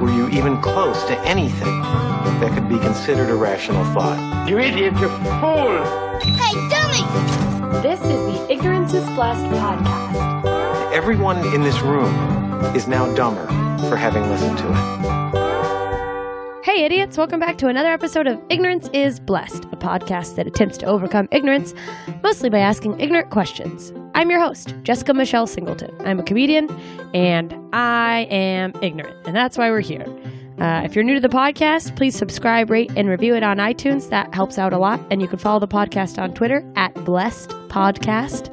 [0.00, 1.80] were you even close to anything
[2.40, 4.48] that could be considered a rational thought.
[4.48, 5.78] You idiot, you fool!
[6.20, 7.02] Hey, dummy!
[7.82, 10.92] This is the Ignorance is Blessed podcast.
[10.92, 12.14] Everyone in this room
[12.74, 13.46] is now dumber
[13.88, 15.02] for having listened to it.
[16.64, 20.78] Hey, idiots, welcome back to another episode of Ignorance is Blessed, a podcast that attempts
[20.78, 21.74] to overcome ignorance,
[22.22, 23.92] mostly by asking ignorant questions.
[24.14, 25.94] I'm your host, Jessica Michelle Singleton.
[26.00, 26.68] I'm a comedian,
[27.14, 30.04] and I am ignorant, and that's why we're here.
[30.58, 34.10] Uh, if you're new to the podcast, please subscribe, rate, and review it on iTunes.
[34.10, 35.00] That helps out a lot.
[35.10, 38.52] And you can follow the podcast on Twitter at Blessed Podcast.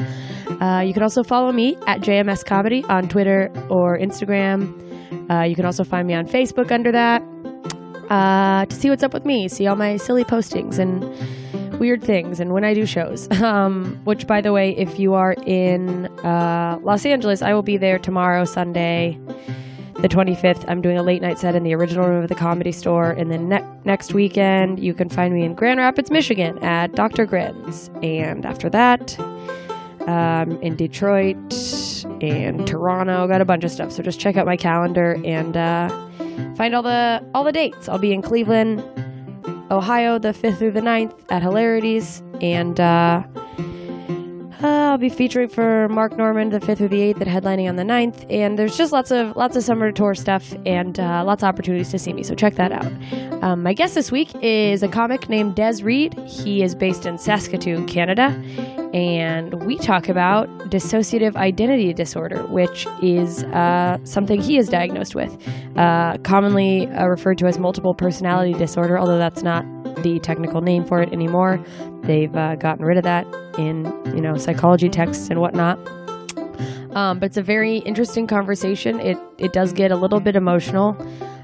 [0.62, 4.74] Uh, you can also follow me at JMS Comedy on Twitter or Instagram.
[5.30, 7.22] Uh, you can also find me on Facebook under that
[8.10, 11.04] uh, to see what's up with me, see all my silly postings and
[11.80, 13.28] weird things, and when I do shows.
[13.50, 17.78] Um, which, by the way, if you are in uh, Los Angeles, I will be
[17.78, 19.18] there tomorrow, Sunday,
[20.02, 20.66] the 25th.
[20.68, 23.32] I'm doing a late night set in the original room of the Comedy Store, and
[23.32, 27.26] then ne- next weekend you can find me in Grand Rapids, Michigan, at Dr.
[27.26, 29.18] Grins, and after that.
[30.08, 31.38] Um, in Detroit
[32.22, 33.92] and Toronto, got a bunch of stuff.
[33.92, 35.90] So just check out my calendar and uh,
[36.56, 37.88] find all the all the dates.
[37.88, 38.82] I'll be in Cleveland,
[39.72, 43.24] Ohio, the 5th through the 9th at Hilarities, and uh,
[44.62, 47.78] uh, I'll be featuring for Mark Normand the 5th through the 8th at headlining on
[47.78, 48.26] the 9th.
[48.30, 51.90] And there's just lots of lots of summer tour stuff and uh, lots of opportunities
[51.92, 52.24] to see me.
[52.24, 52.92] So check that out.
[53.42, 56.14] Um, my guest this week is a comic named Des Reed.
[56.26, 58.38] He is based in Saskatoon, Canada,
[58.94, 65.38] and we talk about dissociative identity disorder, which is uh, something he is diagnosed with,
[65.78, 69.64] uh, commonly uh, referred to as multiple personality disorder, although that's not
[70.04, 71.64] the technical name for it anymore.
[72.02, 73.28] They've uh, gotten rid of that
[73.58, 75.78] in you know psychology texts and whatnot.
[76.96, 79.00] Um, but it's a very interesting conversation.
[79.00, 80.98] It it does get a little bit emotional,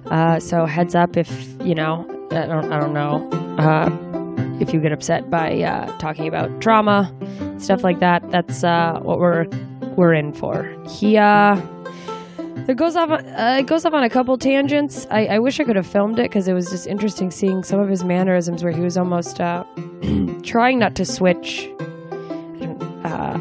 [0.08, 1.30] uh, so heads up if
[1.62, 4.05] you know I don't I don't know uh,
[4.60, 7.14] if you get upset by uh, talking about trauma,
[7.60, 8.30] stuff like that.
[8.32, 9.48] That's uh, what we're
[9.96, 10.76] we're in for.
[10.88, 11.62] He uh,
[12.68, 13.10] it goes off.
[13.10, 15.06] Uh, it goes off on a couple tangents.
[15.12, 17.80] I, I wish I could have filmed it because it was just interesting seeing some
[17.80, 19.64] of his mannerisms where he was almost uh,
[20.44, 21.70] trying not to switch.
[23.04, 23.40] Uh,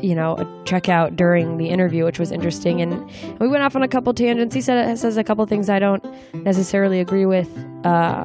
[0.00, 3.10] you know, check out during the interview, which was interesting, and
[3.40, 4.54] we went off on a couple tangents.
[4.54, 7.50] He said says a couple things I don't necessarily agree with.
[7.84, 8.24] Uh,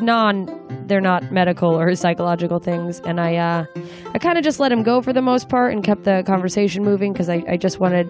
[0.00, 0.46] non,
[0.92, 3.64] they're not medical or psychological things, and I uh,
[4.12, 6.84] I kind of just let him go for the most part and kept the conversation
[6.84, 8.06] moving because I, I just wanted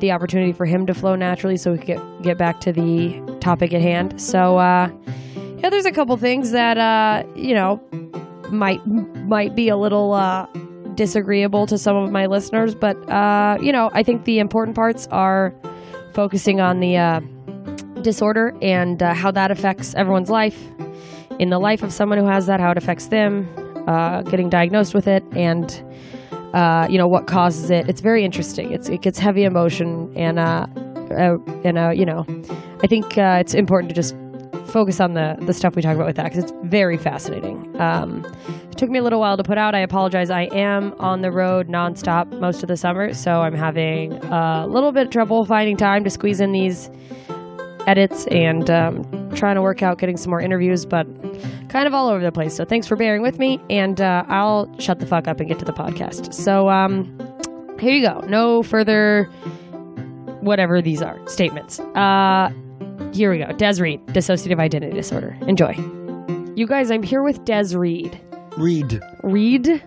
[0.00, 3.18] the opportunity for him to flow naturally so we could get, get back to the
[3.40, 4.20] topic at hand.
[4.20, 4.90] So, uh,
[5.62, 7.80] yeah, there's a couple things that, uh, you know,
[8.50, 10.46] might might be a little uh,
[10.96, 15.06] disagreeable to some of my listeners, but, uh, you know, I think the important parts
[15.10, 15.54] are
[16.12, 17.20] focusing on the uh,
[18.02, 20.58] disorder and uh, how that affects everyone's life,
[21.38, 23.48] in the life of someone who has that, how it affects them,
[23.86, 25.82] uh, getting diagnosed with it, and
[26.54, 27.88] uh, you know what causes it.
[27.88, 28.72] It's very interesting.
[28.72, 30.66] It's it gets heavy emotion, and uh,
[31.10, 32.24] uh and uh, you know,
[32.82, 34.16] I think uh, it's important to just
[34.66, 37.78] focus on the the stuff we talk about with that because it's very fascinating.
[37.80, 38.24] Um,
[38.70, 39.74] it took me a little while to put out.
[39.74, 40.30] I apologize.
[40.30, 44.92] I am on the road nonstop most of the summer, so I'm having a little
[44.92, 46.90] bit of trouble finding time to squeeze in these
[47.86, 49.04] edits and um,
[49.34, 51.06] trying to work out getting some more interviews, but
[51.68, 52.54] kind of all over the place.
[52.54, 55.58] So thanks for bearing with me, and uh, I'll shut the fuck up and get
[55.60, 56.32] to the podcast.
[56.34, 57.04] So um,
[57.78, 58.20] here you go.
[58.28, 59.24] No further,
[60.40, 61.80] whatever these are, statements.
[61.80, 62.50] Uh,
[63.12, 63.52] here we go.
[63.52, 65.36] Des Reed, dissociative identity disorder.
[65.46, 65.72] Enjoy.
[66.54, 68.20] You guys, I'm here with Des Reed.
[68.56, 69.00] Reed.
[69.22, 69.82] Reed?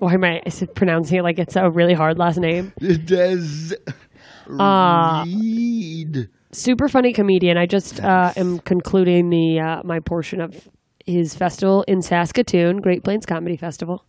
[0.00, 0.42] Why am I
[0.74, 2.72] pronouncing it like it's a really hard last name?
[2.78, 3.74] Des
[4.50, 6.28] Uh, Reed.
[6.54, 7.56] Super funny comedian.
[7.58, 10.68] I just uh, am concluding the uh, my portion of
[11.04, 14.04] his festival in Saskatoon, Great Plains Comedy Festival,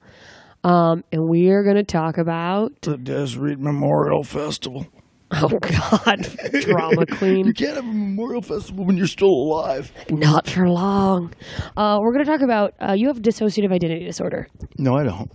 [0.64, 2.72] um, and we are going to talk about.
[2.82, 4.88] The Des Reed Memorial Festival.
[5.32, 6.30] Oh God,
[6.62, 7.38] drama queen!
[7.38, 7.54] You queen.
[7.54, 9.92] can't have a memorial festival when you're still alive.
[10.10, 11.34] Not for long.
[11.76, 12.76] Uh, we're going to talk about.
[12.80, 14.48] Uh, you have dissociative identity disorder,
[14.78, 15.32] No, I don't.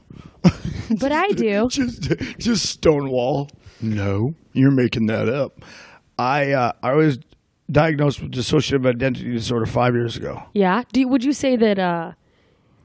[1.01, 1.69] but I do.
[1.69, 2.03] Just,
[2.39, 3.51] just Stonewall.
[3.83, 5.61] No, you're making that up.
[6.21, 7.19] I uh, I was
[7.71, 10.43] diagnosed with dissociative identity disorder five years ago.
[10.53, 10.83] Yeah.
[10.93, 12.13] Do you, would you say that uh,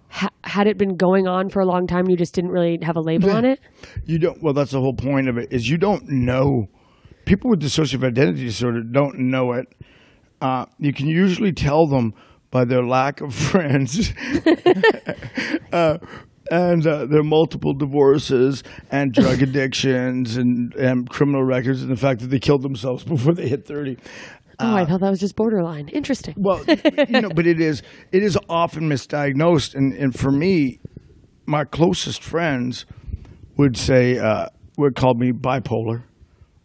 [0.10, 2.96] ha- had it been going on for a long time, you just didn't really have
[2.96, 3.60] a label on it?
[4.06, 4.42] You don't.
[4.42, 5.52] Well, that's the whole point of it.
[5.52, 6.70] Is you don't know.
[7.26, 9.68] People with dissociative identity disorder don't know it.
[10.40, 12.14] Uh, you can usually tell them
[12.52, 14.14] by their lack of friends,
[15.74, 15.98] uh,
[16.52, 22.22] and uh, their multiple divorces and drug addictions and, and criminal records, and the fact
[22.22, 23.98] that they killed themselves before they hit thirty.
[24.58, 25.90] Oh, I thought that was just borderline.
[25.90, 26.34] Interesting.
[26.38, 26.64] Well,
[27.10, 30.80] you know, but it is it is often misdiagnosed, and and for me,
[31.46, 32.86] my closest friends
[33.58, 34.48] would say uh,
[34.78, 36.04] would call me bipolar,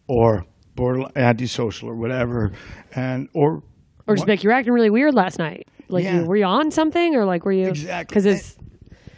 [0.07, 0.45] or
[0.75, 2.51] borderline antisocial, or whatever,
[2.95, 3.61] and or
[4.07, 5.67] Or just like you're acting really weird last night.
[5.89, 6.21] Like, Yeah.
[6.21, 7.67] you, were you on something, or like were you?
[7.67, 8.13] Exactly.
[8.13, 8.57] Because it's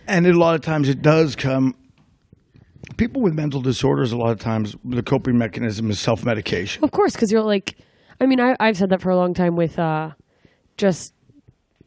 [0.08, 1.76] and a lot of times it does come.
[2.98, 6.84] People with mental disorders, a lot of times, the coping mechanism is self medication.
[6.84, 7.78] of course because you're like,
[8.20, 10.12] I mean, I, I've said that for a long time with uh,
[10.78, 11.14] just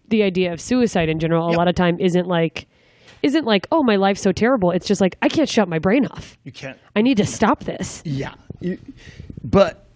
[0.09, 1.49] the idea of suicide in general.
[1.49, 2.67] A lot of time isn't like,
[3.23, 4.71] isn't like, oh, my life's so terrible.
[4.71, 6.37] It's just like I can't shut my brain off.
[6.45, 8.03] You can't I need to stop this.
[8.05, 8.79] Yeah, You-
[9.45, 9.87] but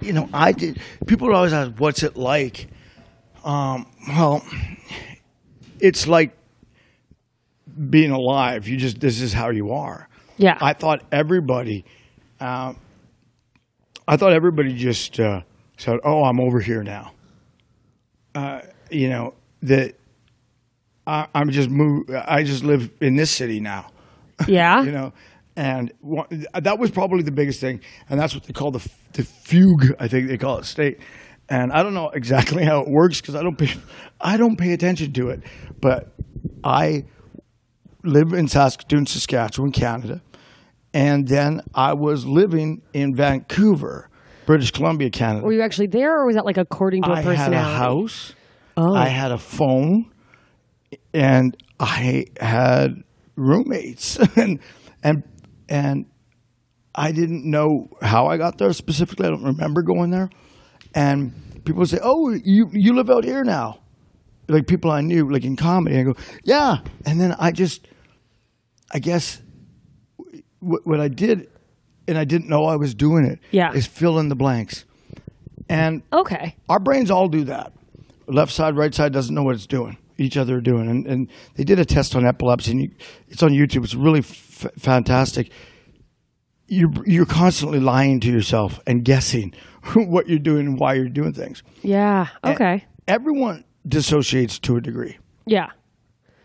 [0.00, 0.80] you know, I did.
[1.06, 2.68] People would always ask, "What's it like?"
[3.44, 4.42] Um, well,
[5.80, 6.34] it's like
[7.90, 8.68] being alive.
[8.68, 10.08] You just this is how you are.
[10.36, 10.56] Yeah.
[10.60, 11.84] I thought everybody,
[12.40, 12.74] uh,
[14.08, 15.42] I thought everybody just uh,
[15.76, 17.12] said, "Oh, I'm over here now."
[18.34, 18.60] Uh,
[18.90, 19.94] you know that
[21.06, 22.08] I, I'm just move.
[22.10, 23.90] I just live in this city now
[24.48, 24.82] yeah.
[24.82, 25.12] you know
[25.56, 29.24] and one, that was probably the biggest thing and that's what they call the the
[29.24, 30.98] fugue i think they call it state
[31.48, 33.72] and i don't know exactly how it works because i don't pay
[34.20, 35.42] i don't pay attention to it
[35.80, 36.12] but
[36.64, 37.04] i
[38.02, 40.22] live in saskatoon saskatchewan canada
[40.92, 44.08] and then i was living in vancouver
[44.46, 47.22] british columbia canada Were you actually there, or was that like according to a I
[47.22, 47.56] personality?
[47.56, 48.34] I had a house.
[48.76, 48.94] Oh.
[48.94, 50.10] I had a phone,
[51.12, 53.02] and I had
[53.36, 54.58] roommates, and
[55.02, 55.22] and
[55.68, 56.06] and
[56.94, 59.26] I didn't know how I got there specifically.
[59.26, 60.30] I don't remember going there,
[60.94, 61.32] and
[61.64, 63.79] people say, "Oh, you you live out here now,"
[64.50, 65.98] like people I knew, like in comedy.
[65.98, 66.14] I go,
[66.44, 67.86] "Yeah," and then I just,
[68.92, 69.40] I guess,
[70.60, 71.48] what, what I did,
[72.08, 73.38] and I didn't know I was doing it.
[73.50, 73.72] Yeah.
[73.72, 74.84] is fill in the blanks,
[75.68, 76.56] and Okay.
[76.68, 77.72] our brains all do that.
[78.26, 79.96] Left side, right side doesn't know what it's doing.
[80.18, 82.90] Each other are doing, and, and they did a test on epilepsy, and you,
[83.28, 83.84] it's on YouTube.
[83.84, 85.50] It's really f- fantastic.
[86.68, 89.54] You're you're constantly lying to yourself and guessing
[89.94, 91.62] what you're doing and why you're doing things.
[91.82, 92.28] Yeah.
[92.44, 92.84] Okay.
[93.08, 95.18] Everyone dissociates to a degree.
[95.46, 95.68] Yeah.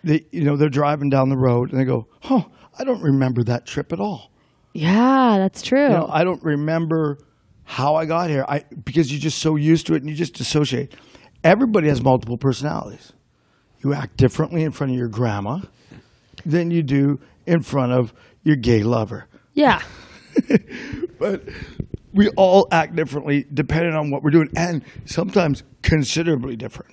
[0.04, 2.46] They you know they're driving down the road and they go, "Oh,
[2.78, 4.32] I don't remember that trip at all."
[4.74, 5.84] Yeah, that's true.
[5.84, 7.18] You know, I don't remember
[7.64, 8.46] how I got here.
[8.48, 10.94] I because you're just so used to it and you just dissociate.
[11.44, 13.14] Everybody has multiple personalities.
[13.84, 15.60] You act differently in front of your grandma
[16.46, 18.14] than you do in front of
[18.44, 19.28] your gay lover.
[19.54, 19.82] yeah.
[21.18, 21.44] But
[22.14, 26.92] we all act differently depending on what we're doing and sometimes considerably different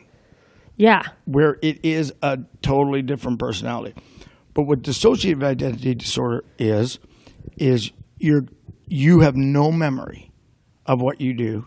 [0.83, 1.03] Yeah.
[1.27, 3.95] where it is a totally different personality.
[4.55, 6.99] But what dissociative identity disorder is,
[7.57, 8.47] is you're
[8.89, 10.31] you have no memory
[10.87, 11.67] of what you do.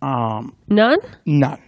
[0.00, 0.98] Um, None?
[1.26, 1.60] None.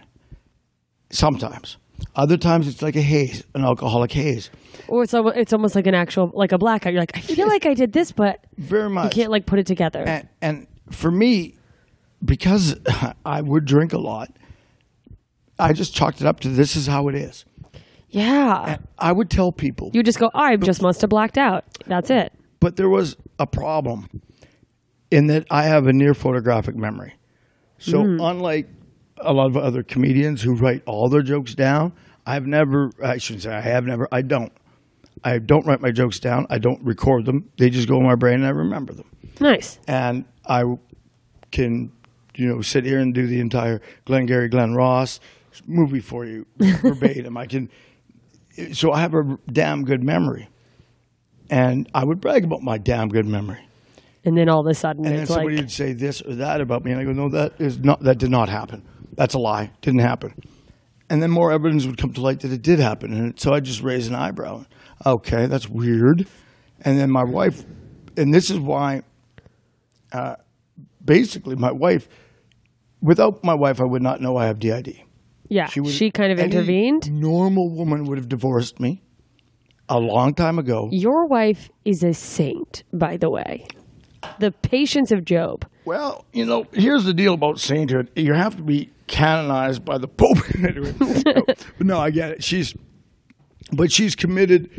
[1.11, 1.77] Sometimes.
[2.15, 4.49] Other times it's like a haze, an alcoholic haze.
[4.87, 6.91] Or it's al- it's almost like an actual like a blackout.
[6.93, 9.59] You're like, I feel like I did this, but Very much you can't like put
[9.59, 10.03] it together.
[10.05, 11.55] and, and for me,
[12.23, 12.75] because
[13.25, 14.35] I would drink a lot,
[15.59, 17.45] I just chalked it up to this is how it is.
[18.09, 18.77] yeah.
[18.97, 21.63] I would tell people You just go, oh, I just must have blacked out.
[21.87, 22.33] That's it.
[22.59, 24.09] but there was a problem
[25.11, 27.13] in that I have a near photographic memory.
[27.77, 28.21] So mm-hmm.
[28.21, 28.67] unlike
[29.17, 31.93] a lot of other comedians who write all their jokes down,
[32.25, 34.51] I've never I shouldn't say I have never I don't.
[35.23, 36.45] I don't write my jokes down.
[36.49, 37.49] I don't record them.
[37.57, 39.09] They just go in my brain and I remember them.
[39.39, 39.79] Nice.
[39.87, 40.63] And I
[41.51, 41.91] can
[42.35, 45.19] you know sit here and do the entire Glengarry Glen Ross
[45.65, 47.37] movie for you verbatim.
[47.37, 47.69] I can
[48.73, 50.49] so I have a damn good memory.
[51.49, 53.67] And I would brag about my damn good memory.
[54.23, 56.59] And then all of a sudden And then somebody like, would say this or that
[56.59, 57.99] about me, and I go, "No, that is not.
[58.01, 58.81] That did not happen.
[59.15, 59.71] That's a lie.
[59.81, 60.33] Didn't happen."
[61.11, 63.59] And then more evidence would come to light that it did happen, and so I
[63.59, 64.65] just raise an eyebrow.
[65.05, 66.27] Okay, that's weird.
[66.81, 67.63] And then my wife,
[68.17, 69.03] and this is why,
[70.11, 70.37] uh,
[71.03, 72.07] basically, my wife.
[73.01, 75.03] Without my wife, I would not know I have DID.
[75.49, 77.11] Yeah, she, would- kind of intervened.
[77.11, 79.01] Normal woman would have divorced me
[79.89, 80.89] a long time ago.
[80.91, 83.67] Your wife is a saint, by the way.
[84.39, 85.65] The patience of Job.
[85.85, 88.09] Well, you know, here's the deal about sainthood.
[88.15, 90.37] You have to be canonized by the Pope.
[90.57, 91.43] No,
[91.79, 92.43] no, I get it.
[92.43, 92.73] She's,
[93.71, 94.69] but she's committed.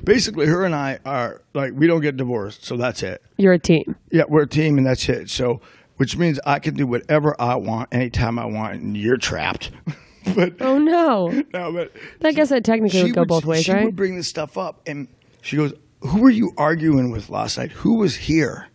[0.04, 3.20] Basically, her and I are like we don't get divorced, so that's it.
[3.36, 3.96] You're a team.
[4.12, 5.28] Yeah, we're a team, and that's it.
[5.28, 5.60] So,
[5.98, 9.70] which means I can do whatever I want anytime I want, and you're trapped.
[10.34, 11.28] but Oh no.
[11.52, 11.92] no, but
[12.24, 13.84] I guess that technically would go both ways, she right?
[13.84, 15.06] would bring this stuff up, and
[15.42, 17.70] she goes, "Who were you arguing with last night?
[17.72, 18.66] Who was here?"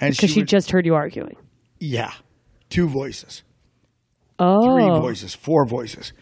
[0.00, 1.36] And Because she, would- just heard you arguing.
[1.80, 2.12] yeah,
[2.70, 3.42] two voices.
[4.38, 4.74] Oh.
[4.76, 6.12] three voices, four voices.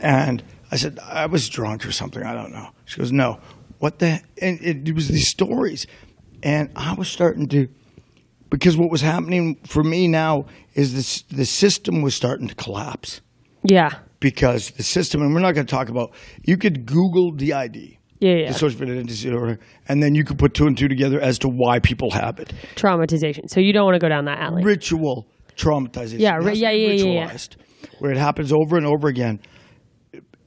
[0.00, 2.22] And I said, I was drunk or something.
[2.22, 2.68] I don't know.
[2.84, 3.40] She goes, No.
[3.78, 4.20] What the?
[4.40, 5.86] And it, it was these stories.
[6.42, 7.68] And I was starting to,
[8.52, 10.44] because what was happening for me now
[10.74, 13.22] is this the system was starting to collapse
[13.64, 13.90] Yeah.
[14.20, 16.12] because the system, and we're not going to talk about,
[16.44, 17.96] you could Google DID.
[18.20, 18.50] Yeah, yeah.
[18.50, 21.80] Dissociative identity disorder, and then you could put two and two together as to why
[21.80, 22.52] people have it.
[22.76, 23.48] Traumatization.
[23.50, 24.62] So you don't want to go down that alley.
[24.62, 26.20] ritual traumatization.
[26.20, 27.30] Yeah, ri- yeah, yeah, yeah, yeah.
[27.30, 27.56] ritualized,
[28.00, 29.40] Where it happens over and over again.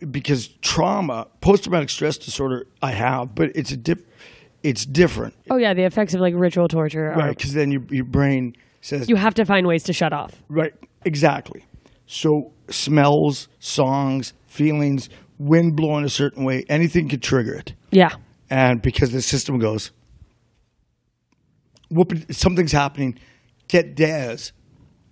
[0.10, 4.00] Because trauma, post traumatic stress disorder, I have, but it's a diff,
[4.66, 7.12] it's different, Oh yeah, the effects of like ritual torture.
[7.12, 7.38] Are, right?
[7.38, 10.44] Because then your your brain says You have to find ways to shut off.
[10.50, 10.74] Right,
[11.06, 11.66] exactly.
[12.08, 17.74] So smells, songs, feelings, wind blowing a certain way, anything could trigger it.
[17.92, 18.10] Yeah.
[18.50, 19.92] And because the system goes,
[21.90, 23.18] whoop, something's happening,
[23.68, 24.52] get Daz,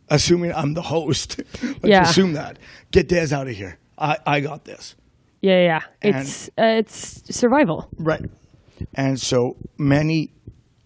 [0.09, 1.41] assuming I'm the host.
[1.63, 2.01] Let's Yeah.
[2.01, 2.59] assume that.
[2.91, 3.77] Get Daz out of here.
[3.97, 4.95] I, I got this.
[5.41, 5.79] Yeah, yeah.
[6.03, 6.19] yeah.
[6.19, 7.89] It's uh, it's survival.
[7.97, 8.21] Right.
[8.93, 10.31] And so many,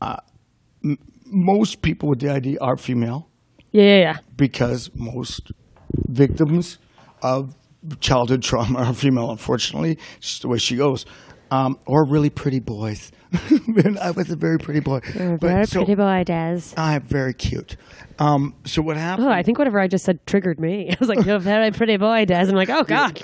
[0.01, 0.17] uh,
[0.83, 3.29] m- most people with DID are female.
[3.71, 4.17] Yeah, yeah, yeah.
[4.37, 5.51] because most
[6.07, 6.77] victims
[7.21, 7.53] of
[7.99, 9.97] childhood trauma are female, unfortunately.
[10.17, 11.05] It's just the way she goes.
[11.51, 13.11] Um, or really pretty boys.
[14.01, 15.01] I was a very pretty boy.
[15.15, 16.61] But Very so- pretty boy, Des.
[16.77, 17.75] I'm very cute.
[18.19, 19.27] Um, so what happened?
[19.27, 20.89] Oh, I think whatever I just said triggered me.
[20.91, 23.19] I was like, "You're a very pretty boy, Des." I'm like, "Oh God,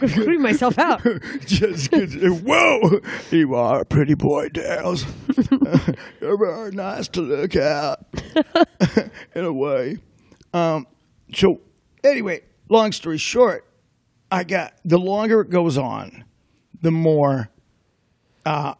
[0.00, 1.02] I'm putting myself out."
[1.44, 5.04] just whoa, you are a pretty boy, Dales.
[6.20, 8.00] You're very nice to look at,
[9.34, 9.98] in a way.
[10.54, 10.86] Um,
[11.34, 11.60] so
[12.02, 13.66] anyway, long story short,
[14.30, 16.24] I got the longer it goes on,
[16.80, 17.50] the more
[18.48, 18.74] uh,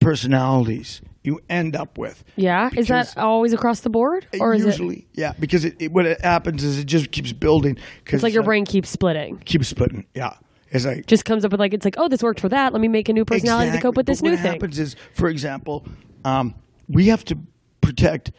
[0.00, 2.24] personalities you end up with.
[2.34, 4.66] Yeah, is that always across the board, or is it?
[4.66, 7.76] Usually, yeah, because it, it, what it happens is it just keeps building.
[8.04, 9.38] Cause It's like your uh, brain keeps splitting.
[9.38, 10.06] keeps splitting.
[10.14, 10.34] Yeah,
[10.70, 12.72] it's like Just comes up with like it's like, oh, this worked for that.
[12.72, 14.46] Let me make a new personality to cope with this But new what thing.
[14.46, 15.86] What happens is, for example,
[16.24, 16.54] um,
[16.88, 17.38] we have to
[17.80, 18.32] protect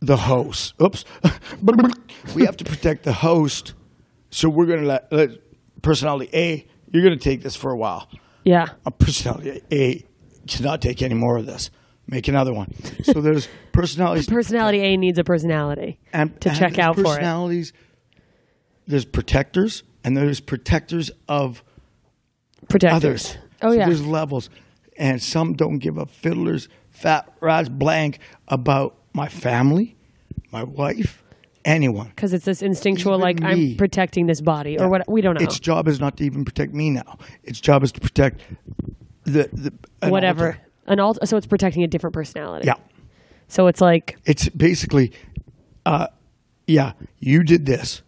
[0.00, 0.74] the host.
[0.82, 1.04] Oops,
[2.34, 3.72] we have to protect the host.
[4.30, 5.30] So we're going to let, let
[5.80, 6.66] personality A.
[6.92, 8.08] You're going to take this for a while.
[8.44, 10.04] Yeah, A personality A
[10.46, 11.70] cannot take any more of this.
[12.06, 12.72] Make another one.
[13.04, 17.04] So there's personalities personality A needs a personality and to and check out for it.
[17.04, 17.72] personalities.
[18.86, 21.62] There's protectors and there's protectors of
[22.68, 23.04] Protectors.
[23.04, 23.36] others.
[23.62, 24.48] Oh So yeah, there's levels,
[24.98, 28.18] and some don't give a fiddler's fat rat's blank
[28.48, 29.96] about my family,
[30.50, 31.19] my wife,
[31.64, 32.08] anyone.
[32.08, 33.72] because it's this instinctual Even like me.
[33.72, 35.44] I'm protecting this body or what we don't know.
[35.44, 37.18] Its job is not to even protect me now.
[37.44, 38.40] Its job is to protect
[39.24, 40.46] the, the an Whatever.
[40.46, 40.60] alter.
[40.86, 41.18] An alt.
[41.24, 42.66] So it's protecting a different personality.
[42.66, 42.74] Yeah,
[43.48, 45.12] So it's like it's basically,
[45.86, 46.08] uh,
[46.66, 48.02] yeah, you did this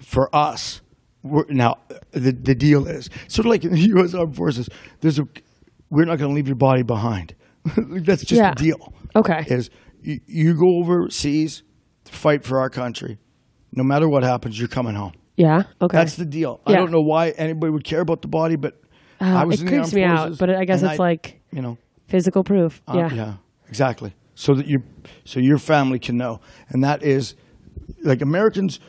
[0.00, 0.80] for us.
[1.22, 1.78] We're, now
[2.12, 4.14] the the deal is sort of like in the U.S.
[4.14, 4.68] Armed Forces.
[5.00, 5.26] There's a
[5.90, 7.34] we're not going to leave your body behind.
[7.76, 8.50] That's just Yeah.
[8.54, 8.92] the deal.
[9.16, 9.44] okay.
[9.48, 9.70] is
[10.02, 11.62] you, you go overseas
[12.04, 13.18] to fight for our country.
[13.72, 15.12] No matter what happens, you're coming home.
[15.36, 15.64] Yeah.
[15.82, 15.96] Okay.
[15.96, 16.60] That's the deal.
[16.66, 18.80] I don't know why anybody would care about the body, but
[19.20, 21.76] Uh, I was it creeps me out, but I guess it's I- like you know,
[22.08, 22.82] physical proof.
[22.88, 23.12] uh, yeah.
[23.14, 23.34] yeah,
[23.68, 24.14] exactly.
[24.36, 24.82] So that you,
[25.24, 27.34] so your family can know, and that is,
[28.02, 28.80] like Americans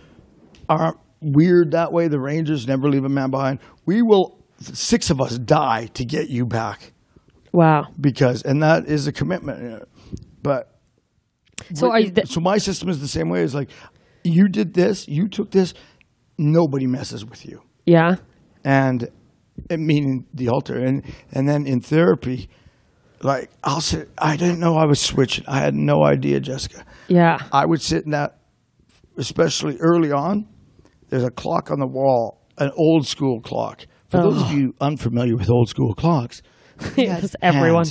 [0.67, 2.07] aren't weird that way.
[2.07, 3.59] The Rangers never leave a man behind.
[3.85, 6.93] We will, six of us die to get you back
[7.51, 7.87] Wow.
[7.99, 9.87] because, and that is a commitment.
[10.41, 10.74] But
[11.73, 12.11] So are you?
[12.11, 13.43] Th- so my system is the same way.
[13.43, 13.69] It's like
[14.23, 15.73] you did this, you took this.
[16.37, 18.15] Nobody messes with you, yeah.
[18.63, 19.09] and
[19.69, 22.49] it meaning the alter, and and then in therapy,
[23.21, 24.09] like I'll sit.
[24.17, 25.45] I didn't know I was switching.
[25.47, 26.85] I had no idea, Jessica.
[27.07, 27.39] Yeah.
[27.51, 28.39] I would sit in that,
[29.17, 30.47] especially early on.
[31.09, 33.85] There's a clock on the wall, an old school clock.
[34.09, 36.41] For those of you unfamiliar with old school clocks,
[36.95, 37.35] yes.
[37.41, 37.85] Everyone.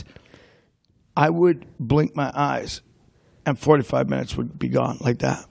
[1.17, 2.81] I would blink my eyes,
[3.47, 5.45] and 45 minutes would be gone like that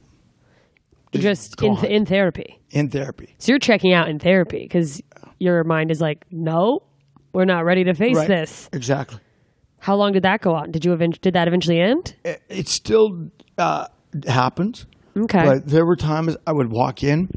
[1.13, 1.85] Just in gone.
[1.85, 2.59] in therapy.
[2.71, 3.35] in therapy.
[3.37, 5.01] So you're checking out in therapy because
[5.39, 6.81] your mind is like, no,
[7.33, 8.27] we're not ready to face Right.
[8.27, 8.69] this.
[8.73, 9.19] Exactly.
[9.79, 10.71] How long did that go on?
[10.71, 12.15] Did you event- did that eventually end?
[12.23, 13.87] It, it still uh,
[14.27, 14.85] happens,
[15.17, 15.43] Okay.
[15.43, 17.29] but there were times I would walk in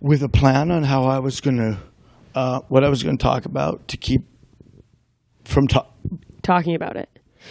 [0.00, 1.78] with a plan on how I was going to,
[2.34, 4.22] uh, what I was going to talk about to keep
[5.44, 5.92] from talk.
[6.42, 7.08] Talking about it.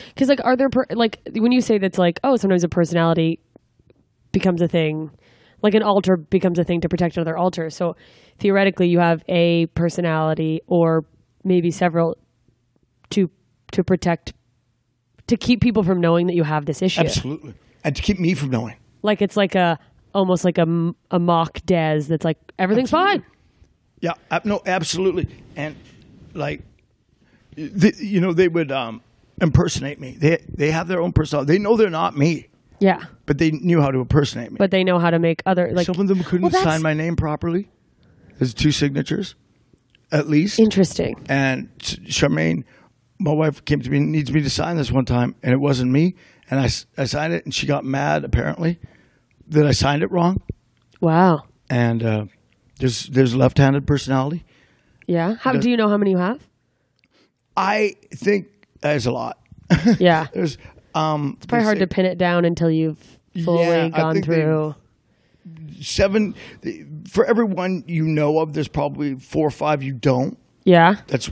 [0.09, 3.39] Because like, are there per- like when you say that's like, oh, sometimes a personality
[4.31, 5.11] becomes a thing,
[5.61, 7.69] like an alter becomes a thing to protect another alter.
[7.69, 7.95] So
[8.39, 11.05] theoretically, you have a personality or
[11.43, 12.17] maybe several
[13.11, 13.29] to
[13.71, 14.33] to protect
[15.27, 17.01] to keep people from knowing that you have this issue.
[17.01, 17.53] Absolutely.
[17.83, 18.75] And to keep me from knowing.
[19.01, 19.79] Like it's like a
[20.13, 23.25] almost like a, a mock Des that's like everything's fine.
[23.99, 25.27] Yeah, no, absolutely.
[25.55, 25.75] And
[26.33, 26.61] like,
[27.55, 29.01] the, you know, they would um,
[29.43, 30.15] impersonate me.
[30.19, 31.53] They they have their own personality.
[31.53, 32.47] They know they're not me,
[32.79, 34.57] Yeah, but they knew how to impersonate me.
[34.57, 36.93] but they know how to make other like Some of them couldn't Well, sign my
[36.93, 37.69] name properly.
[38.39, 39.35] There's two signatures,
[40.11, 40.57] at least.
[40.59, 41.15] Interesting.
[41.29, 42.63] and Charmaine,
[43.19, 45.91] my wife, came to me needs me to sign this one time, and it wasn't
[45.91, 46.15] me.
[46.49, 48.79] And I I signed it, and she got mad apparently
[49.49, 50.41] that I signed it wrong.
[51.01, 51.43] Wow.
[51.69, 52.25] And uh,
[52.79, 54.43] there's there's left-handed personality.
[55.07, 55.35] Yeah.
[55.35, 56.39] How do you know how many you have?
[57.55, 58.47] I think
[58.83, 59.39] there's a lot.
[59.99, 60.27] Yeah.
[60.33, 60.57] There's
[60.93, 62.99] Um, It's probably hard to pin it down until you've
[63.43, 64.75] fully Yeah, I gone think through.
[65.81, 66.35] seven
[67.09, 68.53] for everyone you know of.
[68.53, 70.37] There's probably four or five you don't.
[70.65, 70.97] Yeah.
[71.07, 71.31] That's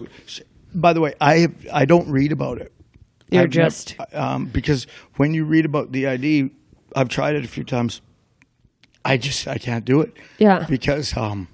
[0.73, 2.71] by the way, I have, I don't read about it.
[3.29, 4.87] You're I've just- um, because
[5.17, 6.49] when you read about DID,
[6.95, 8.01] I've tried it a few times.
[9.05, 10.13] I just I can't do it.
[10.37, 10.65] Yeah.
[10.67, 11.47] because um,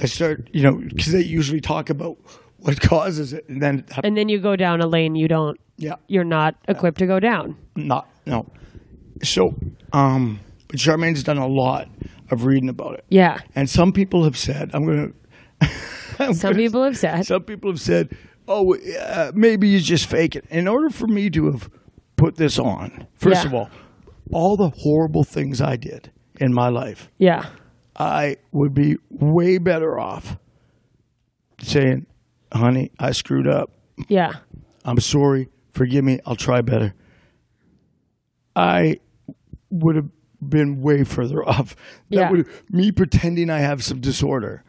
[0.00, 2.18] I start you know because they usually talk about
[2.58, 5.94] what causes it, and then And then you go down a lane you don't, yeah,
[6.08, 7.56] you're not equipped to go down.
[7.76, 8.46] not no.
[9.22, 9.54] So
[9.92, 11.88] um, but Charmaine's done a lot
[12.30, 13.04] of reading about it.
[13.08, 13.38] Yeah.
[13.54, 15.14] And some people have said, I'm going
[16.18, 16.34] to.
[16.34, 17.24] Some people have said.
[17.26, 18.10] Some people have said,
[18.46, 20.44] oh, uh, maybe you just fake it.
[20.50, 21.70] In order for me to have
[22.16, 23.46] put this on, first Yeah.
[23.48, 23.70] of all,
[24.32, 27.46] all the horrible things I did in my life, Yeah.
[27.96, 30.36] I would be way better off
[31.60, 32.06] saying,
[32.52, 33.70] honey, I screwed up.
[34.08, 34.32] Yeah.
[34.84, 35.48] I'm sorry.
[35.72, 36.20] Forgive me.
[36.26, 36.94] I'll try better.
[38.56, 38.98] I
[39.70, 40.08] would have
[40.46, 41.74] been way further off.
[42.10, 42.30] That Yeah.
[42.30, 44.62] would me pretending I have some disorder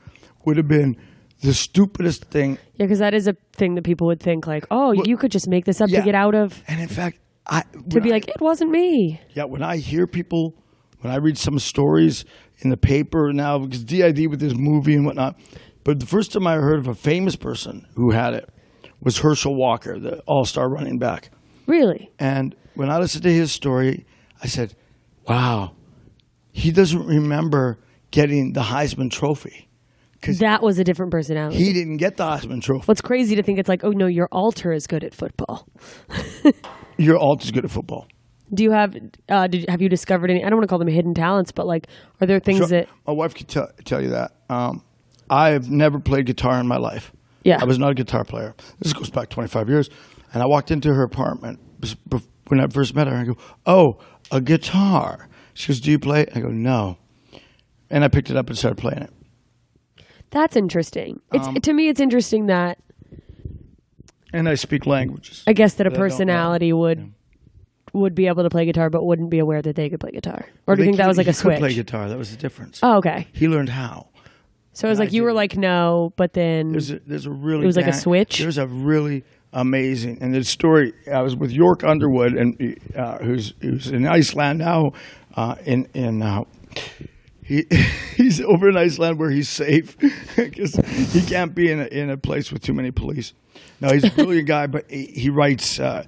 [0.46, 0.98] would have been
[1.42, 2.58] the stupidest thing.
[2.76, 5.48] Yeah, because that is a thing that people would think like, oh, you could just
[5.48, 6.00] make this up Yeah.
[6.00, 9.22] to get out of, And in fact, I to be I- like, it wasn't me.
[9.34, 9.46] yeah.
[9.46, 10.56] When I hear people,
[11.02, 12.26] when I read some stories
[12.60, 15.40] in the paper now, because DID with this movie and whatnot,
[15.84, 18.50] but the first time I heard of a famous person who had it
[19.02, 21.30] was Herschel Walker, the All-Star running back.
[21.68, 22.12] Really?
[22.20, 24.06] And when I listened to his story,
[24.44, 24.76] I said,
[25.28, 25.76] wow,
[26.52, 27.80] he doesn't remember
[28.12, 29.70] getting the Heisman Trophy
[30.14, 31.58] because That was a different personality.
[31.58, 32.86] he didn't get the Heisman Trophy.
[32.86, 35.68] What's crazy to think it's like, oh no, your alter is good at football.
[36.98, 38.08] You're all too good at football.
[38.54, 38.96] Do you have,
[39.30, 41.68] uh, did, have you discovered any, I don't want to call them hidden talents, but
[41.68, 41.88] like,
[42.20, 44.32] are there things Sure, that, my wife could tell tell you that.
[44.50, 44.84] Um,
[45.30, 47.12] I've never played guitar in my life.
[47.44, 47.60] Yeah.
[47.62, 48.56] I was not a guitar player.
[48.80, 49.90] This goes back 25 years.
[50.34, 51.60] And I walked into her apartment
[52.48, 53.16] when I first met her.
[53.16, 54.00] I go, oh,
[54.32, 55.28] a guitar.
[55.54, 56.26] She goes, do you play?
[56.36, 56.98] I go, no.
[57.90, 59.14] And I picked it up and started playing it.
[60.32, 61.22] that's interesting.
[61.34, 62.78] It's, Um, to me, it's interesting that
[64.32, 65.44] And I speak languages.
[65.48, 66.14] I guess that a that I don't know.
[66.16, 67.14] personality would,
[67.94, 70.46] would be able to play guitar, but wouldn't be aware that they could play guitar.
[70.68, 71.58] Or do you think that was like a could switch?
[71.58, 72.08] play guitar.
[72.10, 72.80] That was the difference.
[72.84, 73.28] Oh, okay.
[73.34, 74.09] He learned how.
[74.74, 75.36] So it was I like you were did.
[75.36, 78.40] like no, but then There's a, there's a really It was like a switch?
[78.40, 80.94] There's a really amazing and the story.
[81.12, 84.94] I was with York Underwood and uh, who's who's in Iceland now.
[85.36, 86.44] Uh, in in uh,
[87.44, 87.66] he
[88.16, 89.98] he's over in Iceland where he's safe
[90.36, 90.76] because
[91.12, 93.34] he can't be in a, in a place with too many police.
[93.82, 95.80] No, he's a brilliant guy, but he, he writes.
[95.80, 96.06] Uh,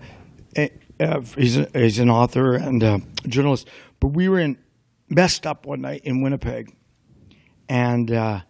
[0.55, 0.69] eh,
[0.99, 3.67] uh, he's a, he's an author and uh, journalist.
[3.99, 4.57] But we were in
[5.09, 6.75] messed up one night in Winnipeg,
[7.67, 8.11] and.
[8.11, 8.41] Uh,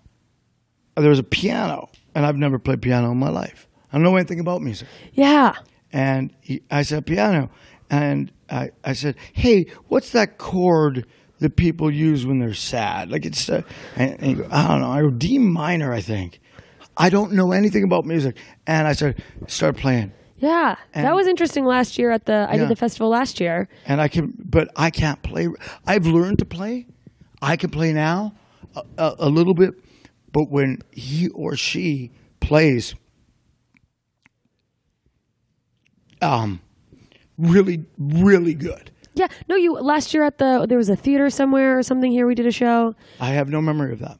[0.95, 3.67] there was a piano, and I've never played piano in my life.
[3.91, 4.87] I don't know anything about music.
[5.13, 5.55] yeah,
[5.91, 7.49] And he, I said, piano.
[7.89, 11.05] And I, I said, hey, what's that chord
[11.39, 13.11] that people use when they're sad?
[13.11, 13.63] Like it's, uh,
[13.97, 14.91] and, and I don't know.
[14.91, 16.39] I go, D minor, I think.
[16.95, 18.37] I don't know anything about music.
[18.65, 20.11] And I started, started playing.
[20.37, 20.75] yeah.
[20.93, 22.59] that was interesting last year at the I Yeah.
[22.61, 23.67] did the festival last year.
[23.85, 25.47] And I can, but I can't play.
[25.85, 26.87] I've learned to play.
[27.41, 28.33] I can play now
[28.75, 29.73] a, a, a little bit,
[30.31, 32.95] but when he or she plays,
[36.21, 36.61] um,
[37.37, 38.91] really, really good.
[39.13, 42.25] Yeah, no, you last year at the there was a theater somewhere or something here.
[42.25, 42.95] We did a show.
[43.19, 44.19] I have no memory of that.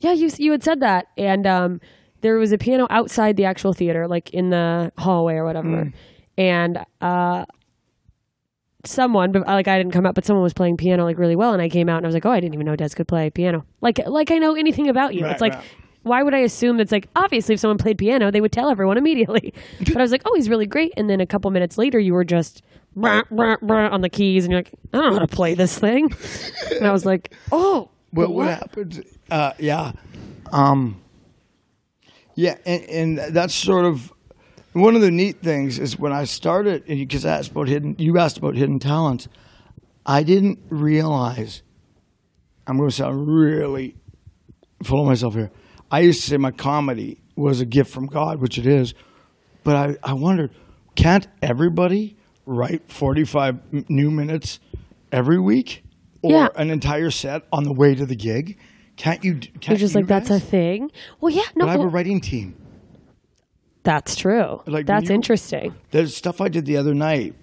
[0.00, 1.80] Yeah, you you had said that, and um,
[2.20, 5.92] there was a piano outside the actual theater, like in the hallway or whatever,
[6.36, 7.44] and uh,
[8.86, 11.52] someone, but like I didn't come out, but someone was playing piano like really well,
[11.52, 13.08] and I came out and I was like, oh, I didn't even know Des could
[13.08, 13.64] play piano.
[13.80, 15.22] Like like I know anything about you.
[15.22, 15.54] Right, it's like.
[15.54, 15.64] right.
[16.02, 18.98] Why would I assume that's like obviously if someone played piano they would tell everyone
[18.98, 21.98] immediately, but I was like oh he's really great and then a couple minutes later
[21.98, 22.60] you were just
[22.94, 25.54] brah, brah, brah, on the keys and you're like I don't know how to play
[25.54, 26.14] this thing,
[26.72, 29.02] and I was like oh What what happened?
[29.30, 29.92] Uh, yeah,
[30.52, 31.00] um,
[32.34, 34.12] yeah, and, and that's sort of
[34.74, 38.18] one of the neat things is when I started, because I asked about hidden, you
[38.18, 39.28] asked about hidden talents.
[40.06, 41.62] I didn't realize.
[42.66, 43.94] I'm going to sound really
[44.82, 45.50] full of myself here.
[45.90, 48.94] I used to say my comedy was a gift from God, which it is,
[49.62, 50.50] but I, I wondered,
[50.94, 54.60] can't everybody write 45 new minutes
[55.12, 55.82] every week?
[56.22, 56.48] Or Yeah.
[56.56, 58.58] an entire set on the way to the gig?
[58.96, 59.34] Can't you?
[59.34, 60.90] d- You're just you like that's a thing.
[61.20, 62.56] Well, yeah, no, But I have a writing team.
[63.84, 64.60] That's true.
[64.66, 65.74] Like, that's you- interesting.
[65.90, 67.34] There's stuff I did the other night.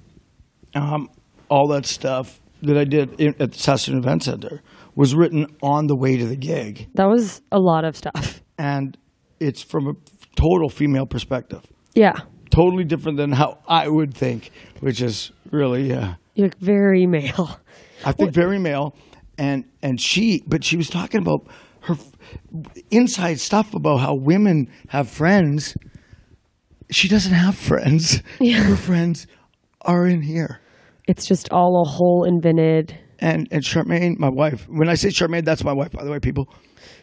[0.75, 1.09] Um,
[1.49, 4.61] all that stuff that I did in, at the Saskatoon Event Center
[4.95, 8.41] was written on the way to the gig, That was a lot of stuff.
[8.57, 8.97] and
[9.39, 9.93] it's from a
[10.35, 11.65] total female perspective.
[11.95, 12.13] Yeah,
[12.49, 14.51] totally different than how I would think,
[14.81, 17.59] which is really, uh, You look very male.
[18.05, 18.95] I think, very male.
[19.37, 21.47] And and she, but she was talking about
[21.81, 22.11] her f-
[22.91, 25.75] inside stuff about how women have friends.
[26.91, 28.21] She doesn't have friends.
[28.39, 29.25] Her friends
[29.81, 30.59] are in here.
[31.07, 32.97] It's just all a whole invented.
[33.19, 34.67] and and Charmaine, my wife.
[34.69, 36.19] When I say Charmaine, that's my wife, by the way.
[36.19, 36.53] People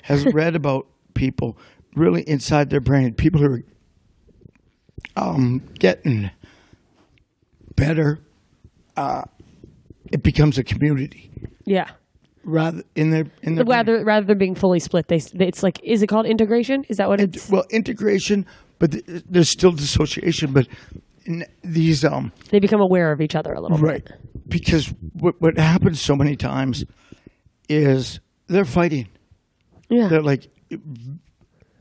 [0.03, 1.57] has read about people
[1.95, 3.15] really inside their brain.
[3.15, 3.63] People who are
[5.17, 6.31] um, getting
[7.77, 8.21] better.
[8.97, 9.23] Uh,
[10.13, 11.31] it becomes a community
[11.65, 11.89] Yeah.
[12.45, 13.77] rather in their in their brain.
[13.77, 16.85] Rather rather than being fully split, they it's like is it called integration?
[16.89, 17.49] Is that what it's?
[17.51, 18.47] well integration,
[18.79, 20.53] but th- there's still dissociation.
[20.53, 20.69] But
[21.25, 23.85] in these um They become aware of each other a little bit.
[23.87, 24.49] right bit.
[24.49, 26.85] because what what happens so many times
[27.69, 29.09] is they're fighting.
[29.91, 30.09] Yeah.
[30.09, 30.49] they're like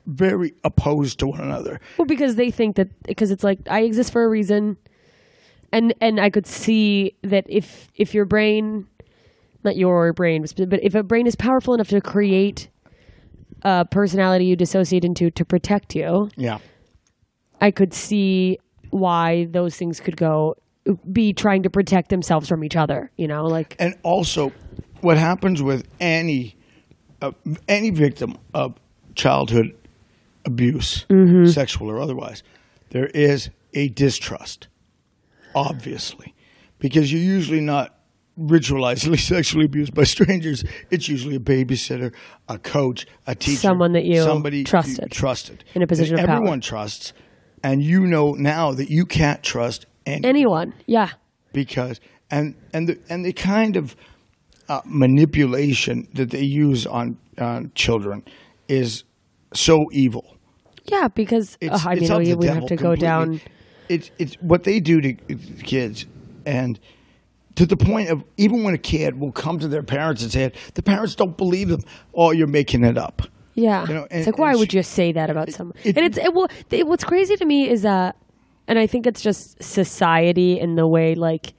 [0.06, 1.80] very opposed to one another.
[1.98, 4.78] Well, because they think that because it's like I exist for a reason,
[5.72, 8.88] and and I could see that if if your brain,
[9.64, 12.70] not your brain, but if a brain is powerful enough to create
[13.64, 16.60] a personality you dissociate into to protect you, Yeah.
[17.62, 20.56] I could see why those things could go
[21.12, 23.12] be trying to protect themselves from each other.
[23.18, 24.52] You know, like And also,
[25.02, 26.56] what happens with any
[27.22, 27.32] uh,
[27.68, 28.76] any victim of
[29.16, 29.76] childhood
[30.46, 31.06] abuse,
[31.52, 32.44] sexual or otherwise,
[32.92, 34.68] there is a distrust,
[35.56, 36.34] obviously,
[36.80, 37.96] because you're usually not
[38.40, 40.64] ritualizedly sexually abused by strangers.
[40.92, 42.14] It's usually a babysitter,
[42.48, 45.06] a coach, a teacher, Someone that you somebody trusted.
[45.06, 46.38] you trusted In a position of power.
[46.38, 47.14] everyone trusts,
[47.64, 51.10] and you know now that you can't trust anyone anyone, yeah,
[51.54, 52.00] because
[52.32, 53.96] and and the and the kind of
[54.70, 58.24] uh, manipulation that they use on on children
[58.68, 59.04] is
[59.54, 60.36] so evil.
[60.86, 63.42] yeah, because It's, uh, I it's mean, we, we have to go down.
[63.90, 65.14] It's it's what they do to
[65.64, 66.06] kids,
[66.46, 66.80] and
[67.56, 70.44] to the point of even when a kid will come to their parents and say
[70.44, 71.82] it, the parents don't believe them.
[72.14, 73.22] Oh, you're making it up.
[73.60, 75.76] Yeah, You know, and- it's like why would she- you say that about someone?
[75.84, 78.16] it- and it's it, well, it, what's crazy to me is that,
[78.68, 81.54] and I think it's just society and the way like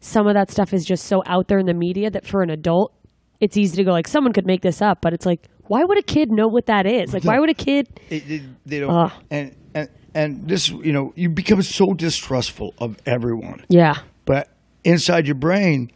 [0.00, 2.50] some of that stuff is just so out there in the media that for an
[2.50, 2.92] adult,
[3.40, 5.98] it's easy to go like someone could make this up, but it's like why would
[5.98, 7.12] a kid know what that is?
[7.12, 7.88] Like why would a kid?
[8.10, 8.90] It, they don't.
[8.90, 9.12] Ugh.
[9.30, 13.64] And and and this, you know, you become so distrustful of everyone.
[13.68, 14.48] Yeah, but
[14.84, 15.90] inside your brain,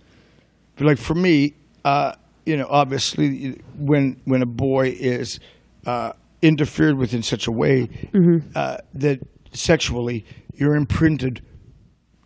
[0.81, 2.12] like for me, uh,
[2.46, 5.40] you know, obviously, when when a boy is
[5.87, 7.88] uh, interfered with in such a way
[8.54, 9.20] uh, that
[9.52, 11.42] sexually you're imprinted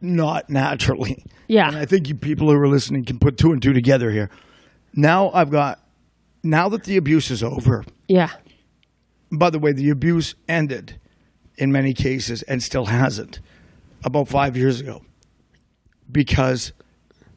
[0.01, 1.25] not naturally.
[1.49, 1.69] Yeah.
[1.69, 4.29] and I think you people who are listening can put two and two together here.
[4.95, 5.81] Now I've got,
[6.43, 7.85] now that the abuse is over.
[8.07, 8.31] yeah,
[9.33, 11.01] By the way, the abuse ended
[11.57, 13.41] in many cases and still hasn't
[14.05, 15.03] about five years ago
[16.13, 16.73] because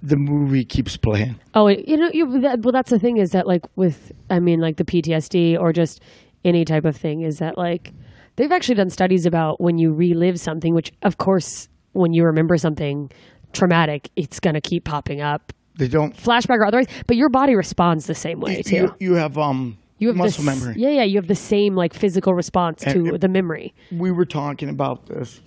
[0.02, 1.40] the movie keeps playing.
[1.54, 4.60] Oh, you know, you, that, well, that's the thing is that like with, I mean,
[4.60, 6.02] like the PTSD or just
[6.44, 7.94] any type of thing is that like
[8.36, 12.58] they've actually done studies about when you relive something, which of course, when you remember
[12.58, 13.12] something
[13.54, 16.16] traumatic, it's gonna keep popping up, They don't.
[16.16, 16.88] flashback or otherwise.
[17.06, 18.76] But your body responds the same way too.
[18.76, 20.82] You, you have um You have muscle this, memory.
[20.82, 21.04] Yeah, yeah.
[21.04, 23.74] You have the same like physical response And to it- the memory.
[23.92, 25.42] We were talking about this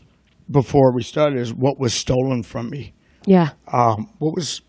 [0.51, 1.39] before we started.
[1.39, 2.93] Is what was stolen from me?
[3.27, 4.61] Yeah, Um, what was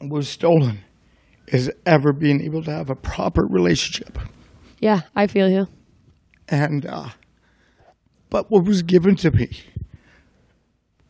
[0.00, 0.78] was stolen
[1.48, 4.18] is ever being able to have a proper relationship.
[4.80, 5.02] yeah.
[5.14, 5.68] I feel you.
[6.48, 7.10] and uh,
[8.30, 9.48] but what was given to me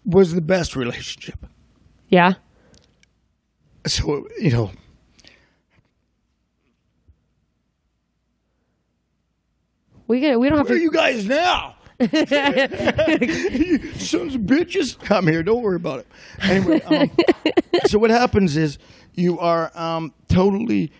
[0.04, 1.46] was the best relationship.
[2.08, 2.34] Yeah.
[3.86, 4.70] So you know,
[10.08, 10.38] We get.
[10.38, 10.82] We don't have where are to.
[10.84, 11.75] you guys now?
[11.98, 15.42] You Sons of bitches, I'm here.
[15.42, 16.06] Don't worry about it.
[16.42, 17.10] Anyway, um,
[17.86, 18.78] so what happens is
[19.14, 20.92] you are um, totally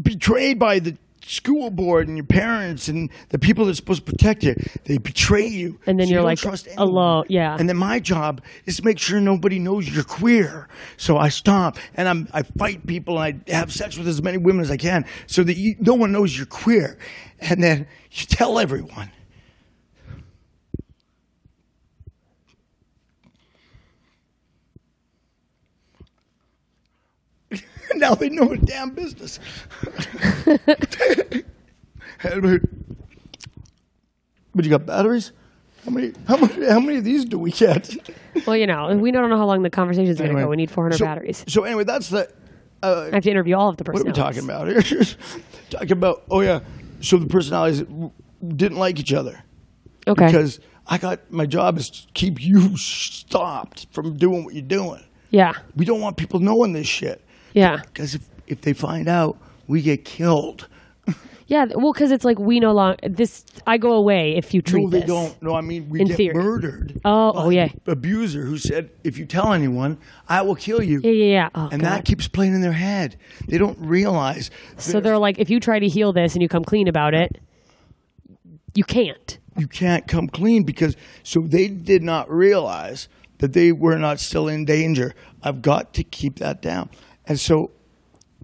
[0.00, 4.12] betrayed by the school board and your parents and the people that are supposed to
[4.12, 4.54] protect you.
[4.84, 6.88] They betray you, And then So you you're don't like trust anyone.
[6.88, 7.24] alone.
[7.28, 7.56] Yeah.
[7.58, 10.68] And then my job is to make sure nobody knows you're queer.
[10.96, 14.38] So I stop and I'm, I fight people and I have sex with as many
[14.38, 16.96] women as I can so that you, no one knows you're queer.
[17.40, 19.10] And then you tell everyone.
[27.96, 29.38] now they know a damn business.
[34.54, 35.32] but you got batteries?
[35.84, 36.12] How many?
[36.26, 36.66] How many?
[36.66, 37.96] How many of these do we get?
[38.46, 40.50] well, you know, we don't know how long the conversation is going to Anyway, go.
[40.50, 41.44] We need 400 so- batteries.
[41.48, 42.28] So anyway, that's the.
[42.82, 44.82] Uh, I have to interview all of the What are we talking about here?
[45.70, 46.24] talking about.
[46.30, 46.60] Oh yeah.
[47.00, 47.84] So the personalities
[48.46, 49.42] didn't like each other.
[50.06, 50.26] Okay.
[50.26, 55.02] Because I got my job is to keep you stopped from doing what you're doing.
[55.30, 55.54] Yeah.
[55.74, 57.24] We don't want people knowing this shit.
[57.56, 57.80] Yeah.
[57.82, 60.68] Because if, if they find out, we get killed.
[61.48, 61.66] Yeah.
[61.76, 63.44] Well, because it's like we no longer this.
[63.68, 65.06] I go away if you treat no, they this.
[65.08, 65.40] don't.
[65.40, 66.34] No, I mean we In get theory.
[66.34, 67.00] murdered.
[67.04, 67.68] Oh, oh, yeah.
[67.86, 71.48] Abuser who said, "If you tell anyone, I will kill you." Yeah, yeah, yeah.
[71.54, 71.88] Oh, and God.
[71.92, 73.16] that keeps playing in their head.
[73.46, 74.50] They don't realize.
[74.76, 77.38] so they're like, if you try to heal this and you come clean about it,
[78.74, 79.38] you can't.
[79.56, 84.48] you can't come clean because so they did not realize that they were not still
[84.48, 85.14] in danger.
[85.44, 86.90] I've got to keep that down,
[87.26, 87.70] and so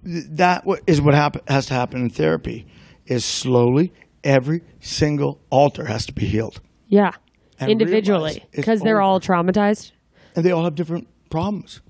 [0.05, 2.65] th- that is what happen, has to happen in therapy.
[3.05, 3.91] Is slowly
[4.23, 7.11] every single alter has to be healed, Yeah.
[7.59, 9.91] And Individually, because they're all traumatized.
[10.35, 11.81] and they all have different problems.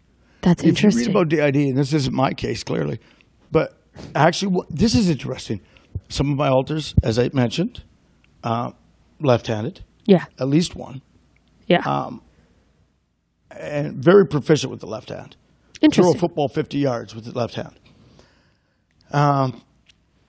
[0.41, 1.06] That's If you interesting.
[1.08, 2.99] read about DID, and this isn't my case clearly,
[3.51, 3.77] but
[4.15, 5.62] actually, this is interesting.
[6.10, 7.84] Some of my alters, as I mentioned,
[8.43, 8.71] uh,
[9.19, 10.25] left-handed, yeah.
[10.39, 11.01] at least one.
[11.67, 11.82] Yeah.
[11.86, 12.21] um,
[13.51, 15.38] and very proficient with the left hand.
[15.91, 17.73] Throw a football 50 yards with the left hand.
[19.12, 19.62] Um,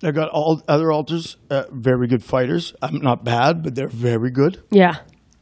[0.02, 2.74] I got all other alters, uh, very good fighters.
[2.82, 4.62] I'm not bad, but they're very good.
[4.70, 4.96] yeah.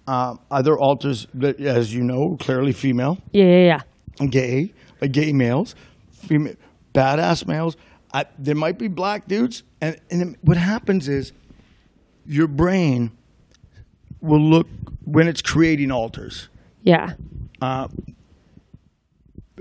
[0.07, 3.45] Um, other alters, that, as you know, clearly female, Yeah.
[3.45, 3.81] Yeah.
[4.21, 4.27] Yeah.
[4.27, 5.77] gay, uh, gay males,
[6.11, 6.55] female,
[6.93, 7.77] badass males.
[8.13, 11.33] I, there might be black dudes, and, and then what happens is
[12.27, 13.13] your brain
[14.21, 14.67] will look
[15.05, 16.49] when it's creating alters.
[16.83, 17.13] Yeah.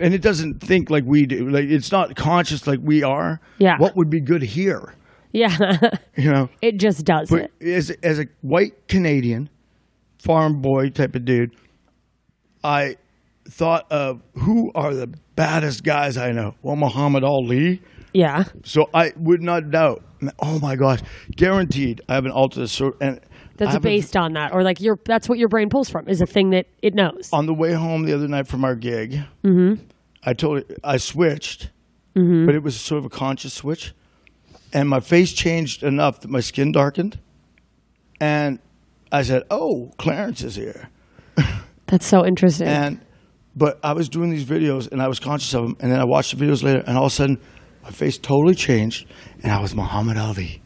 [0.02, 1.50] And it doesn't think like we do.
[1.50, 3.40] Like it's not conscious like we are.
[3.60, 3.78] Yeah.
[3.78, 4.94] What would be good here?
[5.32, 5.56] Yeah.
[6.18, 6.50] You know.
[6.62, 7.68] it just does But it.
[7.68, 9.50] as as a white Canadian
[10.20, 11.52] farm boy type of dude,
[12.64, 12.98] I
[13.50, 16.56] thought of who are the baddest guys I know.
[16.62, 17.82] Well, Muhammad Ali.
[18.14, 18.44] Yeah.
[18.64, 20.04] So I would not doubt.
[20.40, 21.00] Oh my gosh,
[21.36, 22.02] guaranteed.
[22.10, 22.68] I have an alter.
[22.68, 23.20] So and
[23.58, 24.98] That's based on that, or like your.
[25.06, 26.08] That's what your brain pulls from.
[26.10, 27.30] Is a thing that it knows.
[27.32, 29.82] on the way home the other night from our gig, Mm-hmm.
[30.24, 31.70] I told I switched,
[32.14, 33.94] but it was sort of a conscious switch,
[34.74, 37.20] and my face changed enough that my skin darkened,
[38.20, 38.60] and
[39.12, 40.90] I said, "Oh, Clarence is here,"
[41.88, 42.68] That's so interesting.
[42.68, 43.00] and
[43.56, 46.06] but I was doing these videos and I was conscious of them, and then I
[46.06, 47.38] watched the videos later, and all of a sudden,
[47.84, 49.08] my face totally changed,
[49.44, 50.62] and I was Muhammad Ali,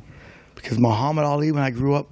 [0.53, 2.09] because Muhammad Ali when I grew up,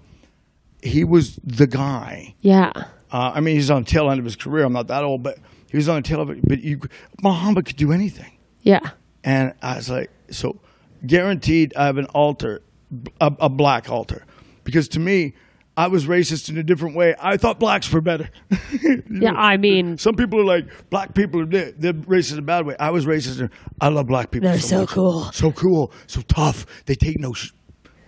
[0.82, 2.36] he was the guy.
[2.42, 2.72] yeah.
[3.12, 4.66] Uh, I mean, he's on the tail end of his career.
[4.66, 5.38] I'm not that old, but
[5.74, 6.38] he was on the tail of it.
[6.48, 6.80] But you,
[7.22, 8.32] Muhammad could do anything.
[8.62, 8.80] Yeah.
[9.26, 10.62] And I was like, so
[11.06, 12.62] guaranteed I have an alter,
[13.20, 14.24] a, a black alter.
[14.64, 15.34] Because to me,
[15.76, 17.16] I was racist in a different way.
[17.20, 18.30] I thought blacks were better.
[19.10, 19.32] Yeah.
[19.32, 22.44] know, I mean, Some people are like, black people are they're, they're racist in a
[22.44, 22.76] bad way.
[22.80, 23.40] I was racist.
[23.40, 23.50] In,
[23.82, 24.50] I love black people.
[24.50, 24.90] They're so much.
[24.90, 25.32] cool.
[25.32, 25.92] So cool.
[26.08, 26.66] So tough.
[26.86, 27.34] They take no.
[27.34, 27.52] Sh-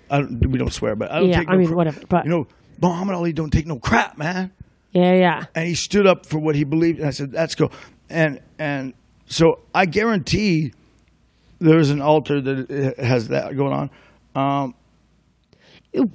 [0.10, 2.02] I don't, we don't swear, but I don't Yeah, take I no mean, cra- whatever,
[2.08, 2.48] but- you know,
[2.82, 4.52] Muhammad Ali don't take no crap, man
[4.96, 5.14] yeah.
[5.14, 5.46] Yeah.
[5.54, 7.00] and he stood up for what he believed.
[7.00, 7.72] And I said, "That's cool."
[8.10, 8.94] And and
[9.26, 10.74] so I guarantee
[11.60, 13.90] there's an alter that has that going on.
[14.36, 14.76] Um,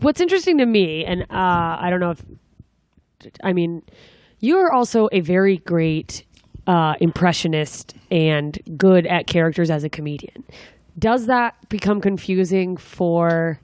[0.01, 1.27] What's interesting to me, and uh,
[1.81, 2.23] I don't know if,
[3.43, 3.83] I mean,
[4.39, 6.23] you're also a very great
[6.67, 10.45] uh, impressionist and good at characters as a comedian.
[10.99, 13.59] Does that become confusing for?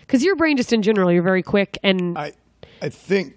[0.00, 1.78] Because your brain, just in general, you're very quick.
[1.84, 2.32] And I
[2.80, 3.36] I think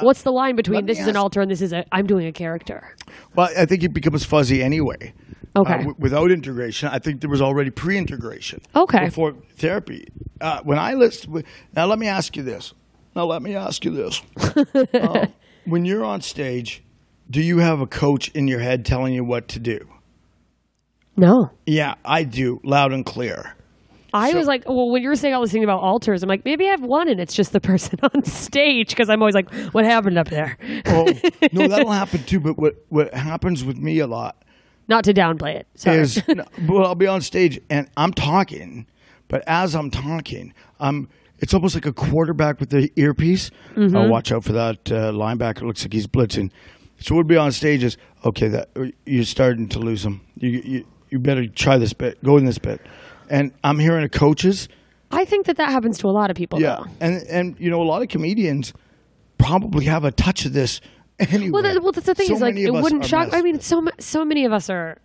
[0.00, 2.32] what's the line between this is an alter and this is a I'm doing a
[2.32, 2.94] character?
[3.34, 5.12] well, I think it becomes fuzzy anyway.
[5.56, 5.72] Okay.
[5.72, 8.60] Uh, w- without integration, I think there was already pre-integration.
[8.74, 9.06] Okay.
[9.06, 10.06] Before therapy,
[10.40, 11.28] uh, when I list
[11.74, 12.74] now, let me ask you this.
[13.14, 14.20] Now, let me ask you this.
[14.92, 15.32] Um,
[15.64, 16.82] when you're on stage,
[17.30, 19.80] do you have a coach in your head telling you what to do?
[21.16, 21.50] No.
[21.64, 23.55] Yeah, I do, loud and clear.
[24.16, 26.28] I So- was like, well, when you were saying all this thing about alters, I'm
[26.28, 29.34] like, maybe I have one and it's just the person on stage because I'm always
[29.34, 30.56] like, what happened up there?
[30.86, 31.06] Oh
[31.52, 32.40] no, that'll happen too.
[32.40, 34.42] But what what happens with me a lot
[34.88, 35.66] Not to downplay it.
[35.74, 35.98] Sorry.
[35.98, 38.86] is, no, well, I'll be on stage and I'm talking,
[39.28, 41.08] but as I'm talking, I'm.
[41.38, 43.50] It's almost like a quarterback with the earpiece.
[43.76, 45.62] Oh, watch out for that uh, linebacker.
[45.66, 46.50] Looks like he's blitzing.
[46.98, 48.48] So we'd be on stage is okay.
[48.48, 48.70] That
[49.04, 50.22] you're starting to lose him.
[50.38, 52.24] You you you better try this bit.
[52.24, 52.80] Go in this bit.
[53.30, 54.68] And I'm hearing the coaches.
[55.10, 56.60] I think that that happens to a lot of people.
[56.60, 56.90] Yeah, Though.
[57.00, 58.72] and and you know a lot of comedians
[59.38, 60.80] probably have a touch of this
[61.18, 61.50] anyway.
[61.50, 63.28] Well, that, well, that's the thing So is like it wouldn't shock.
[63.32, 64.98] I mean, so so many of us are.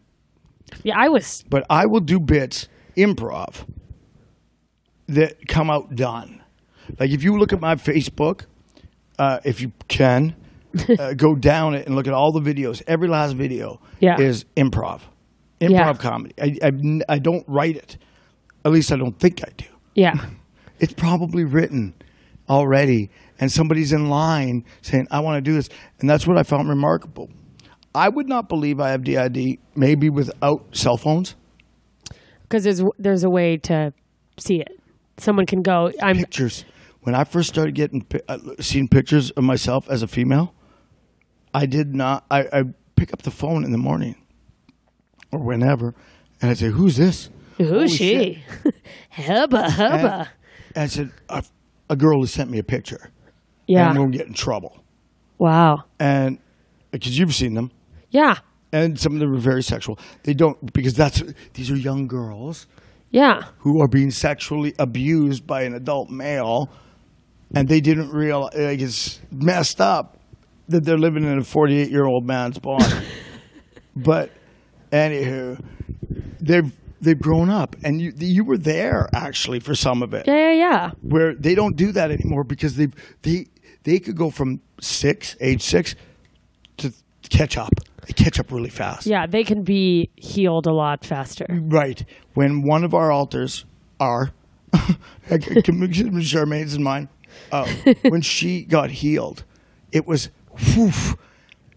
[0.84, 1.44] Yeah, I was.
[1.50, 2.68] but I will do bits
[2.98, 3.66] improv
[5.08, 6.42] that come out done.
[7.00, 8.46] Like if you look at my Facebook,
[9.20, 10.36] uh, if you can,
[11.00, 12.82] uh, go down it and look at all the videos.
[12.88, 14.20] Every last video Yeah.
[14.20, 15.02] is improv,
[15.60, 15.94] improv Yeah.
[15.94, 16.34] comedy.
[16.42, 17.98] I, I I don't write it.
[18.64, 19.66] At least I don't think I do.
[19.96, 20.26] Yeah.
[20.80, 21.94] It's probably written
[22.50, 25.70] already, and somebody's in line saying, I want to do this.
[26.00, 27.30] And that's what I found remarkable.
[27.94, 31.36] I would not believe I have DID maybe without cell phones,
[32.42, 33.94] Because there's there's a way to
[34.40, 34.80] see it.
[35.18, 35.92] Someone can go.
[36.02, 36.66] I'm pictures.
[37.02, 40.56] When I first started getting uh, seeing pictures of myself as a female,
[41.54, 42.26] I did not.
[42.32, 42.64] I, I
[42.96, 44.16] pick up the phone in the morning
[45.32, 45.94] or whenever,
[46.42, 47.30] and I say, "Who's this?"
[47.64, 48.44] Who's Holy she?
[49.10, 50.30] hubba hubba.
[50.76, 51.44] And, I said, a,
[51.90, 53.10] "A girl has sent me a picture,
[53.68, 53.82] yeah.
[53.82, 54.84] and I'm going to get in trouble."
[55.38, 55.86] Wow.
[56.00, 56.38] And
[56.92, 57.72] because you've seen them,
[58.10, 58.36] Yeah.
[58.72, 59.98] and some of them are very sexual.
[60.24, 62.68] They don't because that's these are young girls
[63.10, 63.44] Yeah.
[63.60, 66.70] who are being sexually abused by an adult male,
[67.56, 70.20] and they didn't realize like, it's messed up
[70.70, 72.86] that they're living in a 48 year old man's body.
[73.96, 74.30] but
[74.92, 75.60] anywho,
[76.40, 80.36] they've they've grown up, and you you were there actually for some of it, Yeah.
[80.36, 80.52] Yeah.
[80.54, 80.92] Yeah.
[81.02, 82.88] where they don't do that anymore because they
[83.24, 83.48] they
[83.84, 85.96] they could go from six, age six,
[86.78, 86.94] to
[87.30, 87.74] catch up.
[88.08, 89.06] They catch up really fast.
[89.08, 89.28] Yeah.
[89.28, 91.46] They can be healed a lot faster.
[91.50, 92.04] Right.
[92.34, 93.66] When one of our alters
[94.00, 94.32] are,
[96.22, 97.10] Charmaine's and mine,
[97.52, 97.68] uh,
[98.10, 99.44] when she got healed,
[99.92, 100.30] it was
[100.76, 101.16] woof,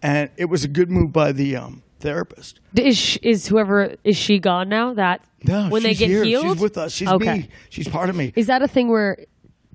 [0.01, 2.59] and it was a good move by the um, therapist.
[2.75, 4.93] Is sh- is whoever is she gone now?
[4.93, 6.23] That No, when they get here.
[6.23, 6.93] healed, she's with us.
[6.93, 7.33] She's Okay.
[7.39, 7.47] me.
[7.69, 8.31] She's part of me.
[8.35, 9.17] is that a thing where?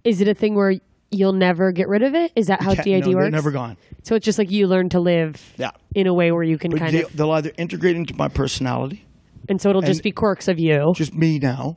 [0.05, 0.75] Is it a thing where
[1.11, 2.33] you'll never get rid of it?
[2.37, 3.33] Is that how DID no, works?
[3.33, 3.77] Never gone.
[4.03, 5.73] So it's just like you learn to live Yeah.
[5.95, 8.29] in a way where you can But kind they, of, they'll either integrate into my
[8.29, 9.05] personality,
[9.49, 10.93] and so it'll just be quirks of you.
[10.95, 11.77] just me now,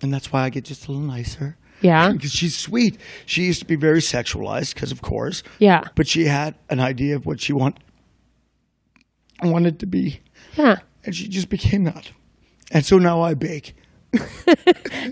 [0.00, 1.56] and that's why I get just a little nicer.
[1.82, 2.12] Yeah.
[2.16, 2.96] Because she's sweet.
[3.26, 5.42] She used to be very sexualized, because of course.
[5.58, 5.82] Yeah.
[5.94, 7.78] But she had an idea of what she want,
[9.46, 10.20] wanted to be.
[10.56, 10.76] Yeah.
[11.04, 12.10] and she just became that.
[12.70, 13.74] And so now I bake.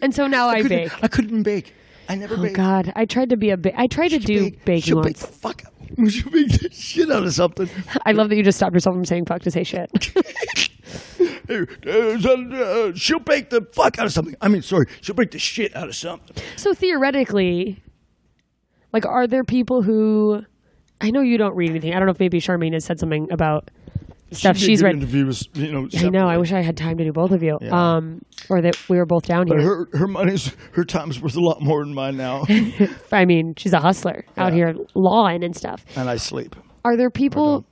[0.03, 1.05] And so now I couldn't- bake.
[1.05, 1.75] I couldn't bake.
[2.09, 2.57] I never Oh baked.
[2.57, 5.03] God, I tried to be a ba- I tried to She'll do bake- baking she'll
[5.03, 5.63] bake the fuck.
[6.09, 7.69] She'll bake the shit out of something.
[8.07, 9.91] I love that you just stopped yourself from saying fuck to say shit.
[12.97, 14.37] She'll bake the fuck out of something.
[14.41, 16.37] I mean, sorry, she'll bake the shit out of something.
[16.57, 17.83] so theoretically,
[18.93, 20.43] like, are there people who?
[21.01, 21.95] I know you don't read anything.
[21.95, 23.71] I don't know if maybe Charmaine has said something about
[24.33, 24.95] stuff She she's read.
[24.95, 26.27] Interviews, you know, I know.
[26.29, 27.59] I wish I had time to do both of you.
[27.61, 27.97] Yeah.
[27.97, 29.87] Um, or that we were both down But here.
[29.93, 32.45] her her money's her time's worth a lot more than mine now,
[33.13, 35.85] I mean, she's a hustler out here lawing and stuff.
[35.97, 36.57] and I sleep.
[36.85, 37.65] Are there people?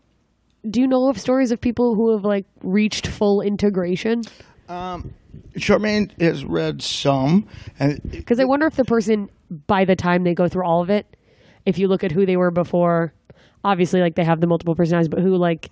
[0.69, 4.23] Do you know of stories of people who have like reached full integration?
[4.69, 5.15] Um,
[5.57, 7.47] Charmaine has read some,
[7.79, 9.31] and Because I wonder if the person,
[9.67, 11.07] by the time they go through all of it,
[11.65, 13.15] if you look at who they were before,
[13.65, 15.71] obviously, like they have the multiple personalities, but who like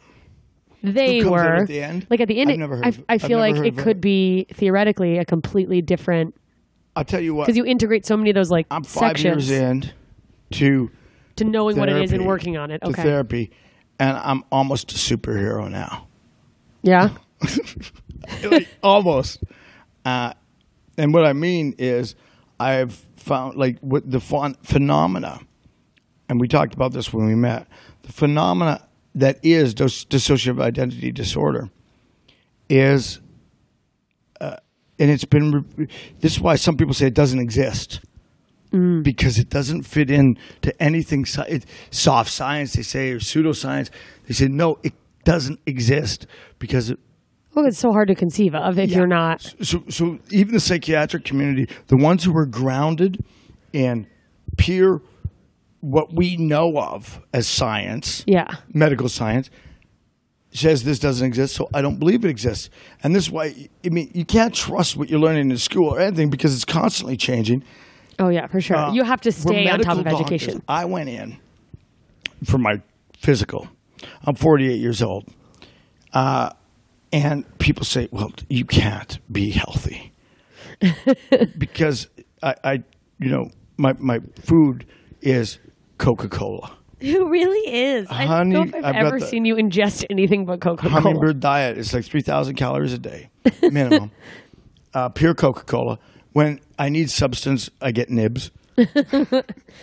[0.82, 2.06] they Who comes out were at the end?
[2.10, 2.50] like at the end.
[2.50, 2.98] I've never heard I, of.
[3.08, 6.34] I I've feel like it could be theoretically a completely different
[6.94, 7.46] I'll tell you what.
[7.46, 9.90] because you integrate so many of those like I'm five sections years in
[10.52, 10.90] to
[11.36, 12.78] to knowing what it is and working on it.
[12.82, 13.50] to Okay, therapy,
[13.98, 16.06] and I'm almost a superhero now.
[16.82, 17.10] yeah,
[18.44, 19.42] like, almost.
[20.04, 20.32] Uh,
[20.96, 22.14] and what I mean is,
[22.58, 25.40] I've found like what the phen- phenomena,
[26.28, 27.66] and we talked about this when we met.
[28.02, 28.86] The phenomena
[29.16, 31.70] that is dis- dissociative identity disorder
[32.68, 33.20] is,
[34.40, 34.56] uh,
[34.98, 35.66] and it's been.
[35.76, 35.88] Re-
[36.20, 38.00] this is why some people say it doesn't exist.
[39.02, 43.88] Because it doesn't fit in to anything soft science, they say, or pseudoscience.
[44.26, 44.92] They say no, it
[45.24, 46.26] doesn't exist
[46.58, 46.98] because it,
[47.54, 48.98] well, it's so hard to conceive of if yeah.
[48.98, 49.54] you're not.
[49.62, 53.24] So, so even the psychiatric community, the ones who are grounded
[53.72, 54.06] in
[54.58, 55.00] pure
[55.80, 59.50] what we know of as science, Yeah, medical science,
[60.50, 61.54] says this doesn't exist.
[61.54, 62.70] So I don't believe it exists.
[63.02, 66.00] And this is why I mean you can't trust what you're learning in school or
[66.00, 67.62] anything because it's constantly changing.
[68.18, 68.76] oh yeah, for sure.
[68.76, 70.20] Uh, you have to stay on top of doctors.
[70.20, 70.62] education.
[70.68, 71.38] I went in
[72.44, 72.80] for my
[73.18, 73.68] physical.
[74.24, 75.26] I'm 48 years old.
[76.12, 76.50] Uh,
[77.12, 80.12] and people say, well, you can't be healthy.
[81.58, 82.08] because
[82.42, 82.72] I, I,
[83.18, 84.86] you know, my, my food
[85.22, 85.58] is
[85.98, 86.72] Coca Cola.
[86.98, 88.06] It really is.
[88.08, 90.88] I don't know if I've, I've got ever the- seen you ingest anything but Coca
[90.88, 90.94] Cola.
[91.02, 93.28] Hummingbird diet is like 3,000 calories a day,
[93.62, 94.10] minimum.
[94.94, 95.98] uh, pure Coca Cola.
[96.32, 98.50] When I need substance, I get nibs.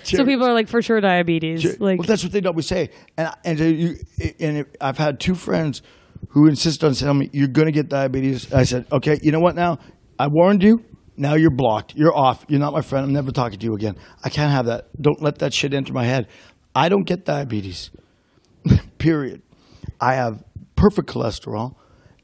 [0.04, 1.80] So people are like, for sure, diabetes.
[1.80, 2.90] Like, well, that's what they always say.
[3.18, 3.96] And and uh, you,
[4.40, 5.82] and it, I've had two friends
[6.30, 8.52] who insist on telling me you're going to get diabetes.
[8.52, 9.56] I said, okay, you know what?
[9.56, 9.78] Now
[10.20, 10.84] I warned you.
[11.16, 11.96] Now you're blocked.
[11.96, 12.46] You're off.
[12.48, 13.06] You're not my friend.
[13.06, 13.96] I'm never talking to you again.
[14.24, 14.90] I can't have that.
[15.02, 16.28] Don't let that shit enter my head.
[16.76, 17.92] I don't get diabetes.
[18.98, 19.42] Period.
[20.02, 20.44] I have
[20.76, 21.76] perfect cholesterol,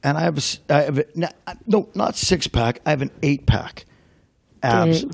[0.03, 1.27] and I have a, I have a, no,
[1.67, 2.79] no, not six pack.
[2.85, 3.85] I have an eight pack.
[4.63, 5.03] Abs.
[5.03, 5.11] Dang.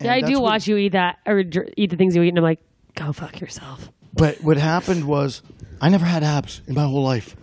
[0.00, 1.42] Yeah, I do what- watch you eat that or
[1.76, 2.60] eat the things you eat, and I'm like,
[2.94, 3.90] Go fuck yourself.
[4.12, 5.42] But what happened was,
[5.80, 7.34] I never had abs in my whole life.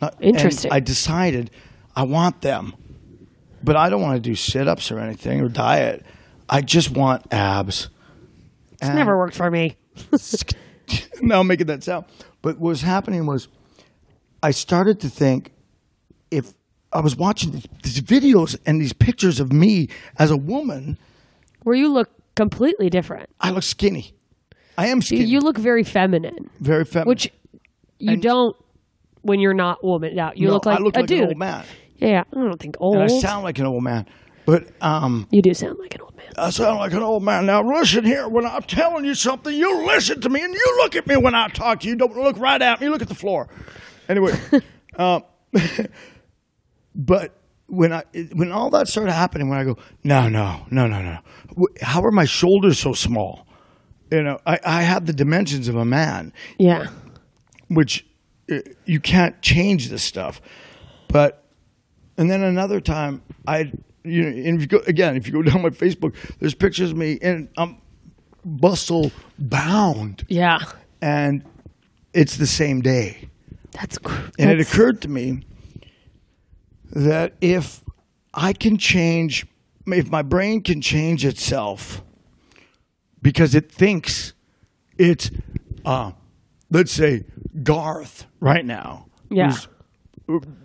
[0.00, 0.70] Not, Interesting.
[0.70, 1.50] I decided
[1.96, 2.74] I want them,
[3.62, 6.04] but I don't want to do sit ups or anything or diet.
[6.48, 7.88] I just want abs.
[8.72, 9.76] It's never worked for me.
[11.22, 12.06] now I'm making that sound.
[12.42, 13.48] But what was happening was,
[14.42, 15.52] I started to think
[16.30, 16.52] if
[16.92, 19.88] I was watching these, videos and these pictures of me
[20.18, 20.98] as a woman,
[21.62, 23.30] Where you look completely different.
[23.40, 24.12] I look skinny.
[24.76, 25.24] I am skinny.
[25.24, 27.08] you look very feminine, very feminine.
[27.08, 27.30] which
[27.98, 28.56] you And- don't
[29.20, 30.36] when you're not woman out.
[30.36, 31.36] You No, look like I look a like dude.
[32.02, 32.32] An old man.
[32.32, 32.94] Yeah, I don't think old.
[32.96, 34.06] And I sound like an old man.
[34.44, 36.26] But um, you do sound like an old man.
[36.36, 37.46] I sound like an old man.
[37.46, 38.28] Now listen here.
[38.28, 41.34] When I'm telling you something, you listen to me and you look at me when
[41.34, 41.94] I talk to you.
[41.94, 42.88] Don't look right at me.
[42.88, 43.48] Look at the floor.
[44.08, 44.32] Anyway,
[44.96, 45.22] um,
[46.94, 48.02] but when I
[48.34, 51.18] when all that started happening, when I go, no, no, no, no, no.
[51.80, 53.46] How are my shoulders so small?
[54.10, 56.88] You know, I, I have the dimensions of a man, Yeah.
[57.68, 58.04] which
[58.50, 60.42] uh, you can't change this stuff.
[61.08, 61.41] But
[62.22, 63.72] and then another time, I
[64.04, 66.92] you know, and if you go again, if you go down my Facebook, there's pictures
[66.92, 67.78] of me and I'm
[68.44, 69.10] bustle
[69.40, 70.58] bound, Yeah.
[71.00, 71.44] and
[72.14, 73.28] it's the same day.
[73.72, 75.42] That's cr- And it occurred to me
[76.92, 77.82] that if
[78.34, 79.46] I can change,
[79.86, 82.02] if my brain can change itself
[83.20, 84.32] because it thinks
[84.96, 85.30] it's,
[85.84, 86.12] uh,
[86.70, 87.24] let's say,
[87.62, 89.06] Garth right now.
[89.30, 89.56] Yeah.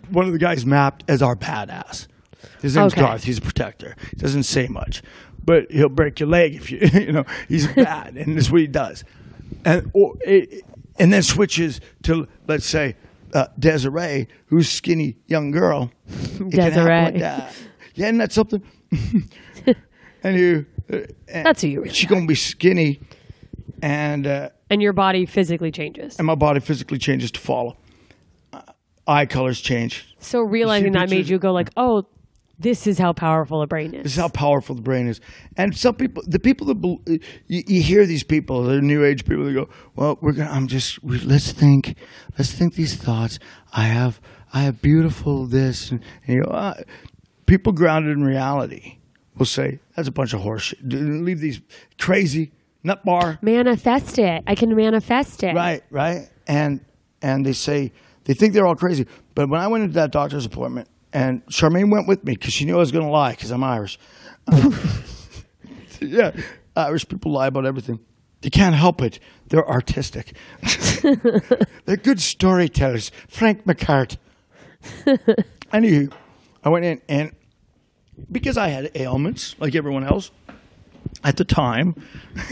[0.10, 2.08] One of the guys mapped as our badass.
[2.62, 3.02] His name's Okay.
[3.02, 3.24] Garth.
[3.24, 3.96] He's a protector.
[4.12, 5.02] He doesn't say much,
[5.44, 8.68] but he'll break your leg if you, you know, he's bad, and that's what he
[8.68, 9.04] does.
[9.66, 10.64] And or it,
[11.00, 12.96] and then switches to let's say
[13.34, 15.92] uh, Desiree, who's skinny young girl.
[16.38, 16.52] Happen
[16.86, 17.54] like that.
[17.96, 18.62] Yeah, and that's something.
[20.24, 20.98] and you, uh,
[21.28, 23.00] and That's who you really She's gonna be skinny,
[23.82, 26.18] and uh, and your body physically changes.
[26.18, 27.78] and my body physically changes to follow.
[29.08, 30.16] Eye colors change.
[30.20, 32.06] So realizing that made you go like, "Oh,
[32.60, 35.22] this is how powerful a brain is." This is how powerful the brain is.
[35.56, 39.26] And some people, the people that bel- you, you hear these people, the new age
[39.26, 40.52] people, they go, "Well, we're gonna.
[40.52, 41.04] I'm just.
[41.04, 41.96] We, let's think.
[42.38, 43.40] Let's think these thoughts.
[43.74, 44.20] I have.
[44.54, 46.74] I have beautiful this." And, and you go, uh,
[47.46, 48.98] people grounded in reality
[49.38, 50.78] will say, "That's a bunch of horseshit.
[51.24, 51.62] Leave these
[51.98, 52.52] crazy
[52.84, 54.44] nut bar." manifest it.
[54.48, 55.56] I can manifest it.
[55.56, 56.30] Right, right.
[56.48, 56.84] And
[57.22, 57.92] and they say
[58.28, 59.08] they think they're all crazy.
[59.36, 62.66] But when I went into that doctor's appointment, and Charmaine went with me because she
[62.66, 63.98] knew I was going to lie because I'm Irish.
[64.46, 64.72] Uh,
[66.02, 66.32] yeah,
[66.76, 68.00] Irish people lie about everything.
[68.42, 69.20] They can't help it.
[69.48, 70.36] They're artistic.
[71.02, 73.12] they're good storytellers.
[73.30, 74.18] Frank McCourt.
[75.74, 76.12] Anywho,
[76.64, 77.32] I went in and
[78.32, 80.32] because I had ailments like everyone else
[81.24, 81.96] at the time,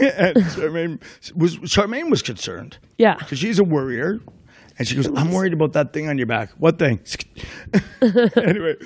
[0.00, 1.00] and Charmaine
[1.34, 3.14] was Charmaine was concerned Yeah.
[3.16, 4.18] because she's a worrier.
[4.78, 6.50] And she goes, I'm worried about that thing on your back.
[6.58, 7.00] What thing?
[8.36, 8.76] anyway,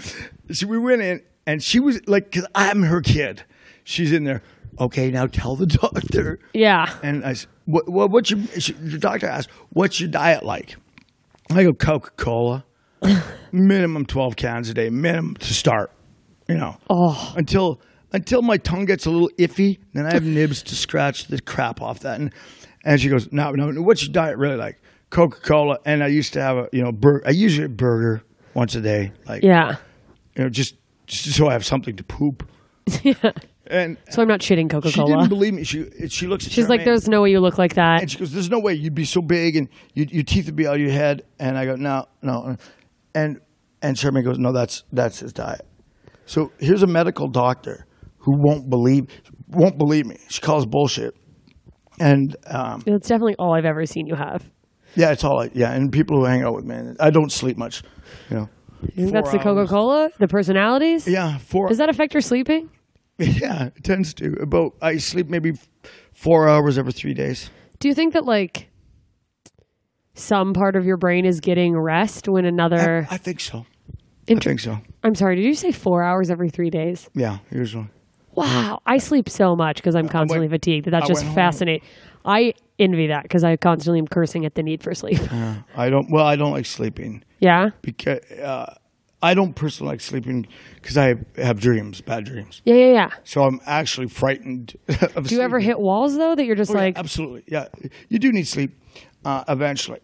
[0.53, 3.45] so we went in, and she was like, because I'm her kid.
[3.83, 4.43] She's in there.
[4.79, 6.39] Okay, now tell the doctor.
[6.53, 6.95] Yeah.
[7.03, 10.77] And I said, what, what, what's your, she, the doctor asked, what's your diet like?
[11.51, 12.65] I go, Coca Cola.
[13.53, 15.91] minimum 12 cans a day, minimum to start,
[16.49, 16.77] you know.
[16.89, 17.33] Oh.
[17.37, 17.81] Until
[18.13, 21.81] until my tongue gets a little iffy, then I have nibs to scratch the crap
[21.81, 22.19] off that.
[22.19, 22.33] And,
[22.85, 24.81] and she goes, no, no, what's your diet really like?
[25.11, 25.79] Coca Cola.
[25.85, 28.23] And I used to have a, you know, bur- I usually a burger
[28.55, 29.77] once a day, like, Yeah.
[30.37, 32.49] you know, just, just so I have something to poop.
[33.67, 35.07] And So I'm not shitting Coca Cola.
[35.07, 35.63] she didn't believe me.
[35.63, 38.19] She she looks at She's like, "There's no way you look like that." And she
[38.19, 40.75] goes, "There's no way you'd be so big and you, your teeth would be out
[40.75, 42.57] of your head." And I go, "No, no."
[43.15, 43.39] And
[43.81, 45.65] and Charmaine goes, "No, that's that's his diet."
[46.27, 47.87] So here's a medical doctor
[48.19, 49.07] who won't believe
[49.47, 50.17] won't believe me.
[50.29, 51.15] She calls bullshit.
[52.01, 54.51] And um, That's definitely all I've ever seen you have.
[54.95, 55.73] Yeah, it's all I, yeah.
[55.73, 57.83] And people who hang out with me, I don't sleep much.
[58.31, 58.49] You know,
[58.83, 59.45] You think that's the hours.
[59.45, 60.11] Coca Cola?
[60.19, 61.07] The personalities?
[61.09, 61.69] Yeah, four.
[61.69, 62.71] Does that affect your sleeping?
[63.19, 64.33] Yeah, it tends to.
[64.41, 65.53] About I sleep maybe
[66.15, 67.51] four hours every three days.
[67.79, 68.71] Do you think that like
[70.15, 73.07] some part of your brain is getting rest when another?
[73.11, 73.67] I, I think so.
[74.29, 74.79] I think so.
[75.03, 75.37] I'm sorry.
[75.37, 77.11] Did you say four hours every three days?
[77.15, 77.89] Yeah, usually.
[78.33, 80.87] Wow, I sleep so much because I'm constantly went- fatigued.
[80.87, 81.35] That that's I just went home.
[81.35, 81.89] fascinating.
[82.25, 85.21] I envy that because I constantly am cursing at the need for sleep.
[85.77, 86.11] I don't.
[86.11, 87.23] Well, I don't like sleeping.
[87.39, 88.75] yeah, because uh,
[89.23, 92.63] I don't personally like sleeping because I have dreams, bad dreams.
[92.65, 93.11] yeah, yeah, yeah.
[93.25, 94.75] So I'm actually frightened.
[94.89, 95.25] Of sleep.
[95.27, 97.69] Do you ever hit walls though that you're just Oh, yeah, like, absolutely, yeah.
[98.09, 98.73] You do need sleep
[99.25, 100.01] uh, eventually,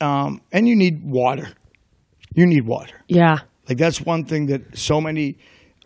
[0.00, 1.48] um, and you need water.
[2.34, 2.94] You need water.
[3.08, 3.38] yeah,
[3.68, 5.38] Like that's one thing that so many.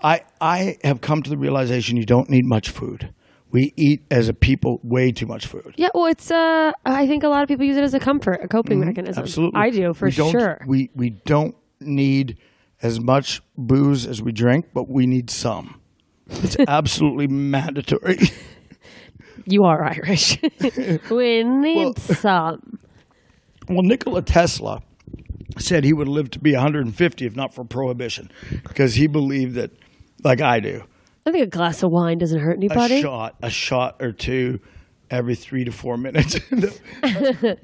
[0.03, 3.13] I I have come to the realization you don't need much food.
[3.51, 5.75] We eat as a people way too much food.
[5.77, 8.41] Yeah, well, it's uh, I think a lot of people use it as a comfort,
[8.43, 9.23] a coping mechanism.
[9.23, 9.29] Mm-hmm.
[9.29, 10.61] Absolutely, I do for we sure.
[10.67, 12.39] We we don't need
[12.83, 15.81] as much booze as we drink, but we need some.
[16.29, 18.19] It's absolutely mandatory.
[19.47, 20.39] You are Irish.
[21.11, 22.79] we need Well- some.
[23.69, 24.83] Well, Nikola Tesla
[25.59, 28.31] said he would live to be 150 if not for prohibition,
[28.69, 29.71] because he believed that,
[30.23, 30.85] like I do,
[31.27, 32.99] I think a glass of wine doesn't hurt anybody.
[32.99, 34.61] a shot, a shot or two
[35.11, 36.39] every three to four minutes.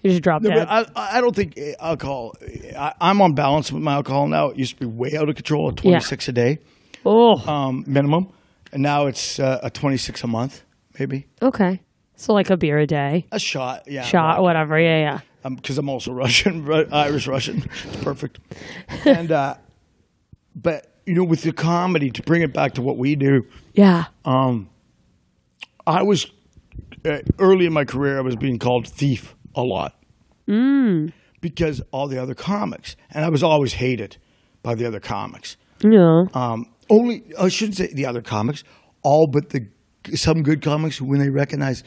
[0.00, 0.50] You just drop No.
[0.50, 2.36] I, I don't think uh, alcohol.
[2.76, 4.50] I, I'm on balance with my alcohol now.
[4.50, 6.58] It used to be way out of control, at 26 a day
[7.04, 8.28] oh, um, minimum,
[8.72, 10.62] and now it's uh, a 26 a month,
[10.98, 11.80] maybe okay.
[12.16, 13.88] So like a beer a day, a shot.
[13.88, 14.78] Yeah, shot, whatever.
[14.78, 15.48] Yeah, yeah.
[15.48, 17.68] because I'm also Russian, Irish Russian.
[17.84, 18.38] It's perfect.
[19.04, 19.56] and uh,
[20.54, 23.42] but you know, with the comedy, to bring it back to what we do,
[23.72, 24.04] Yeah.
[24.24, 24.68] Um,
[25.86, 26.26] I was
[27.06, 28.18] uh, early in my career.
[28.18, 29.98] I was being called thief a lot
[30.46, 31.10] mm.
[31.40, 34.18] because all the other comics, and I was always hated
[34.62, 35.56] by the other comics.
[35.80, 36.24] Yeah.
[36.34, 38.64] Um, only I shouldn't say the other comics,
[39.02, 39.68] all but the
[40.14, 41.84] some good comics when they recognize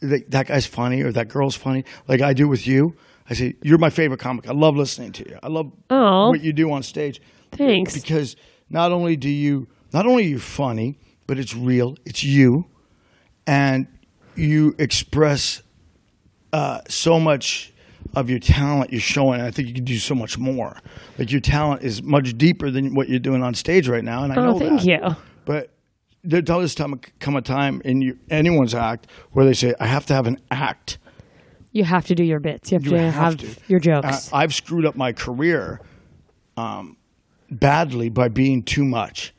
[0.00, 2.96] that that guy's funny or that girl's funny, like I do with you.
[3.30, 4.48] I say you're my favorite comic.
[4.48, 5.38] I love listening to you.
[5.40, 6.30] I love Aw.
[6.30, 7.20] what you do on stage.
[7.52, 7.94] Thanks.
[7.94, 8.34] Because
[8.70, 11.96] not only do you not only are you funny, but it's real.
[12.04, 12.66] It's you,
[13.46, 13.86] and
[14.34, 15.62] you express
[16.52, 17.72] uh, so much
[18.14, 19.40] of your talent you're showing.
[19.40, 20.76] I think you can do so much more.
[21.18, 24.32] Like your talent is much deeper than what you're doing on stage right now, and
[24.32, 24.86] I Oh, know thank that.
[24.86, 25.16] you.
[25.44, 25.70] But
[26.24, 30.06] there does come come a time in you, anyone's act where they say, "I have
[30.06, 30.98] to have an act."
[31.72, 32.72] You have to do your bits.
[32.72, 33.60] You have You to have have to.
[33.68, 34.30] your jokes.
[34.32, 35.80] I've screwed up my career
[36.56, 36.96] um,
[37.50, 39.32] badly by being too much.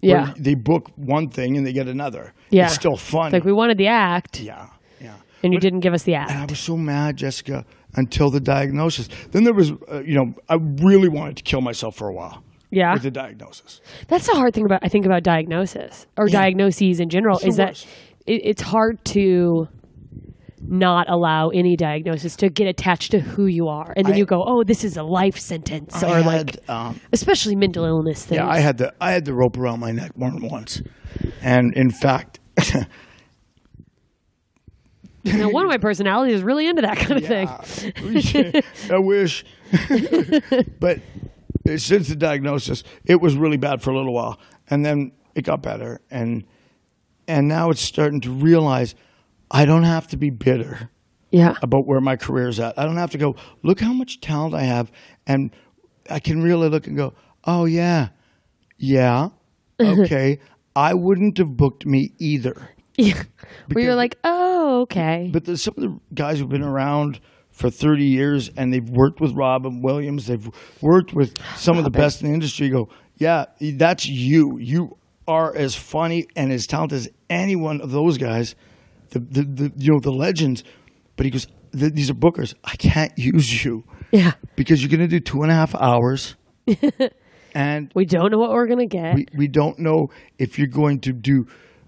[0.00, 0.34] Where yeah.
[0.36, 2.32] they book one thing and they get another.
[2.50, 2.64] Yeah.
[2.64, 3.30] it's still fun.
[3.32, 4.66] Like we wanted the act, yeah,
[5.00, 5.14] yeah.
[5.44, 6.32] and you didn't give us the act.
[6.32, 9.08] And I was so mad, Jessica, until the diagnosis.
[9.30, 12.42] Then there was, uh, you know, I really wanted to kill myself for a while
[12.70, 12.94] Yeah.
[12.94, 13.80] with the diagnosis.
[14.08, 16.40] That's the hard thing about I think about diagnosis or Yeah.
[16.40, 17.86] diagnoses in general It's is that
[18.26, 19.68] it, it's hard to
[20.66, 24.24] not allow any diagnosis to get attached to who you are, and then I- you
[24.26, 28.36] go, "Oh, this is a life sentence," I or like, um, especially mental illness things.
[28.38, 30.80] yeah, I had the I had the rope around my neck more than once,
[31.42, 32.38] and in fact,
[35.24, 37.48] You know, one of my personalities is really into that kind of thing.
[38.90, 39.44] I wish.
[40.80, 40.98] but
[41.68, 45.42] uh, since the diagnosis, it was really bad for a little while, and then it
[45.42, 46.42] got better, and
[47.28, 48.96] and now it's starting to realize
[49.52, 50.90] I don't have to be bitter
[51.30, 52.78] Yeah, about where my career is at.
[52.78, 54.90] I don't have to go look how much talent I have,
[55.26, 55.50] and
[56.10, 57.12] I can really look and go,
[57.44, 58.08] oh yeah,
[58.78, 59.28] yeah,
[59.80, 60.38] okay.
[60.74, 62.70] I wouldn't have booked me either.
[62.96, 63.22] yeah.
[63.70, 67.68] Where you're like, "Oh, okay." But there's some of the guys who've been around for
[67.68, 70.48] 30 years and they've worked with Robin Williams, they've
[70.80, 72.70] worked with some of the best in the industry.
[72.70, 72.88] Go,
[73.18, 74.56] yeah, that's you.
[74.58, 74.96] You
[75.28, 78.54] are as funny and as talented as any one of those guys,
[79.12, 80.64] the, the, the you know the legends.
[81.16, 81.46] But he goes,
[81.78, 82.54] "Th- these are bookers.
[82.64, 86.36] I can't use you yeah, because you're going to do two and a half hours,
[87.54, 89.14] and we don't know what we're gonna get.
[89.14, 90.08] we, we don't know
[90.38, 91.46] if you're going to do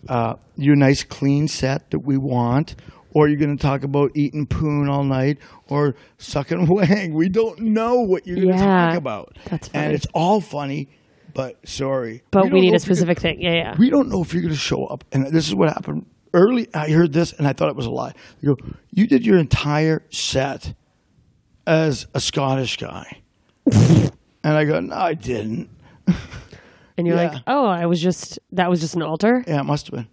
[0.09, 2.77] uh, your nice clean set that we want,
[3.13, 7.15] or you're going to talk about eating poon all night or sucking wang.
[7.15, 9.39] We don't know what you're going to Yeah, talk about.
[9.47, 9.85] that's funny.
[9.85, 10.89] And it's all funny,
[11.33, 12.23] but sorry.
[12.31, 13.41] but don't we need a if you're gonna- specific thing.
[13.41, 13.77] Yeah, yeah.
[13.79, 15.05] we don't know if you're going to show up.
[15.13, 16.05] And this is what happened.
[16.35, 18.13] Early, I heard this and I thought it was a lie.
[18.41, 20.75] You go, you did your entire set
[21.67, 23.23] as a Scottish guy.
[23.73, 24.13] and
[24.43, 25.71] I go, no, I didn't.
[26.97, 27.29] and you're yeah.
[27.29, 30.09] like, "Oh, I was just that was just an alter." Yeah, it must have been.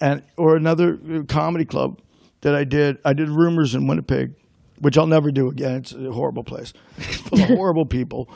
[0.00, 2.00] And or another uh, comedy club
[2.42, 2.98] that I did.
[3.04, 4.34] I did Rumors in Winnipeg,
[4.78, 5.76] which I'll never do again.
[5.76, 8.28] It's a horrible place, full of horrible people.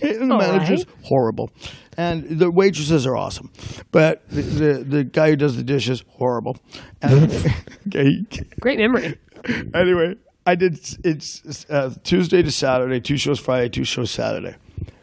[0.00, 0.96] And the All manager's right.
[1.04, 1.50] horrible,
[1.96, 3.50] and the waitresses are awesome,
[3.90, 6.56] but the the, the guy who does the dishes horrible.
[7.02, 7.30] And,
[7.88, 8.24] okay,
[8.60, 9.18] Great memory.
[9.74, 10.16] anyway,
[10.46, 14.54] I did it's uh, Tuesday to Saturday, two shows Friday, two shows Saturday,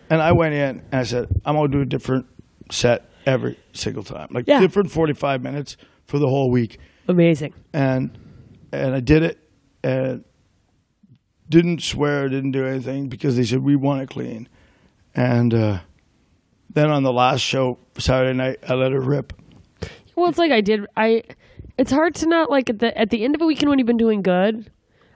[0.10, 2.26] and I went in and I said I'm gonna do a different
[2.72, 4.60] set every single time, like Yeah.
[4.60, 7.54] different 45 minutes for the whole week, Amazing.
[7.74, 8.18] and
[8.72, 9.38] and I did it
[9.84, 10.24] and
[11.50, 14.48] didn't swear, didn't do anything because they said we want it clean,
[15.16, 15.80] and uh,
[16.74, 19.34] then on the last show Saturday night I let her rip.
[20.16, 20.86] Well, it's like I did.
[20.98, 21.24] I.
[21.78, 23.86] It's hard to not like at the at the end of a weekend when you've
[23.88, 24.70] been doing good.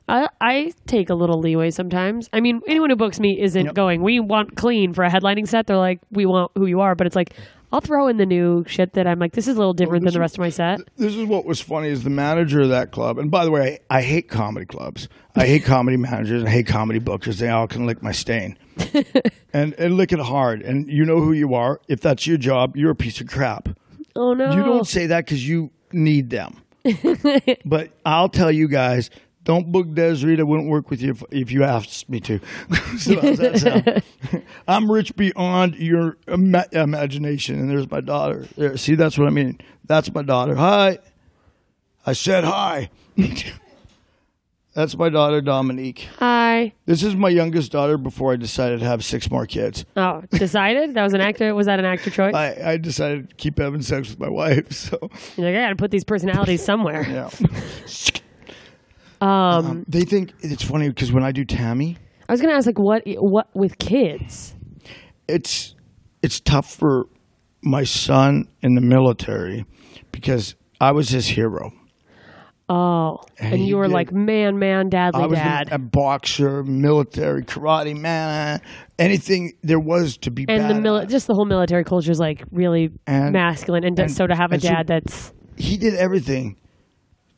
[0.07, 2.29] I I take a little leeway sometimes.
[2.31, 3.73] I mean, anyone who books me isn't Yep.
[3.75, 4.01] going.
[4.01, 5.67] We want clean for a headlining set.
[5.67, 7.33] They're like, we want who you are, but it's like
[7.73, 10.13] I'll throw in the new shit that I'm like, this is a little different than
[10.13, 10.81] the rest of my set.
[10.95, 13.17] This is what was funny is the manager of that club.
[13.17, 15.09] And by the way, I, I hate comedy clubs.
[15.35, 17.39] I hate comedy managers and I hate comedy bookers.
[17.39, 18.59] They all can lick my stain.
[19.53, 20.61] and and lick it hard.
[20.61, 21.81] And you know who you are.
[21.87, 23.69] If that's your job, you're a piece of crap.
[24.15, 24.53] Oh no.
[24.53, 26.61] You don't say that because you need them.
[27.65, 29.09] but I'll tell you guys,
[29.43, 30.39] don't book Desiree.
[30.39, 32.39] I wouldn't work with you if, if you asked me to.
[32.97, 34.43] so how's that sound?
[34.67, 37.59] I'm rich beyond your ima- imagination.
[37.59, 38.47] And there's my daughter.
[38.57, 39.59] There, see, that's what I mean.
[39.85, 40.55] That's my daughter.
[40.55, 40.99] Hi.
[42.05, 42.89] I said hi.
[44.73, 46.07] that's my daughter, Dominique.
[46.19, 46.73] Hi.
[46.85, 49.85] This is my youngest daughter before I decided to have six more kids.
[49.95, 50.93] Oh, decided?
[50.95, 51.53] That was an actor.
[51.53, 52.33] Was that an actor choice?
[52.33, 54.71] I, I decided to keep having sex with my wife.
[54.71, 54.97] So,
[55.37, 57.05] You're like, I got to put these personalities somewhere.
[57.09, 57.29] yeah.
[59.23, 61.97] Um, They think it's funny because when I do Tammy,
[62.27, 64.55] I was gonna ask, like, what what with kids?
[65.27, 65.75] it's
[66.21, 67.05] it's tough for
[67.61, 69.65] my son in the military
[70.11, 71.71] because I was his hero.
[72.69, 76.63] Oh, and, he you were did- like, man, man, dadly I was dad, a boxer,
[76.63, 78.61] military, karate man,
[78.97, 80.45] anything there was to be.
[80.47, 84.11] and the mili- just the whole military culture is like really And- masculine, and, and-
[84.11, 86.55] so to have a and so- dad that's he did everything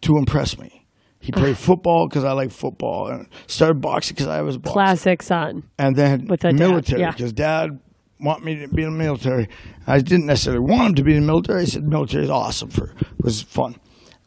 [0.02, 0.85] to impress me.
[1.26, 4.74] He played football because I like football, and started boxing because I was a boxer.
[4.74, 5.64] classic son.
[5.78, 7.12] and then With a dad, military yeah.
[7.12, 7.80] because dad
[8.20, 9.50] want me to be in the military.
[9.88, 11.62] I didn't necessarily want him to be in the military.
[11.62, 13.76] I said military is awesome for was fun,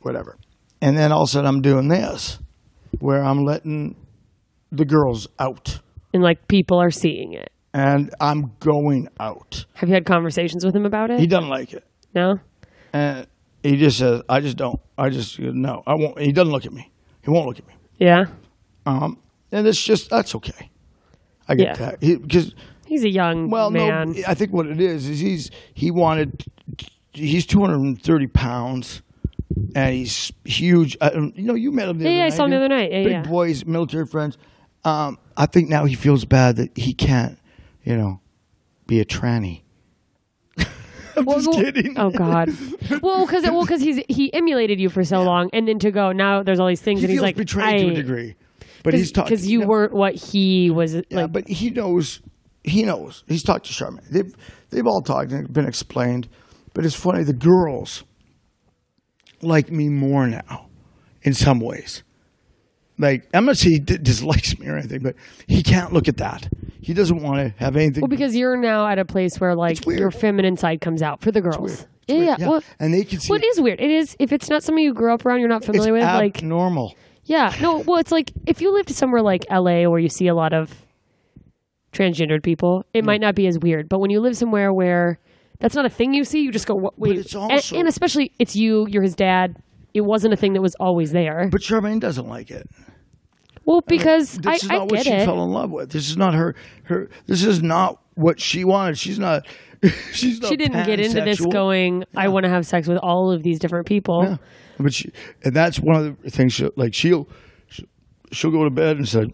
[0.03, 0.37] whatever.
[0.83, 2.39] And then all of a sudden I'm doing this,
[3.01, 3.97] where I'm letting
[4.71, 5.81] the girls out,
[6.13, 7.51] And like people are seeing it.
[7.73, 9.65] and I'm going out.
[9.75, 11.19] Have you had conversations with him about it?
[11.21, 11.85] He doesn't like it,
[12.15, 12.39] no.
[12.93, 13.27] and
[13.69, 14.81] he just says, "I just don't.
[14.97, 15.83] I just no.
[15.87, 16.91] I won't." He doesn't look at me.
[17.23, 17.75] He won't look at me.
[17.99, 18.27] Yeah.
[18.87, 19.19] Um,
[19.53, 20.71] and it's just that's okay.
[21.49, 21.75] I get Yeah.
[21.75, 22.55] that He- because
[22.87, 24.13] He's a young Well, man.
[24.13, 26.45] no, I think what it is is he's he wanted
[27.13, 29.03] he's 230 pounds
[29.75, 30.97] and he's huge.
[31.01, 32.57] I, don't- you know, you met him the Yeah, other yeah, I saw him the
[32.57, 32.91] other night.
[32.93, 33.23] Yeah, Big yeah.
[33.23, 34.39] boys, military friends.
[34.85, 37.39] Um, I think now he feels bad that he can't,
[37.85, 38.21] you know,
[38.87, 39.63] be a tranny.
[41.19, 41.99] I'm Well, just well- kidding.
[41.99, 42.49] Oh God.
[43.03, 46.13] Well, because well, because he's he emulated you for so long, and then to go
[46.13, 48.35] now, there's all these things, He and he's like, betrayed to I- a degree,
[48.83, 51.33] but he's talking because you know, weren't what he was Yeah, like.
[51.33, 52.21] but he knows.
[52.65, 53.25] He knows.
[53.29, 54.09] He's talked to Charmaine.
[54.11, 54.35] They've
[54.71, 56.29] they've all talked and been explained.
[56.75, 57.25] But it's funny.
[57.25, 58.05] The girls
[59.43, 60.69] like me more now,
[61.23, 62.03] in some ways.
[62.99, 65.15] Like I'm not saying he d- dislikes me or anything, but
[65.47, 66.49] he can't look at that.
[66.81, 68.03] He doesn't want to have anything.
[68.03, 71.33] well, because you're now at a place where like your feminine side comes out for
[71.33, 71.83] the girls.
[71.83, 72.39] It's Yeah, weird.
[72.41, 72.49] yeah.
[72.49, 73.81] Well, and they can see well, it is weird.
[73.81, 76.03] It is if it's not something you grew up around, you're not familiar with.
[76.03, 76.95] Like, normal.
[77.25, 77.79] yeah, no.
[77.79, 79.87] Well, it's like if you lived somewhere like L.A.
[79.87, 80.87] where you see a lot of
[81.93, 83.07] transgendered people, it Mm.
[83.07, 83.89] might not be as weird.
[83.89, 85.19] But when you live somewhere where
[85.59, 87.89] that's not a thing you see, you just go, "What?" Wait, it's And- also- and,
[87.89, 89.57] especially it's you, you're his dad.
[89.95, 91.49] It wasn't a thing that was always there.
[91.51, 92.69] But Charmaine doesn't like it.
[93.69, 95.27] Well, because I, this is I not what she it.
[95.27, 95.91] fell in love with.
[95.91, 96.55] This is not her.
[96.85, 97.11] Her.
[97.27, 98.97] This is not what she wanted.
[98.97, 99.47] She's not.
[100.13, 100.49] She's not.
[100.49, 103.59] she didn't get into this going, I want to have sex with all of these
[103.59, 104.25] different people.
[104.25, 104.37] Yeah.
[104.81, 105.13] But she,
[105.45, 106.55] and that's one of the things.
[106.55, 107.29] She'll, like she'll,
[108.33, 109.31] she'll go to bed and say,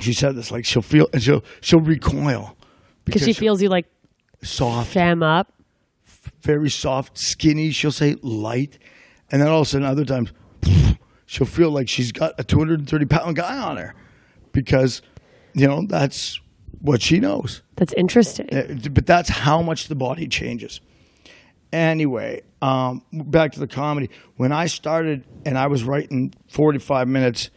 [0.00, 0.52] she said this.
[0.52, 2.56] Like she'll feel and she'll she'll recoil
[3.04, 3.86] Because she feels you like
[4.42, 5.52] soft, fam up.
[6.42, 7.72] very soft, skinny.
[7.72, 8.78] She'll say light,
[9.32, 10.32] and then all of a sudden, other times,
[11.30, 13.94] she'll feel like she's got a two hundred and thirty pound guy on her,
[14.52, 15.00] because,
[15.54, 16.40] you know, that's
[16.80, 17.62] what she knows.
[17.76, 18.48] That's interesting.
[18.52, 20.80] Uh, But that's how much the body changes.
[21.72, 24.10] Anyway, um, back to the comedy.
[24.36, 27.50] When I started and I was writing 45 minutes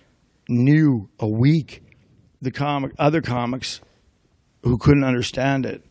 [0.47, 1.82] new a week,
[2.41, 3.82] the comic, other comics
[4.61, 5.84] who couldn't understand it.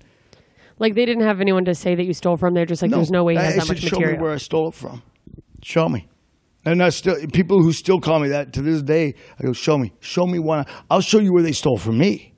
[0.79, 2.55] Like they didn't have anyone to say that you stole from.
[2.55, 4.19] They're just like, there's no way he has I that much Show material.
[4.19, 5.03] me where I stole it from.
[5.63, 6.07] Show me.
[6.65, 9.15] And I still people who still call me that to this day.
[9.39, 10.65] I go, show me, show me one.
[10.91, 12.35] I'll show you where they stole from me.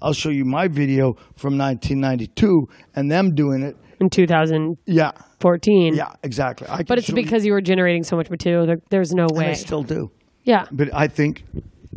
[0.00, 3.76] I'll show you my video from 1992 and them doing it.
[4.00, 5.94] in 2014.
[5.94, 6.68] Yeah, yeah, exactly.
[6.68, 8.64] I But it's show you- because you were generating so much material.
[8.66, 9.54] There, there's no and I way.
[9.54, 10.10] still do.
[10.44, 10.66] yeah.
[10.72, 11.44] But I think,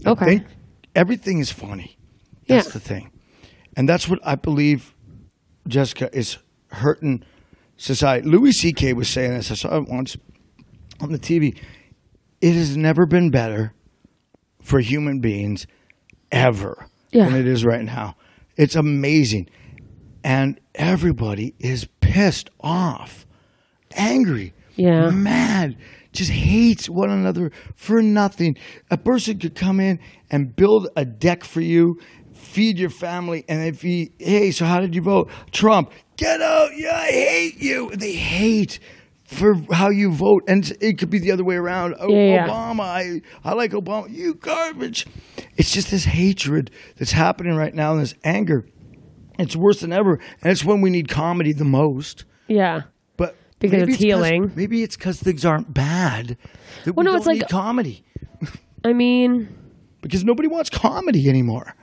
[0.05, 0.26] Okay.
[0.26, 0.43] I think
[0.95, 1.97] everything is funny.
[2.47, 2.74] That's Yeah.
[2.74, 3.11] the thing,
[3.78, 4.93] and that's what I believe.
[5.67, 6.39] Jessica is
[6.72, 7.24] hurting
[7.78, 8.28] society.
[8.28, 8.93] Louis C.K.
[8.93, 9.51] was saying this.
[9.51, 10.17] I saw it once
[11.02, 11.58] on the TV.
[12.41, 13.74] It has never been better
[14.62, 15.68] for human beings
[16.32, 17.26] ever Yeah.
[17.26, 18.16] than it is right now.
[18.58, 19.47] It's amazing,
[20.24, 23.26] and everybody is pissed off,
[23.95, 25.10] angry, Yeah.
[25.10, 25.78] mad,
[26.14, 28.56] just hates one another for nothing.
[28.89, 29.99] A person could come in
[30.30, 31.97] and build a deck for you
[32.34, 35.30] feed your family, and if he, hey, so how did you vote?
[35.52, 36.72] Trump, get out!
[36.76, 37.91] Yeah, I hate you.
[37.95, 38.80] They hate
[39.32, 41.96] for how you vote, and it could be the other way around.
[42.00, 42.48] Oh, Yeah, yeah.
[42.48, 44.10] Obama, I I like Obama.
[44.10, 45.08] You garbage.
[45.58, 48.66] It's just this hatred that's happening right now, and this anger.
[49.40, 52.26] It's worse than ever, and it's when we need comedy the most.
[52.48, 52.82] Yeah.
[53.18, 54.52] But Because maybe it's 'cause- healing.
[54.56, 56.38] maybe it's because things aren't bad.
[56.86, 58.04] Well, we no, it's like- comedy
[58.84, 59.48] I mean,
[60.02, 61.76] because nobody wants comedy anymore.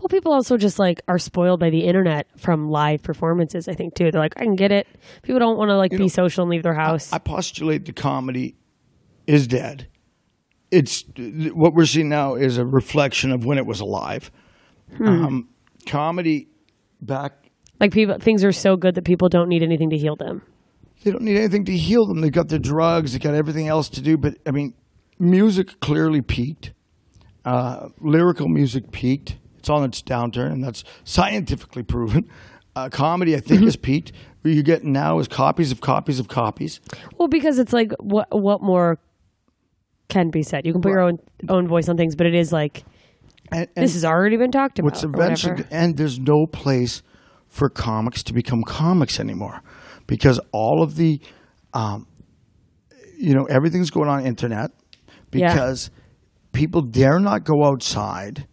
[0.00, 3.68] Well, people also just like are spoiled by the internet from live performances.
[3.68, 4.10] I think too.
[4.10, 4.86] They're like, I can get it.
[5.22, 7.12] People don't want to like be know, social and leave their house.
[7.12, 8.56] I postulate the comedy
[9.26, 9.88] is dead.
[10.70, 11.04] It's
[11.52, 14.30] what we're seeing now is a reflection of when it was alive.
[14.96, 15.08] Hmm.
[15.08, 15.48] Um,
[15.86, 16.48] comedy
[17.00, 17.46] back
[17.80, 20.42] like people, things are so good that people don't need anything to heal them.
[21.02, 22.20] they don't need anything to heal them.
[22.20, 24.16] They've got their drugs, they've got everything else to do.
[24.16, 24.74] But I mean,
[25.18, 26.72] music clearly peaked.
[27.44, 29.36] Uh, lyrical music peaked.
[29.66, 32.30] It's on its downturn, and that's scientifically proven.
[32.76, 34.12] Uh, comedy, I think, has peaked.
[34.42, 36.78] What you're getting now is copies of copies of copies.
[37.18, 38.98] Well, because it's like what what more
[40.08, 40.66] can be said?
[40.66, 42.84] You can put your own own voice on things, but it is like
[43.50, 44.92] And, and this has already been talked about.
[44.92, 47.02] what's eventually, and there's no place
[47.48, 49.62] for comics to become comics anymore
[50.06, 51.18] because all of the,
[51.74, 52.06] um,
[53.18, 54.70] you know, everything's going on internet
[55.32, 55.48] Yeah.
[55.52, 55.90] because
[56.52, 58.46] people dare not go outside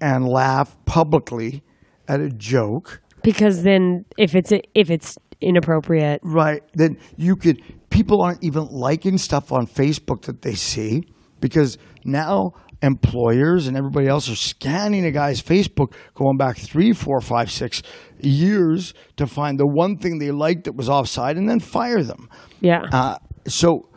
[0.00, 1.62] and laugh publicly
[2.08, 3.00] at a joke.
[3.22, 6.62] because then if it's if it's inappropriate, Right.
[6.74, 11.02] Then you could, people aren't even liking stuff on Facebook that they see
[11.40, 17.20] because now employers and everybody else are scanning a guy's Facebook going back three, four,
[17.20, 17.82] five, six
[18.20, 22.28] years to find the one thing they liked that was offside and then fire them.
[22.60, 23.16] yeah, Uh,
[23.46, 23.88] so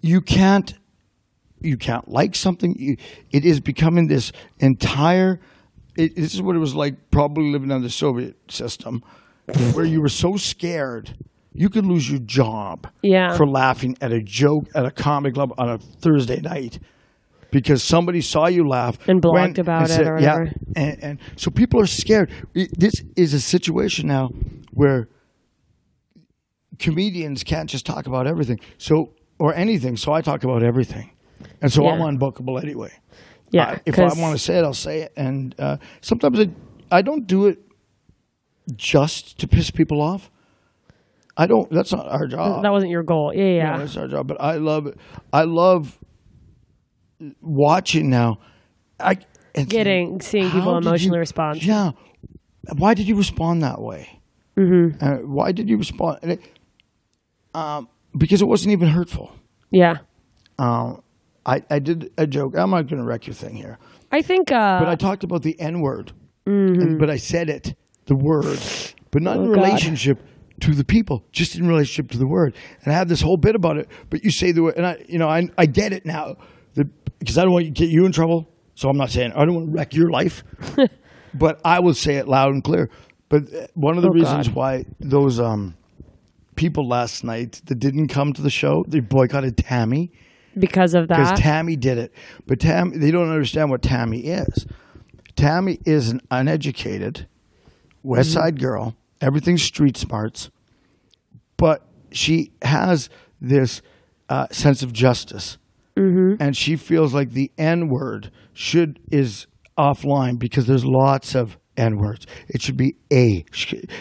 [0.00, 0.74] you can't
[1.60, 2.74] you can't like something.
[2.78, 2.96] You,
[3.30, 5.40] it is becoming this entire.
[5.96, 9.02] It, this is what it was like probably living under the Soviet system,
[9.72, 11.14] where you were so scared
[11.52, 13.36] you could lose your job Yeah.
[13.36, 16.78] for laughing at a joke at a comedy club on a Thursday night
[17.50, 20.44] because somebody saw you laugh And blogged went about it said- or yeah,
[20.76, 22.30] and, and so people are scared.
[22.54, 24.28] It- This is a situation now
[24.72, 25.08] where
[26.78, 28.60] comedians can't just talk about everything.
[28.78, 29.96] So or anything.
[29.96, 31.10] So I talk about everything,
[31.60, 32.92] and so I'm unbookable anyway.
[33.50, 33.70] yeah.
[33.70, 35.12] Uh, if I want to say it, I'll say it.
[35.16, 36.48] And uh, sometimes I,
[36.90, 37.58] I don't do it
[38.76, 40.30] just to piss people off.
[41.36, 41.70] I don't.
[41.70, 42.62] That's not our job.
[42.62, 43.32] that wasn't your goal.
[43.34, 43.78] Yeah, No, yeah.
[43.78, 44.26] that's our job.
[44.26, 44.98] But I love it.
[45.32, 45.98] I love
[47.40, 48.38] watching now.
[48.98, 49.18] I
[49.54, 51.64] Getting- seeing people emotionally you- respond.
[51.64, 51.92] Yeah.
[52.76, 54.20] Why did you respond that way?
[54.56, 55.02] Mm-hmm.
[55.04, 56.18] Uh, why did you respond?
[56.22, 56.40] And it,
[57.54, 59.32] um, because it wasn't even hurtful.
[59.70, 59.98] yeah.
[60.58, 61.02] Um,
[61.46, 62.56] I, I did a joke.
[62.56, 63.78] I'm not going to wreck your thing here,
[64.12, 64.52] I think.
[64.52, 66.12] Uh, but I talked about the N word,
[66.44, 67.74] but I said it,
[68.06, 68.58] the word,
[69.10, 69.62] but not in Oh, God.
[69.64, 70.18] relationship
[70.60, 72.54] to the people, just in relationship to the word.
[72.84, 73.88] And I had this whole bit about it.
[74.10, 76.36] But you say the word, and I, you know, I, I get it now,
[77.18, 78.46] because I don't want to get you in trouble.
[78.74, 80.44] So I'm not saying I don't want to wreck your life,
[81.34, 82.88] but I will say it loud and clear.
[83.30, 84.56] But uh, one of the Oh, reasons God.
[84.56, 85.76] why those um,
[86.56, 90.12] people last night that didn't come to the show, they boycotted Tammy
[90.58, 91.18] because of that.
[91.18, 91.40] because.
[91.40, 92.12] Tammy did it.
[92.46, 94.66] But Tam, they don't understand what Tammy is.
[95.36, 97.26] Tammy is an uneducated
[98.02, 98.40] West Mm-hmm.
[98.40, 98.96] Side girl.
[99.20, 100.50] Everything's street smarts,
[101.58, 103.82] but she has this
[104.28, 105.58] uh, sense of justice,
[105.96, 106.42] Mm-hmm.
[106.42, 109.46] and she feels like the N word should is
[109.76, 112.26] offline because there's lots of N words.
[112.48, 113.44] It should be a.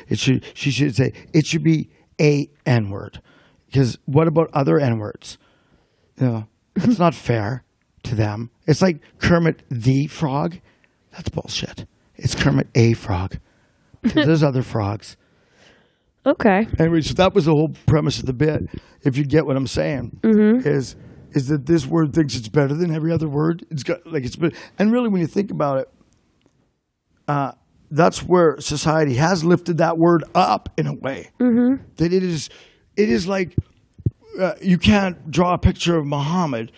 [0.07, 0.45] It should.
[0.53, 1.89] She should say it should be
[2.21, 3.21] a N word.
[3.65, 5.37] Because what about other N words?
[6.19, 7.63] You know, it's not fair
[8.03, 8.51] to them.
[8.67, 10.59] It's like Kermit the Frog.
[11.11, 11.85] That's bullshit.
[12.15, 13.39] It's Kermit a Frog.
[14.01, 15.17] There's other frogs.
[16.25, 16.67] okay.
[16.77, 18.63] Anyway, so that was the whole premise of the bit.
[19.03, 20.95] If you get what I'm saying, is
[21.31, 23.65] is that this word thinks it's better than every other word.
[23.69, 25.89] It's got like it's been, and really when you think about it,
[27.27, 27.51] uh,
[27.91, 31.83] that's where society has lifted that word up in a way mm-hmm.
[31.95, 32.49] that it is.
[32.97, 33.55] It is like
[34.39, 36.71] uh, you can't draw a picture of Muhammad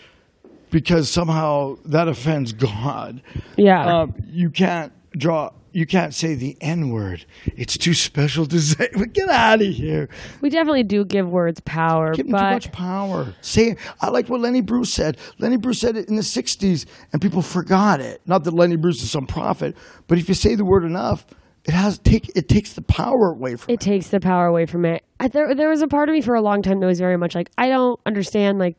[0.69, 3.21] because somehow that offends God.
[3.57, 4.01] Yeah.
[4.01, 5.51] Um, you can't draw.
[5.73, 7.25] You can't say the N word.
[7.45, 8.89] It's too special to say.
[8.93, 10.09] But Get out of here.
[10.41, 13.33] we definitely do give words power, Give them too much power.
[13.39, 15.17] Say, I like what Lenny Bruce said.
[15.39, 18.21] Lenny Bruce said it in the '60s, and people forgot it.
[18.25, 21.25] Not that Lenny Bruce is some prophet, but if you say the word enough,
[21.63, 22.29] it has take.
[22.35, 23.79] It takes the power away from it it.
[23.79, 25.03] takes the power away from it.
[25.21, 27.15] I, there, there was a part of me for a long time that was very
[27.15, 28.75] much like, I don't understand, like,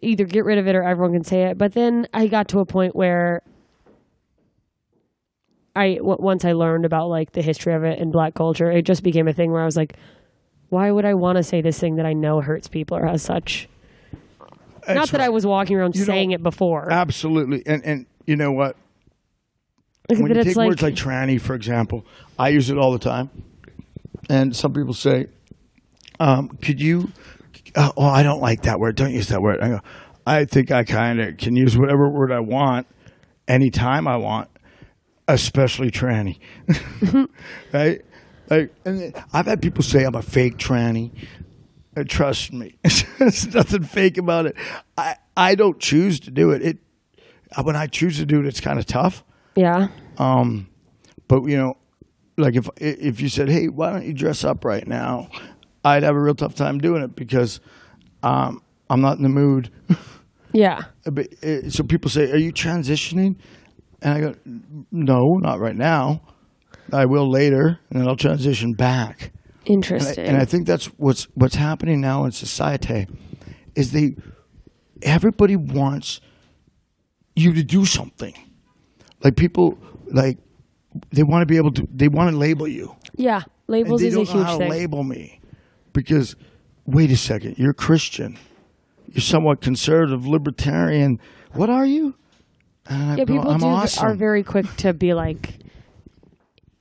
[0.00, 1.58] either get rid of it or everyone can say it.
[1.58, 3.42] But then I got to a point where
[5.74, 8.82] I w- once I learned about like the history of it in black culture, it
[8.82, 9.96] just became a thing where I was like,
[10.68, 13.22] why would I want to say this thing that I know hurts people or has
[13.22, 13.68] such?
[14.86, 16.90] Not That's that I was walking around You know, saying it before.
[16.90, 18.76] Absolutely, and and you know what?
[20.08, 22.06] Like, when you take like, words like tranny, for example,
[22.38, 23.30] I use it all the time,
[24.30, 25.26] and some people say,
[26.18, 27.12] um, "Could you?"
[27.74, 28.96] Uh, oh, I don't like that word.
[28.96, 29.60] Don't use that word.
[29.60, 29.80] I go.
[30.26, 32.86] I think I kind of can use whatever word I want,
[33.48, 34.48] anytime I want,
[35.28, 36.38] especially tranny.
[37.72, 38.02] right?
[38.48, 41.12] Like, and I've had people say I'm a fake tranny.
[41.96, 42.76] Uh, trust me,
[43.18, 44.56] there's nothing fake about it.
[44.96, 46.62] I I don't choose to do it.
[46.62, 46.78] It
[47.64, 49.24] when I choose to do it, it's kind of tough.
[49.56, 50.68] yeah, Um,
[51.26, 51.76] but you know,
[52.40, 55.28] like if if you said, "Hey, why don't you dress up right now?"
[55.84, 57.60] I'd have a real tough time doing it because
[58.22, 59.70] um, I'm not in the mood.
[60.52, 63.36] yeah, but, uh, so people say, "Are you transitioning?"
[64.02, 64.34] And I go,
[64.90, 66.22] "No, not right now.
[66.92, 69.32] I will later, and then I'll transition back."
[69.66, 70.24] And I, interesting.
[70.26, 73.06] and I think that's what's what's happening now in society
[73.74, 74.16] is they
[75.02, 76.20] everybody wants
[77.36, 78.34] you to do something.
[79.22, 79.78] Like people
[80.12, 80.38] like
[81.12, 82.96] they want to be able to they want to label you.
[83.16, 84.70] yeah, labels is a huge how to thing.
[84.70, 85.40] label me.
[85.92, 86.36] Because
[86.86, 88.38] wait a second, you're Christian.
[89.08, 91.20] You're somewhat conservative, libertarian.
[91.52, 92.14] What are you?
[92.86, 94.06] And yeah, go, people I'm do awesome.
[94.06, 95.58] are very quick to be like,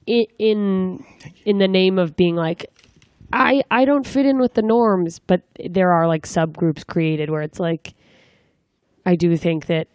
[0.06, 1.04] in
[1.46, 2.66] in the name of being like,
[3.34, 7.42] I I don't fit in with the norms, but there are like subgroups created where
[7.42, 7.94] it's like,
[9.06, 9.88] I do think that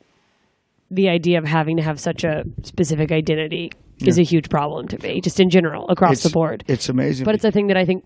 [0.91, 4.99] the idea of having to have such a specific identity is a huge problem to
[5.03, 6.64] me, just in general across the board.
[6.66, 7.24] It's amazing.
[7.24, 8.05] But it's a thing that I think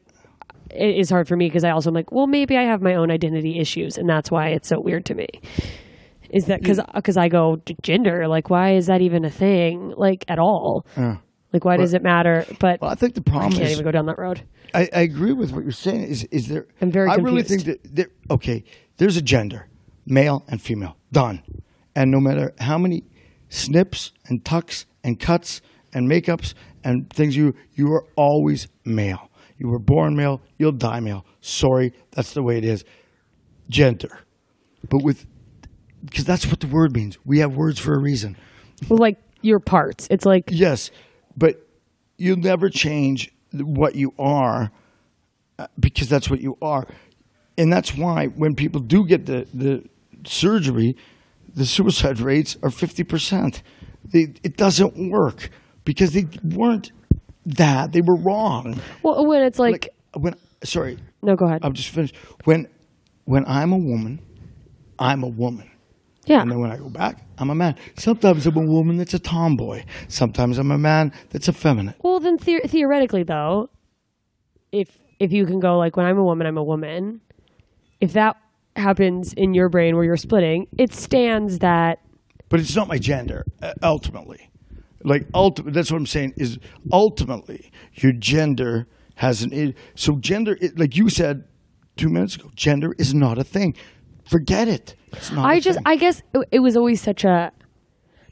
[0.70, 3.10] is hard for me because I also am like, well, maybe I have my own
[3.10, 5.28] identity issues, and that's why it's so weird to me.
[6.30, 8.28] Is that because because uh, I go gender?
[8.28, 9.94] Like, why is that even a thing?
[9.96, 10.86] Like at all?
[11.52, 12.44] Like, why does it matter?
[12.60, 14.42] But well, I think the problem I can't is even go down that road.
[14.74, 16.02] I, I agree with what you're saying.
[16.02, 16.66] Is is there?
[16.80, 18.10] I'm very I really think that there.
[18.30, 18.64] Okay,
[18.98, 19.68] there's a gender,
[20.04, 21.42] male and female, done,
[21.96, 23.04] and no matter how many
[23.48, 25.62] snips and tucks and cuts
[25.92, 29.30] and makeups and things you you are always male.
[29.58, 30.40] You were born male.
[30.56, 31.24] You'll die male.
[31.40, 32.84] Sorry, that's the way it is.
[33.68, 34.20] Gender,
[34.88, 35.26] but with
[36.04, 37.18] because that's what the word means.
[37.24, 38.36] We have words for a reason.
[38.88, 40.06] Well, like your parts.
[40.10, 40.90] It's like Yes,
[41.36, 41.66] but
[42.16, 44.70] you'll never change what you are
[45.58, 46.86] uh, because that's what you are.
[47.56, 49.84] And that's why when people do get the, the
[50.24, 50.96] surgery,
[51.54, 53.62] the suicide rates are 50%.
[54.04, 55.50] They, it doesn't work
[55.88, 56.92] because they weren't
[57.46, 57.92] that.
[57.92, 58.78] They were wrong.
[59.02, 61.60] well, when it's like, Like, when, sorry, no, go ahead.
[61.64, 62.14] I'm just finished.
[62.44, 62.68] When,
[63.24, 64.20] when I'm a woman,
[64.98, 65.70] I'm a woman.
[66.26, 67.74] yeah, And then when I go back, I'm a man.
[67.96, 69.84] Sometimes I'm a woman that's a tomboy.
[70.08, 71.96] Sometimes I'm a man that's effeminate.
[72.02, 73.70] Well, then the- theoretically, though,
[74.70, 77.22] if if you can go like when I'm a woman, I'm a woman.
[78.00, 78.36] If that
[78.76, 81.98] happens in your brain where you're splitting, it stands that
[82.50, 84.50] But it's not my gender, uh, ultimately.
[85.04, 86.58] Like, ulti- that's what I'm saying is
[86.92, 88.86] ultimately your gender
[89.16, 89.74] has an.
[89.94, 91.44] So, gender, like you said
[91.96, 93.74] two minutes ago, gender is not a thing.
[94.24, 94.94] Forget it.
[95.12, 95.84] It's not I a just thing.
[95.86, 97.52] I guess it, it was always such a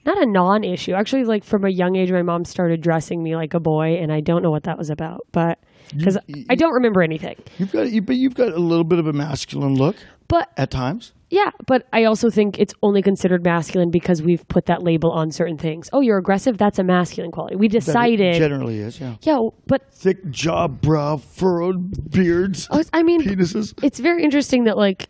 [0.05, 0.93] not a non-issue.
[0.93, 4.13] Actually, like from a young age, my mom started dressing me like a boy, and
[4.13, 5.59] I don't know what that was about, but
[5.95, 6.19] because
[6.51, 7.37] I don't remember anything.
[7.59, 9.97] You've got, you, but you've got a little bit of a masculine look
[10.29, 11.13] But at times.
[11.31, 15.31] yeah, but I also think it's only considered masculine because we've put that label on
[15.31, 15.89] certain things.
[15.93, 16.59] Oh, you're aggressive.
[16.59, 17.57] That's a masculine quality.
[17.57, 18.35] We decided.
[18.37, 19.17] generally is, yeah.
[19.23, 23.75] yeah, but Thick jaw, brow, furrowed beards, Oh, I mean, penises.
[23.85, 25.09] it's very interesting that like,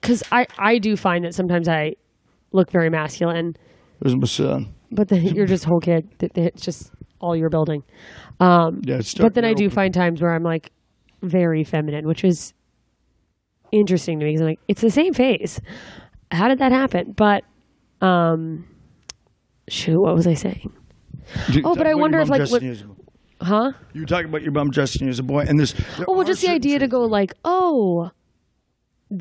[0.00, 1.94] because I I do find that sometimes I
[2.52, 3.54] look very masculine,
[4.00, 4.72] There's my son.
[4.92, 6.08] but then you're just whole kid.
[6.18, 7.82] That- that It's just all you're building.
[8.40, 9.74] Um, Yeah, but then I do open.
[9.74, 10.70] find times where I'm like
[11.22, 12.52] very feminine, which is
[13.72, 15.60] interesting to me because I'm like, it's the same face.
[16.30, 17.12] How did that happen?
[17.12, 17.44] But
[18.00, 18.66] um,
[19.68, 20.72] shoot, what was I saying?
[21.64, 22.62] Oh, but I wonder if, like, what-
[23.40, 23.72] Huh?
[23.92, 25.74] You were talking about your mom dressing you as a boy, and this.
[26.08, 28.10] Oh, well, just the idea to go like, oh,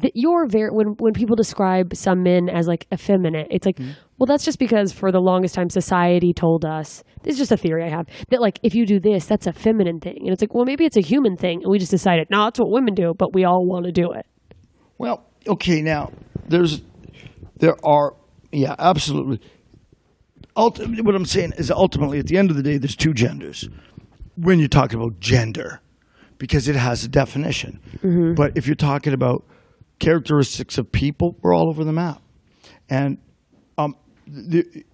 [0.01, 3.91] th- you're very when when people describe some men as like effeminate, it's like, mm-hmm.
[4.17, 7.57] well, that's just because for the longest time society told us this is just a
[7.57, 10.41] theory I have that like if you do this, that's a feminine thing, and it's
[10.41, 12.93] like, well, maybe it's a human thing, and we just decided, no, that's what women
[12.93, 14.25] do, but we all want to do it.
[14.97, 16.11] Well, okay, now
[16.47, 16.81] there's,
[17.57, 18.13] there are,
[18.51, 19.41] yeah, absolutely.
[20.55, 23.67] Ulti- what I'm saying is ultimately, at the end of the day, there's two genders.
[24.37, 25.81] When you're talking about gender,
[26.37, 27.79] because it has a definition.
[27.97, 28.33] Mm-hmm.
[28.33, 29.43] But if you're talking about
[29.99, 32.21] characteristics of people, we're all over the map.
[32.89, 33.17] And
[33.77, 33.95] um,
[34.27, 34.85] the,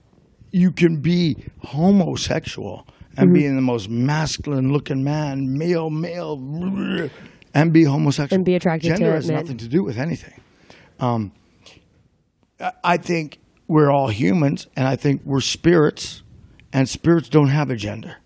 [0.51, 2.87] you can be homosexual
[3.17, 7.09] and be the most masculine looking man, male, male,
[7.53, 10.39] and be homosexual And be attracted to Gender has nothing to do with anything.
[10.99, 11.33] Um,
[12.83, 16.23] I- think we're all humans, and I think we're spirits,
[16.71, 18.17] and spirits don't have a gender.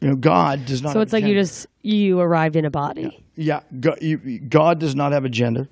[0.00, 0.92] You know, God does not.
[0.92, 3.22] So it's like you just you arrived in a body.
[3.34, 5.68] Yeah, God, you, God does not have a gender.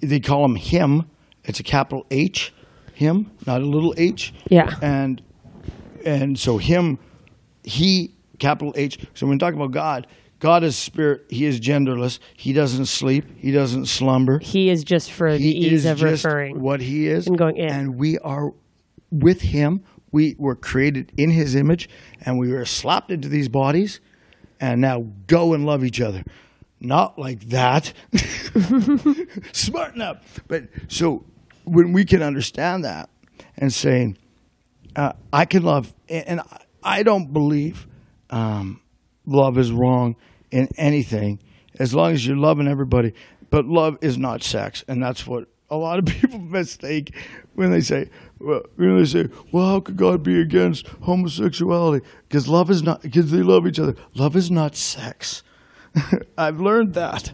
[0.00, 1.10] They call him him.
[1.44, 2.52] It's a capital H,
[2.94, 4.34] him, not a little h.
[4.50, 4.74] Yeah.
[4.82, 5.22] And
[6.04, 6.98] and so him,
[7.62, 8.98] he, capital H.
[9.14, 10.06] So when we talk about God,
[10.38, 11.24] God is spirit.
[11.30, 12.18] He is genderless.
[12.36, 13.24] He doesn't sleep.
[13.38, 14.38] He doesn't slumber.
[14.38, 16.60] He is just for the He ease of referring.
[16.60, 17.68] what he is and going in.
[17.70, 18.52] And we are
[19.10, 19.82] with him.
[20.12, 21.88] We were created in his image,
[22.24, 24.00] and we were slapped into these bodies,
[24.60, 26.22] and now go and love each other.
[26.80, 27.92] Not like that.
[29.52, 30.22] Smarten up.
[30.48, 31.24] But so
[31.64, 33.08] when we can understand that
[33.56, 34.18] and saying,
[34.94, 37.86] uh, I can love, and I- I don't believe
[38.30, 38.80] um,
[39.26, 40.14] love is wrong
[40.52, 41.40] in anything
[41.80, 43.12] as long as you're loving everybody.
[43.50, 47.12] But love is not sex, and that's what a lot of people mistake
[47.54, 48.08] when they say,
[48.38, 52.04] well, you know, they say, well, how could God be against homosexuality?
[52.28, 53.94] Because love is not, because they love each other.
[54.14, 55.42] Love is not sex.
[56.38, 57.32] I've learned that.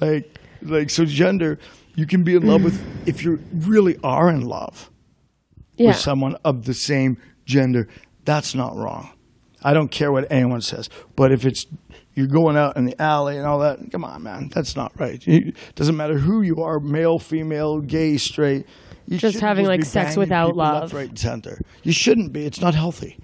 [0.00, 1.58] Like, like so, gender,
[1.94, 4.90] you can be in love with if you really are in love
[5.76, 5.88] yeah.
[5.88, 7.88] with someone of the same gender.
[8.24, 9.10] That's not wrong.
[9.62, 10.88] I don't care what anyone says.
[11.16, 11.66] But if it's
[12.14, 15.26] you're going out in the alley and all that, come on, man, that's not right.
[15.26, 18.66] It doesn't matter who you are, male, female, gay, straight.
[19.10, 20.82] You Just having, like, sex without love.
[20.82, 21.60] left, right, and center.
[21.82, 22.44] You shouldn't be.
[22.44, 23.18] It's not healthy,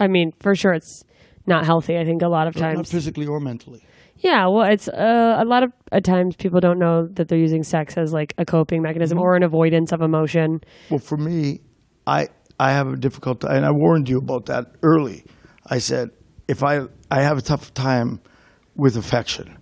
[0.00, 1.04] I mean, for sure, it's
[1.46, 1.98] not healthy.
[1.98, 2.90] I think a lot of not times.
[2.90, 3.82] physically or mentally.
[4.20, 7.62] Yeah, well, it's uh, a lot of at times people don't know that they're using
[7.62, 9.24] sex as like a coping mechanism Mm-hmm.
[9.24, 10.60] or an avoidance of emotion.
[10.90, 11.60] Well, for me,
[12.06, 15.24] I I have a difficult time, and I warned you about that early.
[15.66, 16.10] I said
[16.48, 18.20] if I I have a tough time
[18.74, 19.56] with affection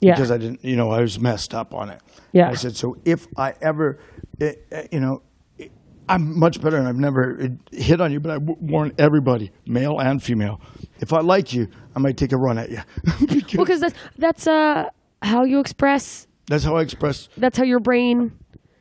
[0.00, 0.14] Yeah.
[0.14, 2.00] because I didn't, you know, I was messed up on it.
[2.32, 2.50] Yeah.
[2.50, 3.98] I said so if I ever,
[4.42, 5.22] eh, eh, you know.
[5.58, 5.68] eh,
[6.08, 10.22] I'm much better, and I've never hit on you, but I warn everybody, male and
[10.22, 10.60] female.
[11.00, 12.80] If I like you, I might take a run at you.
[13.26, 14.88] because Well, because that's that's uh
[15.22, 16.26] how you express.
[16.46, 18.32] that's how I express That's how your brain.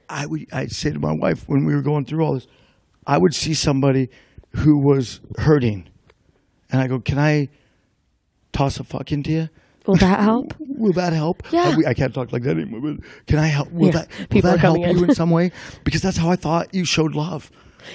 [0.10, 2.48] I would I'd say to my wife when we were going through all this,
[3.08, 4.10] I would see somebody
[4.58, 5.88] who was hurting,
[6.72, 7.50] and I go, "Can I
[8.52, 9.50] toss a fuck into you?
[9.88, 10.54] Will that help?
[10.60, 11.42] Will that help?
[11.52, 11.76] Yeah.
[11.86, 12.82] I, I can't talk like that anymore.
[12.82, 13.72] But can I help?
[13.72, 14.98] Will Yeah, that will people that help in.
[14.98, 15.52] you in some way?
[15.84, 17.50] Because that's how I thought you showed love.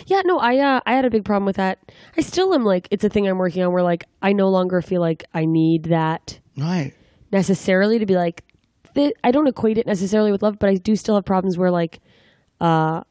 [0.07, 1.79] Yeah, no, I uh, I had a big problem with that.
[2.17, 4.83] I still am like it's a thing I'm working on where like I no longer
[4.83, 6.93] feel like I need that Right.
[7.31, 8.43] necessarily to be like
[8.97, 11.71] th- I don't equate it necessarily with love, but I do still have problems where
[11.71, 12.01] like
[12.61, 13.03] uh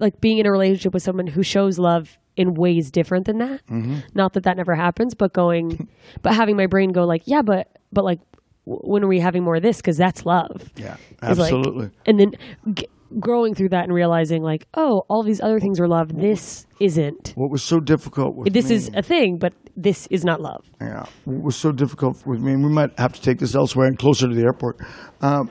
[0.00, 3.64] like being in a relationship with someone who shows love in ways different than that.
[3.66, 3.98] Mm-hmm.
[4.14, 5.88] Not that that never happens, but going
[6.22, 8.20] but having my brain go like, yeah, but but like
[8.66, 10.70] w- when are we having more of this cuz that's love.
[10.76, 10.96] Yeah.
[11.22, 11.90] Is, like- Absolutely.
[12.06, 12.32] and then
[12.74, 12.88] g-
[13.20, 16.08] growing through that and realizing like, oh, all these other things are love.
[16.16, 17.32] This isn't.
[17.36, 20.64] what was so difficult with This me, is a thing, but this is not love.
[20.80, 21.04] yeah.
[21.24, 23.96] What was so difficult with me, and we might have to take this elsewhere and
[23.98, 24.76] closer to the airport.
[25.20, 25.50] Um,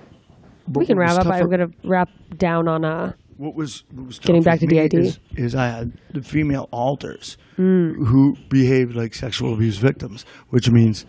[0.73, 1.23] We can wrap up.
[1.23, 4.67] tougher- I'm going to wrap down on uh what was what was Getting back to
[4.67, 4.93] DID.
[4.93, 8.07] is, is I had the female alters Mm.
[8.07, 11.05] who behaved like sexual abuse victims, which means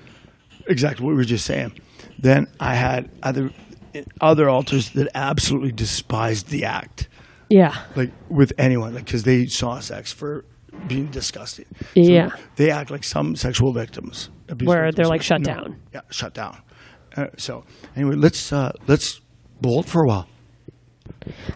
[0.68, 1.72] exactly what we were just saying.
[2.18, 3.51] Then I had other
[4.21, 7.09] other alters that absolutely despised the act,
[7.49, 7.75] yeah.
[7.96, 10.45] like with anyone, like because they saw sex for
[10.87, 11.64] being disgusting.
[11.95, 12.30] Yeah.
[12.57, 15.55] they act like some sexual victims, abuse Where victims, they're, like, shut no.
[15.55, 15.80] down.
[15.95, 16.61] Yeah, shut down.
[17.17, 17.64] Uh, so
[17.96, 19.21] anyway, let's uh, let's
[19.63, 20.29] bolt for a while.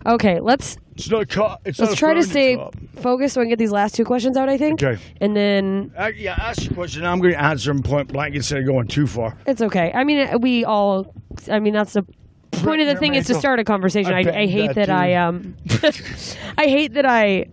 [0.07, 1.29] Okay, let's It's not.
[1.29, 2.57] Co- it's let's try to stay
[2.97, 4.49] focused so I can get these last two questions out.
[4.49, 4.83] I think.
[4.83, 5.01] Okay.
[5.21, 7.05] And then Uh, yeah, ask your question.
[7.05, 9.37] I'm going to answer them point blank instead of going too far.
[9.47, 9.93] it's okay.
[9.95, 11.15] I mean, we all.
[11.51, 12.05] I mean, that's the
[12.53, 14.13] point of the thing is to start a conversation.
[14.13, 15.57] I I, I hate that that, I um.
[16.59, 17.47] I hate that I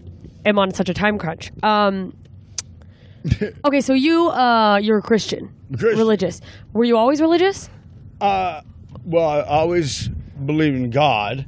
[0.45, 1.51] am on such a time crunch.
[1.63, 2.13] Um.
[3.65, 5.97] Okay, so you uh you're a Christian, Christian.
[5.97, 6.41] religious.
[6.73, 7.69] Were you always religious?
[8.21, 8.61] Uh,
[9.03, 10.09] well, I always
[10.45, 11.45] believe in God.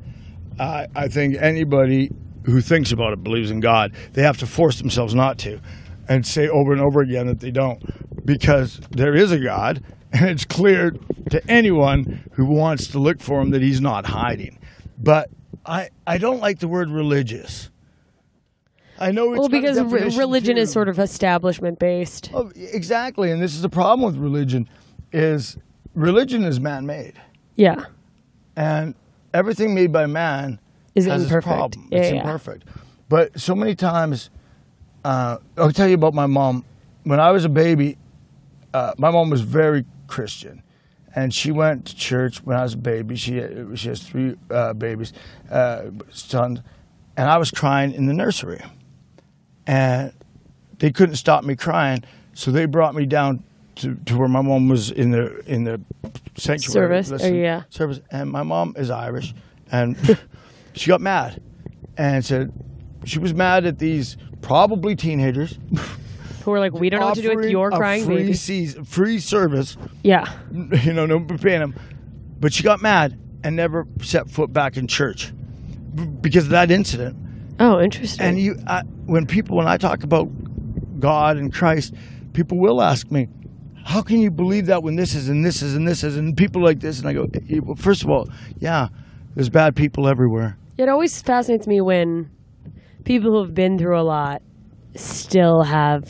[0.60, 2.12] I I think anybody
[2.44, 3.94] who thinks about it believes in God.
[4.14, 5.60] They have to force themselves not to
[6.08, 7.84] and say over and over again that they don't
[8.26, 10.92] because there is a God and it's clear
[11.30, 14.58] to anyone who wants to look for him that he's not hiding.
[14.98, 15.30] But
[15.66, 17.70] I, I don't like the word religious.
[19.00, 19.78] I know it's Well, because
[20.18, 22.32] religion is sort of establishment based.
[22.34, 24.68] Oh, exactly, and this is the problem with religion:
[25.12, 25.58] is
[25.94, 27.14] religion is man-made,
[27.56, 27.86] Yeah.
[28.56, 28.96] and
[29.38, 30.60] everything made by man
[30.96, 31.56] Is has its imperfect.
[31.56, 31.88] problem.
[31.92, 32.18] Yeah, it's yeah.
[32.22, 32.64] imperfect.
[33.08, 34.30] But so many times,
[35.06, 36.66] uh, I'll tell you about my mom.
[37.04, 37.98] When I was a baby,
[38.74, 40.64] uh, my mom was very Christian,
[41.16, 43.16] and she went to church when I was a baby.
[43.16, 43.42] She
[43.76, 45.14] she has three uh, babies,
[45.50, 46.60] uh, sons,
[47.16, 48.62] and I was crying in the nursery,
[49.66, 50.12] and
[50.80, 52.04] they couldn't stop me crying,
[52.34, 53.44] so they brought me down
[53.78, 55.82] to, to where my mom was in the in the
[56.36, 57.64] sanctuary Service, or listening- yeah.
[57.70, 59.34] service, and my mom is Irish,
[59.72, 59.96] and
[60.74, 61.42] she got mad,
[61.98, 62.52] and said
[63.06, 65.58] she was mad at these probably teenagers
[66.44, 68.34] Who are like, we don't know what to do with your crying free baby.
[68.34, 70.32] seas- free service, Yeah.
[70.52, 71.76] you know, no paying them,
[72.40, 75.34] but she got mad and never set foot back in church
[76.22, 77.18] because of that incident.
[77.60, 78.26] Oh, interesting.
[78.26, 80.30] And you, I, when people, when I talk about
[81.02, 81.94] God and Christ,
[82.34, 83.28] people will ask me,
[83.88, 86.36] "How can you believe that when this is and this is and this is and
[86.36, 88.28] people like this?" And I go, "Eh, well, first of all,
[88.60, 88.90] yeah,
[89.34, 90.58] there's bad people everywhere.
[90.78, 92.30] It always fascinates me when
[93.04, 94.42] people who have been through a lot
[94.96, 96.04] still have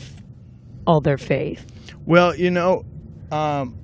[0.86, 1.64] all their faith.
[2.04, 2.84] Well, you know,
[3.30, 3.76] um,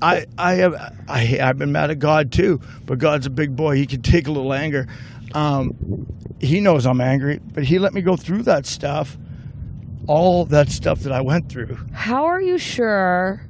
[0.00, 0.74] I I have
[1.08, 3.76] I I've been mad at God too, but God's a big boy.
[3.76, 4.86] He can take a little anger.
[5.34, 6.06] Um,
[6.40, 9.18] he knows I'm angry, but he let me go through that stuff,
[10.08, 11.78] all that stuff that I went through.
[11.92, 13.42] How are you sure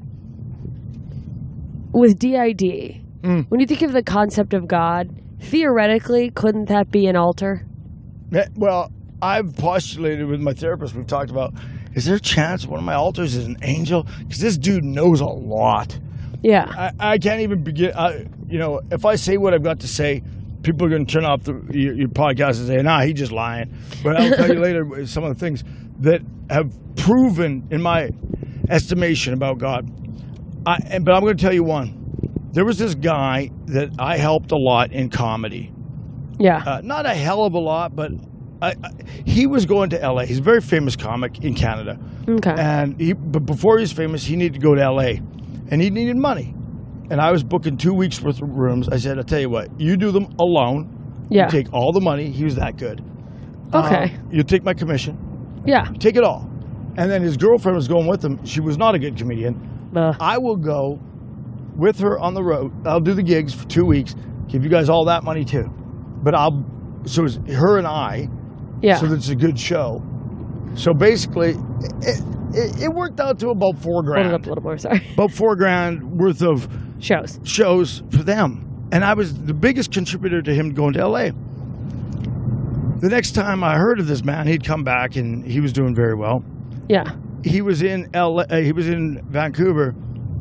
[1.93, 3.47] with DID, Mm.
[3.49, 5.09] when you think of the concept of God,
[5.41, 7.65] theoretically, couldn't that be an alter?
[8.55, 10.95] Well, I've postulated with my therapist.
[10.95, 11.53] We've talked about:
[11.95, 14.07] is there a chance one of my alters is an angel?
[14.21, 15.99] Because this dude knows a lot.
[16.43, 16.93] Yeah.
[17.01, 17.93] I, I can't even begin.
[17.97, 20.23] I, you know, if I say what I've got to say,
[20.63, 23.33] people are going to turn off the, your, your podcast and say, "Nah, he's just
[23.33, 23.75] lying."
[24.05, 25.65] But I'll tell you later some of the things
[26.01, 28.11] that have proven, in my
[28.69, 29.91] estimation, about God.
[30.67, 31.95] I, and- but I'm going to tell you one.
[32.53, 35.71] There was this guy that I helped a lot in comedy.
[36.39, 36.63] Yeah.
[36.65, 38.11] Uh, not a hell of a lot, but
[38.63, 38.91] I, I,
[39.25, 40.23] he was going to LA.
[40.25, 41.99] He's a very famous comic in Canada.
[42.29, 42.55] okay.
[42.57, 45.21] And he, but before he was famous, he needed to go to LA,
[45.71, 46.55] and he needed money.
[47.11, 48.89] And I was booking two weeks worth of rooms.
[48.89, 51.27] I said, "I'll tell you what, you do them alone.
[51.31, 51.45] yeah.
[51.45, 52.31] You take all the money.
[52.31, 53.03] He was that good.
[53.75, 54.05] okay.
[54.15, 55.17] Uh, you take my commission.
[55.69, 55.85] Yeah.
[55.99, 56.51] Take it all."
[56.97, 58.45] And then his girlfriend was going with him.
[58.45, 59.55] She was not a good comedian.
[59.95, 60.17] Ugh.
[60.19, 60.99] I will go
[61.77, 62.73] with her on the road.
[62.87, 64.15] I'll do the gigs for two weeks.
[64.49, 65.71] Give you guys all that money too.
[66.23, 66.65] But I'll
[67.05, 68.29] so it's her and I
[68.83, 68.97] yeah.
[68.97, 70.03] so that it's a good show.
[70.75, 71.51] So basically,
[72.01, 72.21] it,
[72.53, 74.29] it, it worked out to about four grand.
[74.29, 74.79] Hold it up a little more.
[74.79, 75.07] Sorry.
[75.15, 76.69] about four grand worth of
[77.01, 77.39] Shows.
[77.45, 81.31] shows for them, and I was the biggest contributor to him going to LA.
[83.01, 85.95] The next time I heard of this man, he'd come back and he was doing
[85.95, 86.43] very well.
[86.89, 87.15] Yeah.
[87.45, 89.95] He was in LA, uh, he was in Vancouver,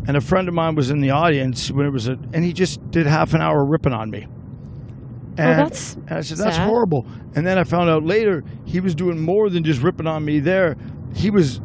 [0.08, 2.54] and a friend of mine was in the audience when it was a, and he
[2.54, 4.24] just did half an hour ripping on me.
[5.38, 6.68] And, that's and I said, that's sad.
[6.68, 7.06] horrible.
[7.36, 10.40] And then I found out later he was doing more than just ripping on me
[10.40, 10.76] there.
[11.14, 11.62] He was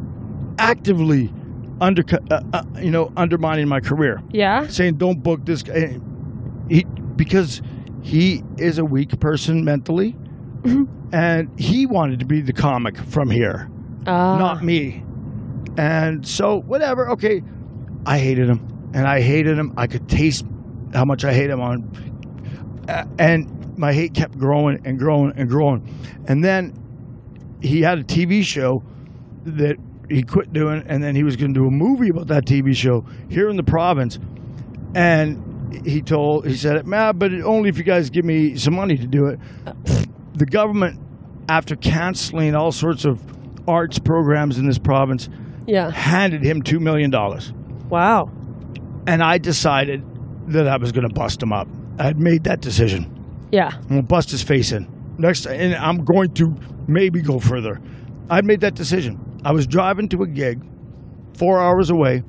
[0.59, 1.33] actively
[1.81, 4.67] under, uh, uh, you know, undermining my career, Yeah.
[4.67, 5.99] saying, don't book this guy.
[6.69, 6.83] He,
[7.15, 7.63] because
[8.03, 10.15] he is a weak person mentally,
[11.11, 13.69] and he wanted to be the comic from here
[14.05, 15.03] Uh, not me.
[15.77, 17.09] And so, whatever.
[17.11, 17.41] Okay,
[18.05, 19.73] I hated him, and I hated him.
[19.77, 20.45] I could taste
[20.93, 25.49] how much I hate him on, uh, and my hate kept growing and growing and
[25.49, 25.81] growing.
[26.27, 26.73] And then
[27.61, 28.83] he had a TV show
[29.45, 29.77] that
[30.09, 32.75] he quit doing, and then he was going to do a movie about that TV
[32.75, 34.19] show here in the province.
[34.93, 38.95] And he told, he said, "Man, but only if you guys give me some money
[38.97, 39.39] to do it."
[40.35, 40.99] The government,
[41.49, 43.19] after canceling all sorts of
[43.67, 45.29] arts programs in this province,
[45.67, 45.91] Yeah.
[45.91, 47.53] handed him two million dollars,
[47.89, 48.29] Wow.
[49.07, 50.03] and I decided
[50.47, 51.67] that I was going to bust him up.
[51.99, 53.05] I had made that decision.
[53.51, 53.69] Yeah.
[53.73, 54.87] I'm gonna bust his face in
[55.17, 56.55] next, and I'm going to
[56.87, 57.79] maybe go further.
[58.29, 59.19] I'd made that decision.
[59.45, 60.61] I was driving to a gig,
[61.37, 62.23] four hours away,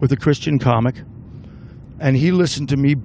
[0.00, 0.96] with a Christian comic,
[1.98, 2.96] and he listened to me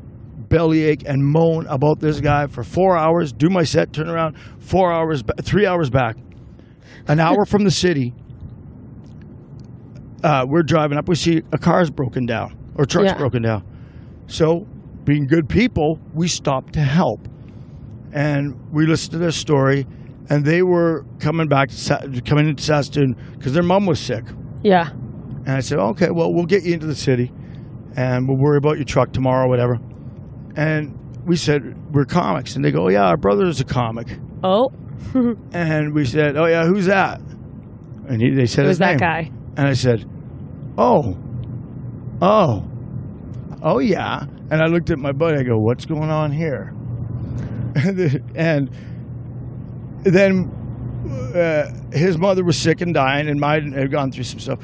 [0.52, 3.32] bellyache and moan about this guy for four hours.
[3.34, 6.18] Do my set, turn around, four hours, three hours back,
[7.08, 8.14] an hour from the city.
[10.24, 11.08] Uh, we're driving up.
[11.10, 13.18] We see a car's broken down or truck's Yeah.
[13.18, 13.64] broken down.
[14.28, 14.68] So,
[15.04, 17.28] being good people, we stopped to help
[18.14, 19.88] and we listened to their story,
[20.30, 24.26] and they were coming back to Sa- coming into Saskatoon because their mom was sick.
[24.64, 24.90] Yeah.
[24.92, 27.32] And I said, okay, well, we'll get you into the city,
[27.96, 29.80] and we'll worry about your truck tomorrow, whatever.
[30.56, 31.62] And we said
[31.94, 34.08] we're comics, and they go, yeah, our brother's a comic.
[34.44, 34.72] Oh.
[35.54, 37.20] And we said, oh yeah, who's that?
[38.08, 38.98] And he, they said It was his that name.
[39.00, 39.32] guy.
[39.58, 40.06] And I said,
[40.78, 41.18] oh,
[42.22, 42.64] oh,
[43.62, 44.22] oh yeah.
[44.52, 45.38] And I looked at my buddy.
[45.40, 46.74] I go, what's going on here?
[48.36, 48.70] and
[50.04, 50.52] then
[51.36, 54.60] uh, his mother was sick and dying, and mine had gone through some stuff.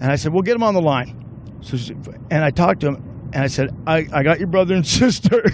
[0.00, 1.94] And I said, "Well, get him on the line." So, she,
[2.30, 5.48] and I talked to him, and I said, "I, I got your brother and sister."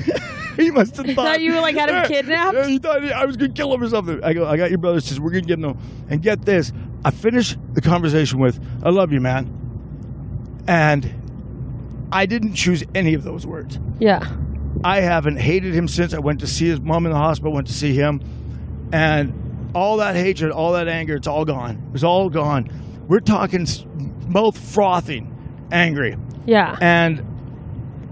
[0.57, 2.57] he must have thought, thought you, like, had him kidnapped?
[2.57, 4.23] Yeah, he thought I was gonna kill him or something.
[4.23, 5.23] I go, "I got your brother and sister.
[5.23, 5.79] We're gonna get them."
[6.09, 6.73] And get this,
[7.05, 9.51] I finished the conversation with, "I love you, man,"
[10.67, 11.15] and
[12.13, 13.79] I didn't choose any of those words.
[13.99, 14.27] Yeah.
[14.85, 17.67] I haven't hated him since I went to see his mom in the hospital, went
[17.67, 18.21] to see him.
[18.93, 21.83] And all that hatred, all that anger, it's all gone.
[21.89, 22.69] It was all gone.
[23.09, 23.67] We're talking
[24.29, 25.35] mouth frothing,
[25.73, 26.17] angry.
[26.45, 26.77] Yeah.
[26.81, 27.25] And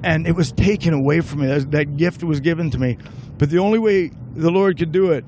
[0.05, 1.47] and it was taken away from me.
[1.49, 2.99] That, that gift was given to me.
[3.39, 5.25] But the only way the Lord could do it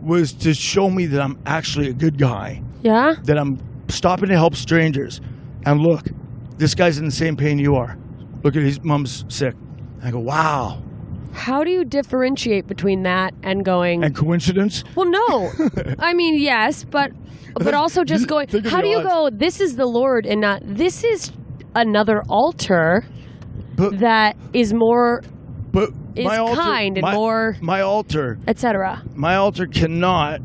[0.00, 3.14] was to show me that I'm actually a good guy, Yeah.
[3.24, 5.20] that I'm stopping to help strangers.
[5.64, 6.06] And look,
[6.58, 7.98] this guy's in the same pain you are.
[8.42, 9.54] Look at his mom's sick.
[10.02, 10.82] I go, wow.
[11.32, 14.04] How do you differentiate between that and going?
[14.04, 14.84] And coincidence?
[14.94, 15.50] well, no.
[15.98, 17.12] I mean, yes, but
[17.54, 18.48] but also just going.
[18.64, 19.06] How do you odds.
[19.08, 19.30] go?
[19.32, 21.32] This is the Lord, and not this is
[21.74, 23.04] another alter
[23.76, 25.22] But that is more,
[25.72, 29.02] but is my alter, kind and my, more- My alter, etc.
[29.14, 30.40] my alter cannot.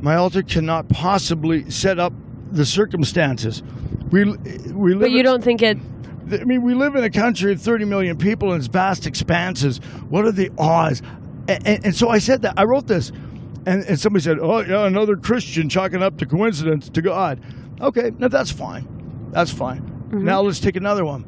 [0.00, 2.12] My alter cannot possibly set up
[2.50, 3.62] the circumstances.
[4.10, 5.00] We we live.
[5.00, 5.78] But you in- don't think it.
[6.30, 9.78] I mean, we live in a country of 30 million people and it's vast expanses.
[10.10, 11.00] What are the odds?
[11.48, 12.52] And, and, and so I said that.
[12.58, 13.10] I wrote this.
[13.64, 17.40] And, and somebody said, oh, yeah, another Christian chalking up to coincidence to God.
[17.80, 18.86] Okay, now that's fine.
[19.30, 19.80] That's fine.
[19.80, 20.24] Mm-hmm.
[20.24, 21.24] Now let's take another one.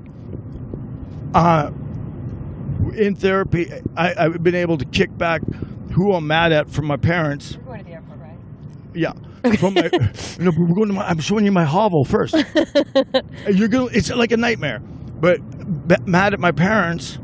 [1.35, 1.71] Uh,
[2.97, 5.43] in therapy, I, I've been able to kick back
[5.93, 7.57] who I'm mad at from my parents.
[7.65, 8.37] Going to the airport, right?
[8.95, 9.13] Yeah.
[9.57, 9.83] From my,
[10.39, 12.35] no, but we're going to my, I'm showing you my hovel first.
[13.51, 13.95] You're going.
[13.95, 14.81] It's like a nightmare.
[14.81, 15.39] But
[15.89, 17.19] b- mad at my parents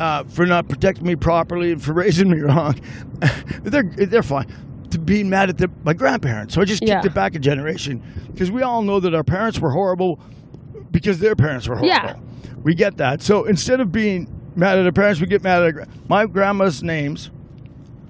[0.00, 2.80] uh, for not protecting me properly and for raising me wrong.
[3.62, 4.46] they're they're fine.
[4.90, 7.04] To being mad at the, my grandparents, so I just kicked Yeah.
[7.04, 8.02] it back a generation
[8.32, 10.18] because we all know that our parents were horrible
[10.90, 11.88] because their parents were horrible.
[11.88, 12.16] Yeah.
[12.62, 13.22] We get that.
[13.22, 16.82] So instead of being mad at our parents, we get mad at our, my grandma's
[16.82, 17.30] names,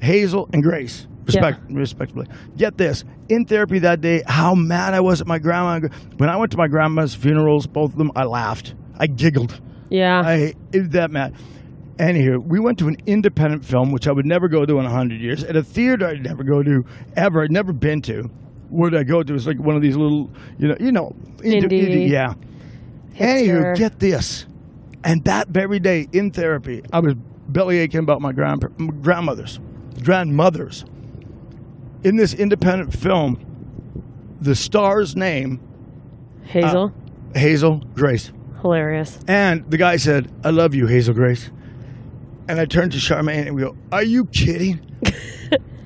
[0.00, 1.06] Hazel and Grace.
[1.26, 2.26] Respect, respectfully.
[2.56, 3.04] Get this.
[3.28, 5.86] In therapy that day, how mad I was at my grandma.
[6.16, 8.74] When I went to my grandma's funerals, both of them, I laughed.
[8.98, 9.60] I giggled.
[9.90, 10.22] Yeah.
[10.24, 11.34] I it, that mad.
[11.98, 14.90] Anywho, we went to an independent film, which I would never go to in a
[14.90, 17.42] hundred years, at a theater I'd never go to ever.
[17.42, 18.30] I'd never been to.
[18.70, 19.34] Where would I go to?
[19.34, 21.14] It's like one of these little, you know, you know,
[21.68, 22.34] indie- yeah.
[23.19, 24.47] Anywho, get this.
[25.05, 27.15] And that very day in therapy, I was
[27.49, 28.62] belly aching about my grand
[29.03, 29.61] grandmothers,
[30.03, 30.85] grandmothers.
[32.05, 33.45] In this independent film,
[34.40, 35.61] the star's name,
[36.45, 36.93] uh, Hazel.
[37.35, 38.32] Hazel Grace.
[38.61, 39.19] Hilarious.
[39.28, 41.51] And the guy said, I love you, Hazel Grace.
[42.49, 44.81] And I turned to Charmaine and we go, Are you kidding?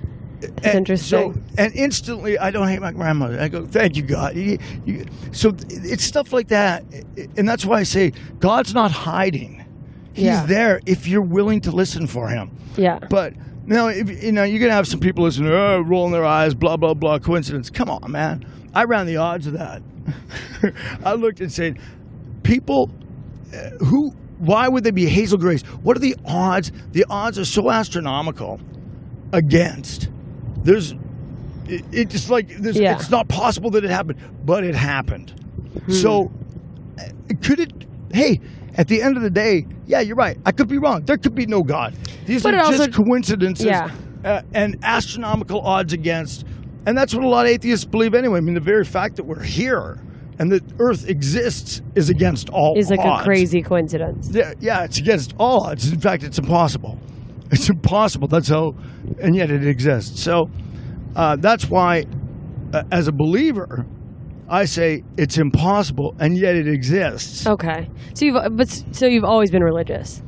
[0.42, 1.34] and interesting.
[1.34, 3.40] So, and instantly, I don't hate my grandmother.
[3.40, 4.36] I go, Thank you, God.
[4.36, 6.84] You- you- so it's stuff like that.
[7.36, 9.64] And that's why I say, God's not hiding.
[10.14, 10.46] He's Yeah.
[10.46, 12.50] there if you're willing to listen for him.
[12.76, 12.98] Yeah.
[13.08, 13.34] But
[13.66, 16.76] now, if, you know, you're gonna have some people listening, oh, rolling their eyes, blah
[16.76, 17.70] blah blah, coincidence.
[17.70, 18.44] Come on, man.
[18.74, 19.82] I ran the odds of that.
[21.04, 21.78] I looked and said,
[22.42, 22.90] people
[23.54, 25.62] uh, who, why would they be Hazel Grace?
[25.82, 26.72] What are the odds?
[26.92, 28.60] The odds are so astronomical
[29.32, 30.08] against.
[30.62, 30.92] There's,
[31.66, 32.94] it, it's like Yeah.
[32.94, 35.32] it's not possible that it happened, but it happened.
[35.88, 36.30] So,
[36.98, 37.02] uh,
[37.42, 37.72] could it?
[38.12, 38.40] Hey.
[38.74, 40.38] At the end of the day, yeah, you're right.
[40.46, 41.02] I could be wrong.
[41.04, 41.94] There could be no God.
[42.24, 43.90] These But are it also- just coincidences Yeah.
[44.24, 46.46] uh, and astronomical odds against.
[46.86, 48.38] And that's what a lot of atheists believe anyway.
[48.38, 49.98] I mean, the very fact that we're here
[50.38, 53.20] and that Earth exists is against all Is like odds.
[53.20, 54.30] a crazy coincidence.
[54.32, 55.92] Yeah, yeah, it's against all odds.
[55.92, 56.98] In fact, it's impossible.
[57.52, 58.28] It's impossible.
[58.28, 58.74] That's how,
[59.20, 60.22] and yet it exists.
[60.22, 60.48] So
[61.14, 62.06] uh, that's why,
[62.72, 63.84] uh, as a believer,
[64.48, 67.46] I say it's impossible, and yet it exists.
[67.46, 67.88] Okay.
[68.14, 70.22] So you've but so you've always been religious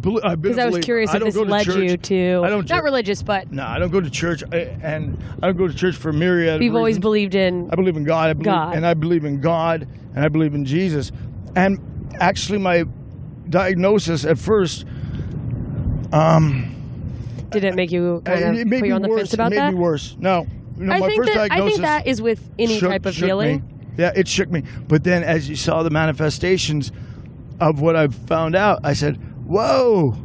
[0.00, 2.42] Because I've been because a I was curious I if this to led you to
[2.44, 5.56] I don't not religious, but No, I don't go to church, I, and I don't
[5.56, 6.56] go to church for a myriad.
[6.56, 7.02] of you've always reasons.
[7.02, 7.70] believed in.
[7.70, 8.30] I believe in God.
[8.30, 8.74] I believe, God.
[8.74, 11.12] and I believe in God, and I believe in Jesus.
[11.54, 11.78] And
[12.20, 12.84] actually, my
[13.48, 14.84] diagnosis at first,
[16.12, 16.74] um,
[17.50, 19.20] Did it make you kind of it made put me you on the worse.
[19.20, 19.72] fence about it made that?
[19.74, 20.16] me worse.
[20.18, 20.46] No,
[20.76, 21.74] no I my think first that I diagnosis.
[21.76, 23.72] think that is with any shook- type of shook healing.
[23.98, 24.62] Yeah, it shook me.
[24.88, 26.92] But then, as you saw the manifestations
[27.60, 29.16] of what I've found out, I said,
[29.46, 30.16] "Whoa."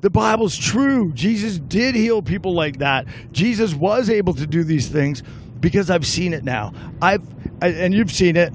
[0.00, 1.12] The Bible's true.
[1.12, 3.06] Jesus did heal people like that.
[3.32, 5.24] Jesus was able to do these things
[5.60, 6.72] because I've seen it now.
[7.02, 7.22] I've
[7.60, 8.52] I- and you've seen it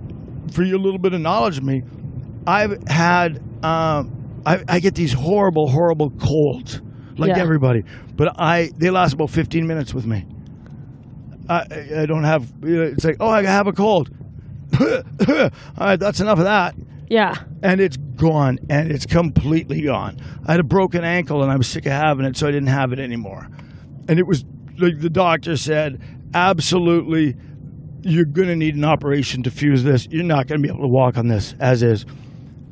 [0.54, 1.84] for your little bit of knowledge of me.
[2.48, 6.82] I've had um, I, I get these horrible, horrible colds,
[7.18, 7.40] like Yeah.
[7.42, 7.84] everybody.
[8.16, 10.26] But I they last about 15 minutes with me.
[11.50, 11.66] I
[12.02, 12.52] I- don't have.
[12.64, 14.10] It's like oh I have a cold.
[14.80, 15.50] All
[15.80, 16.76] right, that's enough of that.
[17.10, 17.36] Yeah.
[17.62, 20.18] and it's gone and it's completely gone.
[20.48, 22.70] I had a broken ankle and I was sick of having it, so I didn't
[22.70, 23.48] have it anymore.
[24.08, 24.44] And it was
[24.80, 26.02] like the doctor said,
[26.34, 27.36] absolutely,
[28.02, 30.08] you're going to need an operation to fuse this.
[30.10, 32.06] You're not going to be able to walk on this as is.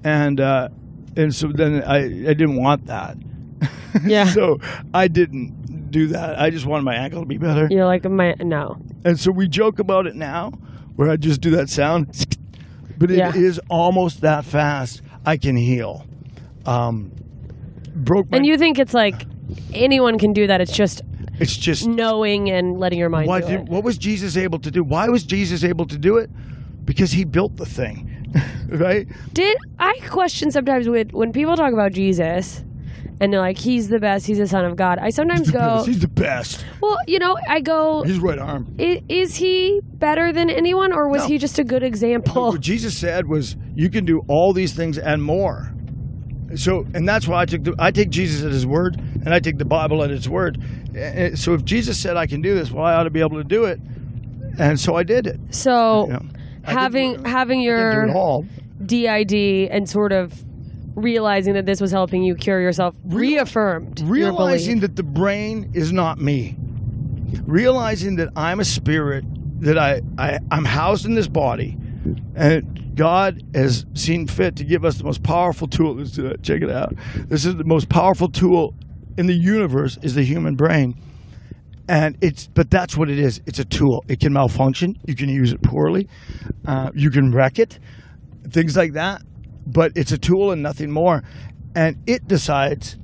[0.03, 0.69] And uh,
[1.15, 1.97] and so then I,
[2.29, 3.17] I didn't want that.
[4.05, 4.23] Yeah.
[4.25, 4.59] so
[4.93, 6.39] I didn't do that.
[6.39, 7.67] I just wanted my ankle to be better.
[7.69, 8.77] You're like my no.
[9.03, 10.51] And so we joke about it now,
[10.95, 12.07] where I just do that sound,
[12.97, 13.67] but it is Yeah.
[13.69, 15.01] almost that fast.
[15.25, 16.05] I can heal.
[16.65, 17.11] Um,
[17.93, 18.27] broke.
[18.31, 19.25] And you think it's like
[19.73, 20.61] anyone can do that.
[20.61, 21.01] It's just
[21.39, 24.71] it's just knowing and letting your mind why do did, what was Jesus able to
[24.71, 24.83] do?
[24.83, 26.29] Why was Jesus able to do it?
[26.85, 28.10] Because he built the thing,
[28.69, 29.07] right?
[29.33, 32.63] Did I question sometimes with when people talk about Jesus
[33.19, 34.97] and they're like, he's the best, he's the son of God.
[34.99, 36.65] I sometimes go, He's the best.
[36.81, 38.75] well, you know, I go, His right arm.
[38.79, 41.27] "I- is he better than anyone or was No.
[41.27, 42.49] he just a good example?
[42.51, 45.71] What Jesus said was, "You can do all these things and more."
[46.55, 49.39] So, and that's why I took the, I take Jesus at His word, and I
[49.39, 50.61] take the Bible at its word.
[50.95, 53.37] Eh, So, if Jesus said I can do this, well, I ought to be able
[53.37, 53.79] to do it,
[54.59, 55.39] and so I did it.
[55.51, 58.45] So You know, I having having your do it all.
[58.85, 59.33] DID
[59.71, 60.43] and sort of
[60.95, 65.93] realizing that this was helping you cure yourself Real- reaffirmed realizing that the brain is
[65.93, 66.57] not me,
[67.43, 69.23] realizing that I'm a spirit,
[69.61, 71.77] that I, I I'm housed in this body,
[72.35, 75.95] and God has seen fit to give us the most powerful tool.
[75.95, 76.43] Let's do that.
[76.43, 76.93] Check it out.
[77.15, 78.75] This is the most powerful tool
[79.17, 80.95] in the universe is the human brain.
[81.87, 83.41] And it's, but that's what it is.
[83.45, 84.03] It's a tool.
[84.07, 84.97] It can malfunction.
[85.05, 86.07] You can use it poorly.
[86.65, 87.79] Uh, you can wreck it,
[88.49, 89.21] things like that.
[89.65, 91.23] But it's a tool and nothing more.
[91.75, 92.97] And it decides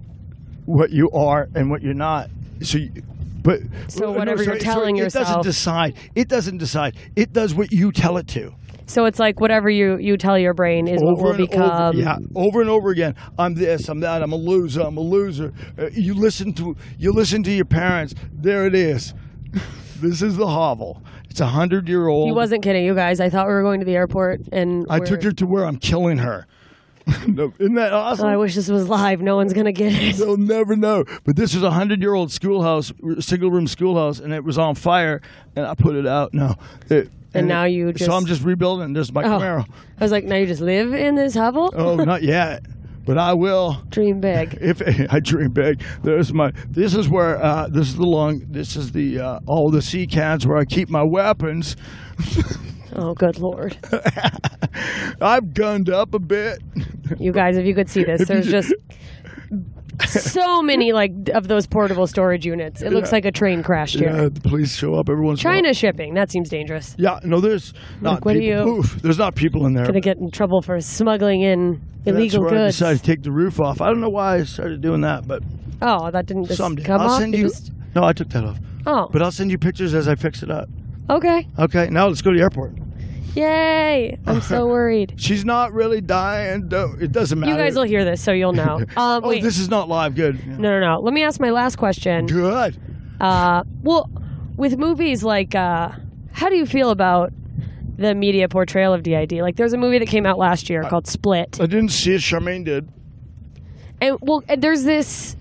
[0.65, 2.29] what you are and what you're not.
[2.61, 2.91] So, you,
[3.41, 5.95] but So no, whatever you're telling sorry, it doesn't decide.
[6.15, 6.95] It doesn't decide.
[7.15, 8.53] It does what you tell it to.
[8.87, 11.69] So it's like whatever you, you tell your brain is what will become.
[11.69, 13.15] over, yeah, over and over again.
[13.37, 13.89] I'm this.
[13.89, 14.23] I'm that.
[14.23, 14.81] I'm a loser.
[14.81, 15.53] I'm a loser.
[15.77, 18.15] Uh, you listen to you listen to your parents.
[18.33, 19.13] There it is.
[19.99, 21.03] this is the hovel.
[21.29, 22.27] It's a hundred year old.
[22.27, 23.19] He wasn't kidding, you guys.
[23.19, 25.77] I thought we were going to the airport, and I took her to where I'm
[25.77, 26.47] killing her.
[27.25, 28.25] No, Isn't that awesome?
[28.25, 29.21] Oh, I wish this was live.
[29.21, 30.17] No one's gonna get it.
[30.17, 31.05] They'll never know.
[31.23, 34.75] But this was a hundred year old schoolhouse, single room schoolhouse, and it was on
[34.75, 35.21] fire.
[35.55, 36.33] And I put it out.
[36.33, 36.55] No,
[36.89, 37.09] It-
[37.39, 38.93] And now it- you So I'm just- just rebuilding.
[38.93, 39.39] This is my Oh.
[39.39, 39.65] Camaro.
[39.99, 41.73] I was like, now you just live in this hovel.
[41.75, 42.63] Oh, not yet,
[43.05, 43.77] but I will.
[43.89, 44.57] Dream big.
[44.61, 44.81] If
[45.13, 46.51] I dream big, there's my.
[46.69, 47.41] This is where.
[47.43, 48.41] Uh, this is the long.
[48.49, 51.75] This is the uh, all the sea cans where I keep my weapons.
[52.95, 53.77] Oh, good lord!
[55.21, 56.61] I've gunned up a bit.
[57.19, 58.73] You guys, if you could see this, If you there's just
[60.05, 62.81] so many like of those portable storage units.
[62.81, 63.15] It looks Yeah.
[63.15, 64.09] like a train crashed here.
[64.15, 65.39] Yeah, the police show up every once.
[65.39, 65.43] in.
[65.43, 66.13] China shipping.
[66.13, 66.95] That seems dangerous.
[66.97, 68.65] Yeah, no, there's not what do people.
[68.65, 69.85] you- Oof, there's not people in there.
[69.85, 73.31] Gonna get in trouble for smuggling in illegal That's where I decided to take the
[73.31, 73.81] roof off.
[73.81, 75.43] I don't know why I started doing that, but
[75.81, 77.19] Oh, that didn't just someday come I'll off.
[77.19, 77.43] send you.
[77.43, 78.57] just- No, I took that off.
[78.85, 80.69] oh, But I'll send you pictures as I fix it up.
[81.09, 81.47] okay.
[81.59, 82.73] Okay, now let's go to the airport.
[83.35, 84.17] Yay!
[84.25, 85.13] I'm so worried.
[85.17, 86.67] She's not really dying.
[86.67, 87.51] Don't, it doesn't matter.
[87.51, 88.77] You guys will hear this, so you'll know.
[88.77, 90.15] Um, oh, wait, this is not live.
[90.15, 90.45] Good.
[90.47, 90.99] no, no, no.
[90.99, 92.25] Let me ask my last question.
[92.25, 92.77] Good.
[93.19, 94.09] Uh, well,
[94.55, 95.91] with movies like, uh,
[96.31, 97.31] how do you feel about
[97.97, 99.33] the media portrayal of DID?
[99.33, 102.21] Like, there's a movie that came out last year called Split, I didn't see it.
[102.21, 102.89] Charmaine did.
[104.01, 105.35] and well, and there's this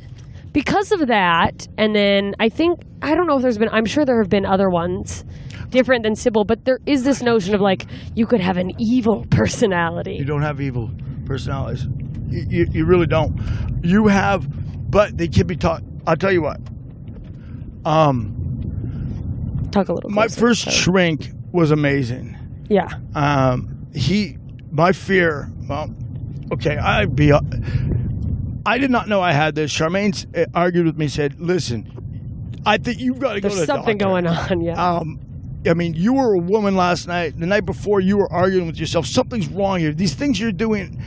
[0.52, 3.68] because of that, and then I think I don't know if there's been.
[3.68, 5.22] I'm sure there have been other ones
[5.70, 9.26] different than Sybil, but there is this notion of like you could have an evil
[9.30, 10.14] personality.
[10.14, 10.90] You don't have evil
[11.24, 11.86] personalities.
[12.28, 13.38] You, you, you really don't.
[13.82, 14.46] You have,
[14.90, 15.82] but they can be taught.
[16.06, 16.60] I'll tell you what.
[17.84, 20.10] Um, Talk a little.
[20.10, 22.36] my closer, first so- shrink was amazing.
[22.68, 22.88] yeah.
[23.14, 24.36] Um, he,
[24.70, 25.50] my fear.
[25.68, 25.94] Well,
[26.52, 27.32] okay, I'd be.
[28.64, 29.72] I did not know I had this.
[29.72, 31.08] Charmaine uh, argued with me.
[31.08, 34.60] Said, "Listen, I think you've got to go to There's something going on.
[34.60, 34.74] Yeah.
[34.98, 35.20] Um,
[35.68, 37.38] I mean, you were a woman last night.
[37.38, 39.06] The night before, you were arguing with yourself.
[39.06, 39.92] Something's wrong here.
[39.92, 41.00] These things you're doing,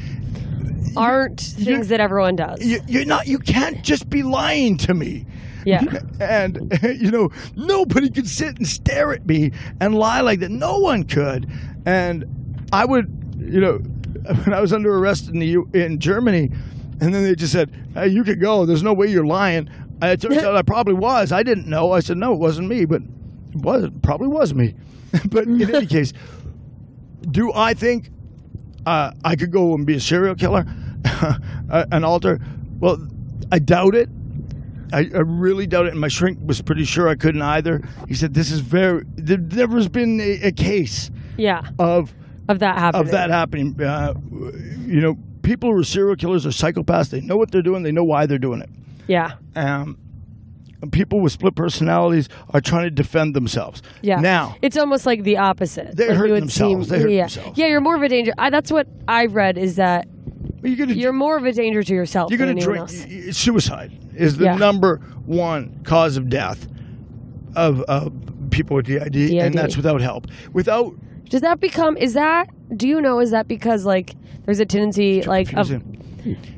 [0.97, 2.65] Aren't things that everyone does.
[2.65, 3.27] you, you're not.
[3.27, 5.25] You can't just be lying to me.
[5.65, 5.83] yeah.
[6.19, 10.49] And you know, nobody could sit and stare at me and lie like that.
[10.49, 11.49] No one could.
[11.85, 12.25] And
[12.73, 13.73] I would, you know,
[14.43, 16.49] when I was under arrest in the U- in Germany,
[17.01, 18.65] and then they just said, "Hey, you could go.
[18.65, 19.69] There's no way you're lying."
[20.01, 21.31] And it turns out I probably was.
[21.31, 21.91] I didn't know.
[21.91, 23.01] I said, "No, it wasn't me," but
[23.53, 23.89] was.
[24.01, 24.75] Probably was me.
[25.29, 26.13] but in any case,
[27.29, 28.09] do I think
[28.85, 30.65] uh, I could go and be a serial killer,
[31.05, 32.39] uh, an alter?
[32.79, 32.97] Well,
[33.51, 34.09] I doubt it.
[34.91, 35.91] I, I really doubt it.
[35.91, 37.81] And my shrink was pretty sure I couldn't either.
[38.07, 39.03] He said, "This is very.
[39.15, 41.61] There never has been a, a case Yeah.
[41.77, 42.13] of
[42.47, 43.05] Of that happening.
[43.05, 43.81] of that happening.
[43.81, 44.13] Uh,
[44.85, 47.09] you know, people who are serial killers are psychopaths.
[47.11, 47.83] They know what they're doing.
[47.83, 48.69] They know why they're doing it.
[49.07, 49.33] Yeah.
[49.55, 49.97] Um,
[50.91, 53.81] people with split personalities are trying to defend themselves.
[54.01, 54.19] Yeah.
[54.19, 55.95] Now, it's almost like the opposite.
[55.95, 56.87] They're like would themselves.
[56.87, 57.21] Seem, They hurt yeah.
[57.23, 57.57] themselves.
[57.57, 58.33] Yeah, you're more of a danger.
[58.37, 60.07] I, that's what I've read is that
[60.63, 63.25] you're gonna you're more of a danger to yourself you're going to anyone drink.
[63.27, 63.37] else.
[63.37, 64.55] Suicide is the Yeah.
[64.55, 66.67] number one cause of death
[67.55, 68.09] of uh,
[68.51, 70.27] people with DID, and that's without help.
[70.53, 70.95] Without
[71.29, 71.97] Does that become?
[71.97, 72.49] Is that?
[72.77, 73.19] Do you know?
[73.19, 74.15] Is that because like
[74.45, 75.71] there's a tendency like of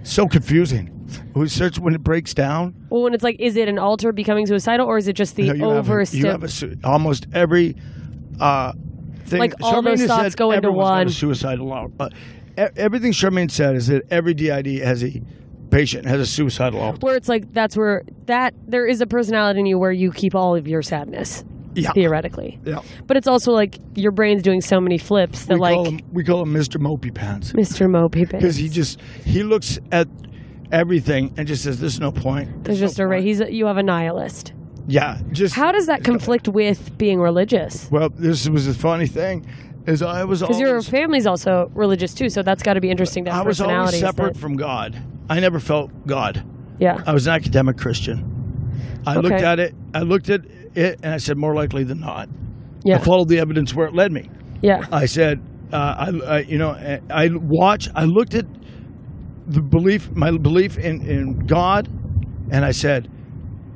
[0.04, 1.01] so confusing.
[1.36, 2.76] It starts when it breaks down.
[2.90, 5.44] well when it's like is it an alter becoming suicidal or is it just the
[5.48, 7.76] No, you have a- over you have a su- almost every
[8.40, 8.74] uh,
[9.26, 9.40] thing.
[9.40, 11.08] Like, all Charmaine those has thoughts said go into everyone's got one.
[11.08, 11.88] a suicidal.
[11.96, 12.14] But
[12.58, 15.22] e- everything Charmaine said is that every DID has a
[15.70, 17.02] patient has a suicidal alert.
[17.02, 20.36] where it's like that's where that there is a personality in you where you keep
[20.36, 21.94] all of your sadness Yeah.
[21.94, 22.60] theoretically.
[22.66, 22.82] Yeah.
[23.08, 26.00] But it's also like your brain's doing so many flips that We like call him
[26.12, 26.76] we call him Mr.
[26.82, 27.88] Mopey Pants Mr.
[27.90, 28.32] Mopey Pants.
[28.32, 30.10] because he just he looks at
[30.72, 33.66] everything and just says, "There's no point." There's just no a point." he's a, you
[33.68, 34.54] have a nihilist.
[34.88, 35.20] yeah.
[35.32, 37.90] Just How does that conflict with being religious?
[37.92, 39.46] well, this was the funny thing
[39.88, 43.26] is I was Because your family's also religious too, so that's got to be interesting
[43.26, 44.00] to have I was always personalities.
[44.00, 44.98] separate that- from God.
[45.30, 46.44] I never felt God.
[46.80, 48.28] yeah, I was an academic Christian.
[49.06, 49.74] I looked at it.
[49.94, 50.42] I looked at
[50.76, 52.30] it, and I said, more likely than not.
[52.84, 54.30] yeah, I followed the evidence where it led me.
[54.62, 55.42] yeah, I said,
[55.74, 57.88] uh, I, I, you know, I- I watch.
[57.96, 58.46] I looked at
[59.48, 61.88] the belief, my belief in in God,
[62.50, 63.10] and I said,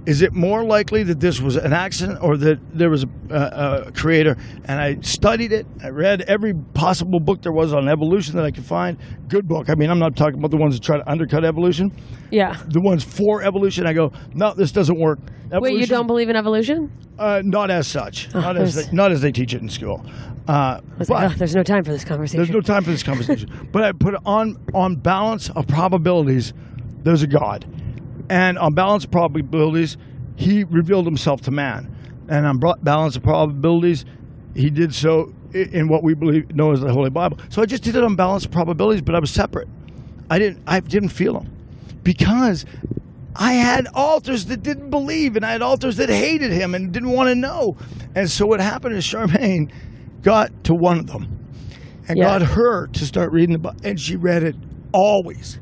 [0.05, 3.83] is it more likely that this was an accident or that there was a, a,
[3.87, 4.37] a creator?
[4.65, 5.65] And I studied it.
[5.83, 8.97] I read every possible book there was on evolution that I could find.
[9.27, 9.69] Good book.
[9.69, 11.91] I mean, I'm not talking about the ones that try to undercut evolution.
[12.31, 12.61] yeah.
[12.67, 15.19] The ones for evolution, I go, no, this doesn't work.
[15.51, 16.91] Wait, you don't believe in evolution?
[17.17, 18.33] Uh, not as such.
[18.33, 20.05] not as they, not as they teach it in school.
[20.47, 22.37] Uh, was like, but- there's no time for this conversation.
[22.37, 23.67] there's no time for this conversation.
[23.71, 26.53] but I put it on on balance of probabilities.
[27.03, 27.65] There's a God,
[28.29, 29.97] and on balance of probabilities,
[30.35, 31.95] He revealed Himself to man,
[32.27, 34.05] and on balance of probabilities,
[34.55, 37.37] He did so in what we believe know as the Holy Bible.
[37.49, 39.67] So I just did it on balance of probabilities, but I was separate.
[40.29, 40.63] I didn't.
[40.67, 41.51] I didn't feel Him
[42.03, 42.65] because
[43.35, 47.11] I had alters that didn't believe, and I had alters that hated him and didn't
[47.11, 47.75] want to know.
[48.15, 49.71] And so what happened is Charmaine
[50.21, 51.27] got to one of them
[52.07, 52.39] and Yeah.
[52.39, 54.55] got her to start reading the Bible, and she read it
[54.93, 55.59] always.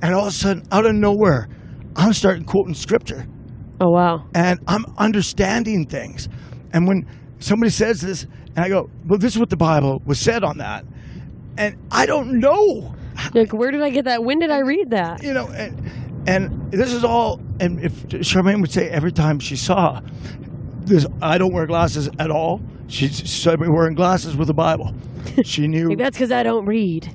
[0.00, 1.48] And all of a sudden, out of nowhere,
[1.96, 3.26] I'm starting quoting scripture,
[3.80, 4.26] Oh wow.
[4.34, 6.28] and I'm understanding things.
[6.72, 7.06] And when
[7.38, 8.24] somebody says this,
[8.56, 10.84] and I go, "Well, this is what the Bible was said on that,"
[11.56, 12.94] and I don't know
[13.34, 14.24] like, where did I get that?
[14.24, 15.22] When did I read that?
[15.22, 17.40] you know, and, and this is all.
[17.60, 20.00] And if Charmaine would say every time she saw
[20.80, 22.60] this, I don't wear glasses at all.
[22.88, 24.94] She started me wearing glasses with the Bible.
[25.44, 25.90] She knew.
[25.90, 27.08] Like, that's because I don't read.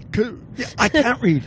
[0.56, 1.44] yeah, I can't read.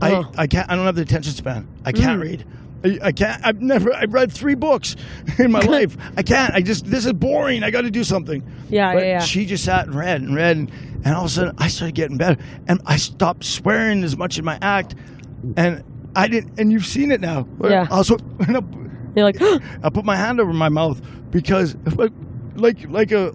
[0.00, 0.32] I, Oh.
[0.36, 0.70] I can't.
[0.70, 1.68] I don't have the attention span.
[1.84, 2.24] I can't mm.
[2.24, 2.46] read.
[2.84, 3.44] I, I can't.
[3.44, 3.92] I've never.
[3.92, 4.96] I've read three books
[5.38, 5.96] in my life.
[6.16, 6.54] I can't.
[6.54, 6.86] I just.
[6.86, 7.62] This is boring.
[7.62, 8.42] I got to do something.
[8.68, 9.18] Yeah, But yeah, yeah.
[9.20, 10.70] She just sat and read and read, and,
[11.04, 14.38] and all of a sudden I started getting better, and I stopped swearing as much
[14.38, 14.94] in my act,
[15.56, 15.84] and
[16.14, 16.58] I didn't.
[16.58, 17.46] And you've seen it now.
[17.62, 17.86] Yeah.
[17.90, 18.16] Also,
[19.16, 19.40] You're like,
[19.82, 21.00] I put my hand over my mouth
[21.30, 22.12] because like
[22.54, 23.32] like like a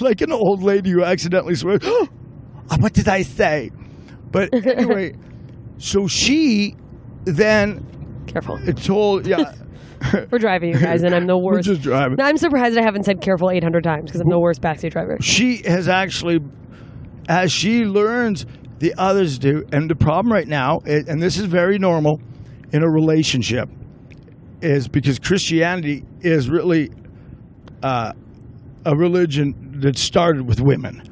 [0.00, 1.82] like an old lady who accidentally swears.
[2.78, 3.70] what did I say?
[4.30, 5.16] But anyway,
[5.80, 6.76] so she
[7.24, 7.84] then
[8.26, 8.58] careful.
[8.74, 9.54] told yeah.
[10.30, 11.68] We're driving, you guys, and I'm the worst.
[11.68, 12.16] We're just driving.
[12.16, 15.18] No, I'm surprised I haven't said careful 800 times because I'm the worst backseat driver.
[15.20, 16.40] she has actually,
[17.28, 18.46] as she learns,
[18.78, 19.62] the others do.
[19.72, 22.18] And the problem right now, and this is very normal
[22.72, 23.68] in a relationship,
[24.62, 26.90] is because Christianity is really
[27.82, 28.12] uh,
[28.86, 31.02] a religion that started with women.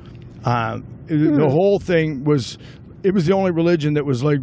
[0.44, 0.78] Uh,
[1.08, 2.56] The whole thing was,
[3.02, 4.40] it was the only religion that was like,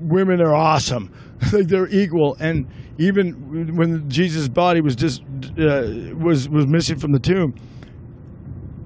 [0.00, 1.12] women are awesome,
[1.52, 2.66] like they're equal, and
[2.98, 5.22] even when Jesus' body was just
[5.58, 7.54] uh, was was missing from the tomb,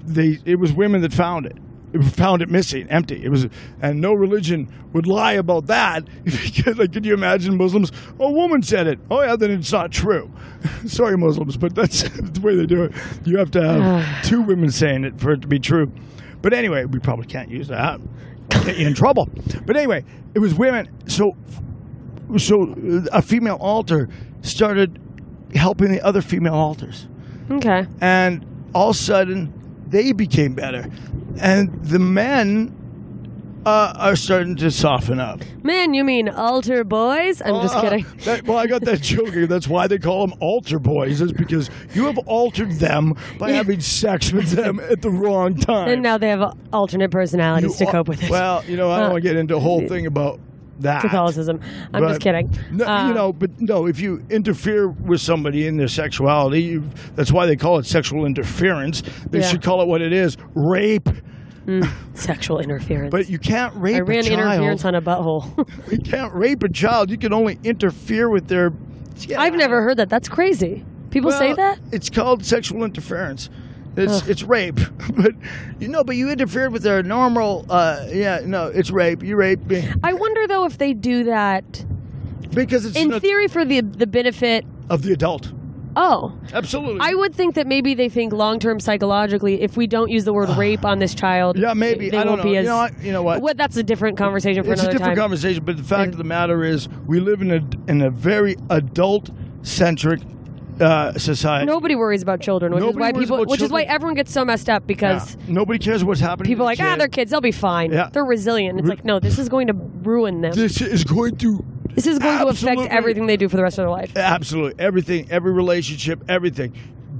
[0.04, 1.56] they it was women that found it.
[1.92, 3.24] It found it missing, empty.
[3.24, 3.46] It was,
[3.80, 6.08] and no religion would lie about that.
[6.24, 7.92] Because, like, could you imagine Muslims?
[8.18, 8.98] A woman said it.
[9.10, 10.32] Oh yeah, then it's not true.
[10.86, 12.92] Sorry, Muslims, but that's the way they do it.
[13.24, 15.92] You have to have two women saying it for it to be true.
[16.42, 18.00] But anyway, we probably can't use that.
[18.64, 19.28] Get you in trouble.
[19.66, 20.04] But anyway,
[20.34, 20.88] it was women.
[21.08, 21.36] So,
[22.38, 24.08] so uh, a female alter
[24.42, 24.98] started
[25.54, 27.06] helping the other female alters
[27.50, 27.86] Okay.
[28.00, 28.44] and
[28.74, 29.52] all of a sudden
[29.88, 30.90] they became better
[31.40, 32.74] and the men
[33.66, 35.40] uh, are starting to soften up.
[35.62, 37.40] Man, you mean altar boys?
[37.42, 38.06] I'm just Uh, kidding.
[38.24, 39.32] that- well, I got that joke.
[39.34, 43.80] That's why they call them altar boys, is because you have altered them by having
[43.80, 45.88] sex with them at the wrong time.
[45.88, 48.30] And now they have alternate personalities You to are- cope with it.
[48.30, 50.40] Well, you know, I don't Uh, want to get into a whole thing about
[50.80, 51.00] that.
[51.02, 51.60] Catholicism.
[51.92, 52.50] I'm But- just kidding.
[52.72, 56.82] No, Uh, you know, but no, if you interfere with somebody in their sexuality, you,
[57.14, 59.02] that's why they call it sexual interference.
[59.30, 59.46] They Yeah.
[59.46, 61.08] should call it what it is rape.
[62.14, 63.10] sexual interference.
[63.10, 64.40] But you can't rape I ran a child.
[64.40, 65.68] interference on a butthole.
[65.90, 67.10] you can't rape a child.
[67.10, 68.72] You can only interfere with their.
[69.20, 70.08] Get I've never heard that.
[70.08, 70.84] That's crazy.
[71.10, 71.78] People say that?
[71.92, 73.48] It's called sexual interference.
[73.96, 74.80] It's it's rape,
[75.16, 75.32] but
[75.78, 77.64] you know, but you interfered with their normal.
[77.70, 79.22] Uh, yeah, no, it's rape.
[79.22, 81.84] You raped me I wonder though if they do that
[82.52, 84.64] because it's in theory for the the benefit.
[84.90, 85.52] of the adult.
[85.96, 86.98] Oh, Absolutely.
[87.00, 90.32] I would think that maybe they think long term psychologically, if we don't use the
[90.32, 92.10] word rape on this child, yeah, maybe.
[92.10, 92.50] they I don't won't know.
[92.50, 92.64] be as.
[92.64, 93.02] you know what?
[93.02, 93.42] You know what?
[93.42, 93.56] What?
[93.56, 95.16] That's a different conversation for it's a different time.
[95.16, 98.56] conversation, but the fact of the matter is, we live in a in a very
[98.70, 99.30] adult
[99.62, 100.20] centric
[100.80, 101.66] uh, society.
[101.66, 104.44] Nobody worries about children, which Nobody is why people, which is why everyone gets so
[104.44, 104.86] messed up Yeah.
[104.88, 106.50] because Nobody cares what's happening.
[106.50, 107.00] people are like, ah, kid.
[107.00, 107.92] they're kids, they'll be fine.
[107.92, 108.08] Yeah.
[108.12, 108.80] They're resilient.
[108.80, 110.52] It's like, no, this is going to ruin them.
[110.52, 111.64] This is going to
[111.94, 114.16] This is going to affect everything they do for the rest of their life.
[114.16, 114.82] Absolutely.
[114.84, 116.74] Everything, every relationship, everything.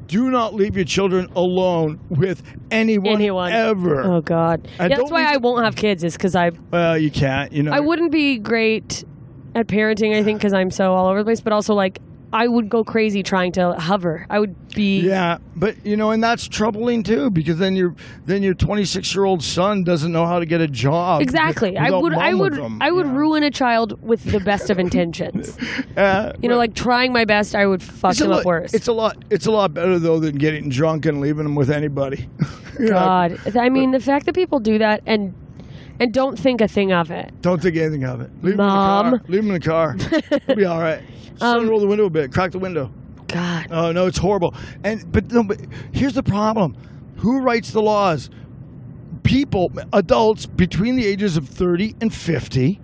[0.06, 3.52] Do not leave your children alone with anyone, Anyone.
[3.52, 4.02] ever.
[4.02, 4.68] Oh God.
[4.78, 6.04] Yeah, that's why I won't have kids.
[6.04, 7.52] Is because I Well, you can't.
[7.52, 7.72] You know.
[7.72, 9.04] I wouldn't be great
[9.54, 10.14] at parenting.
[10.14, 12.00] I think because I'm so all over the place, but also like
[12.34, 14.26] I would go crazy trying to hover.
[14.28, 15.00] I would be.
[15.00, 17.94] Yeah, but you know, and that's troubling too, because then your
[18.26, 21.22] then your 26 year old son doesn't know how to get a job.
[21.22, 21.78] Exactly.
[21.78, 22.12] I would.
[22.12, 22.58] I would.
[22.80, 23.18] I would you know.
[23.18, 25.56] ruin a child with the best of intentions.
[25.96, 28.74] Uh, You know, like trying my best, I would fuck him lot, up worse.
[28.74, 29.16] It's a lot.
[29.30, 32.28] It's a lot better though than getting drunk and leaving him with anybody.
[32.76, 33.56] You know, God.
[33.56, 35.32] I mean, the fact that people do that and
[36.00, 37.32] and don't think a thing of it.
[37.40, 38.30] Don't think anything of it.
[38.42, 39.06] Leave Mom.
[39.06, 39.28] Him in the car.
[39.28, 40.40] Leave him in the car.
[40.48, 41.00] He'll be all right.
[41.36, 42.32] Son, um, roll the window a bit.
[42.32, 42.92] Crack the window.
[43.28, 43.66] God.
[43.70, 44.54] Oh no, it's horrible.
[44.84, 45.60] And but no, but
[45.92, 46.76] here's the problem:
[47.16, 48.30] who writes the laws?
[49.22, 52.78] People, adults between the ages of thirty and fifty,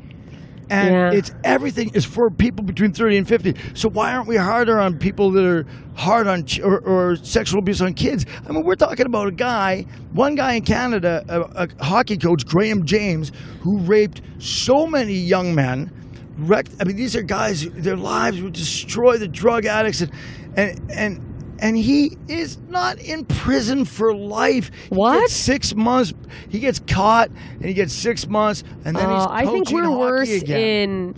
[0.71, 1.13] and Yeah.
[1.13, 3.55] it's everything is for people between thirty and fifty.
[3.75, 5.67] So why aren't we harder on people that are
[5.97, 8.25] hard on ch- or, or sexual abuse on kids?
[8.49, 12.47] I mean, we're talking about a guy, one guy in Canada, a, a hockey coach,
[12.47, 15.93] Graham James, who raped so many young men
[16.49, 16.73] wrecked.
[16.81, 17.69] I mean, these are guys.
[17.71, 19.21] Their lives were destroyed.
[19.21, 20.11] The drug addicts, and
[20.57, 24.71] and and, and he is not in prison for life.
[24.89, 25.31] What?
[25.31, 26.13] six months.
[26.49, 29.91] He gets caught, and he gets six months, and then he's Oh, I think we're
[29.97, 31.15] worse again.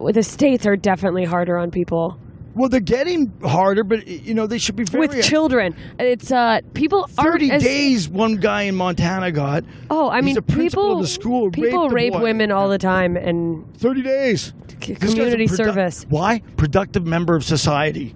[0.00, 0.12] in.
[0.12, 2.18] The states are definitely harder on people
[2.58, 5.76] Well, they're getting harder, but you know they should be very with children.
[6.00, 8.08] It's uh people Thirty as- days.
[8.08, 9.64] One guy in Montana got.
[9.90, 14.52] Oh, I mean, people the school, people rape women all the time, and Thirty days.
[14.82, 16.04] c- This guy's a community service.
[16.08, 16.42] Why?
[16.56, 18.12] Productive member of society.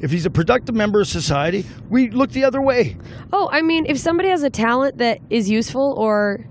[0.00, 2.96] If he's a productive member of society, we look the other way.
[3.32, 6.44] Oh, I mean, if somebody has a talent that is useful, or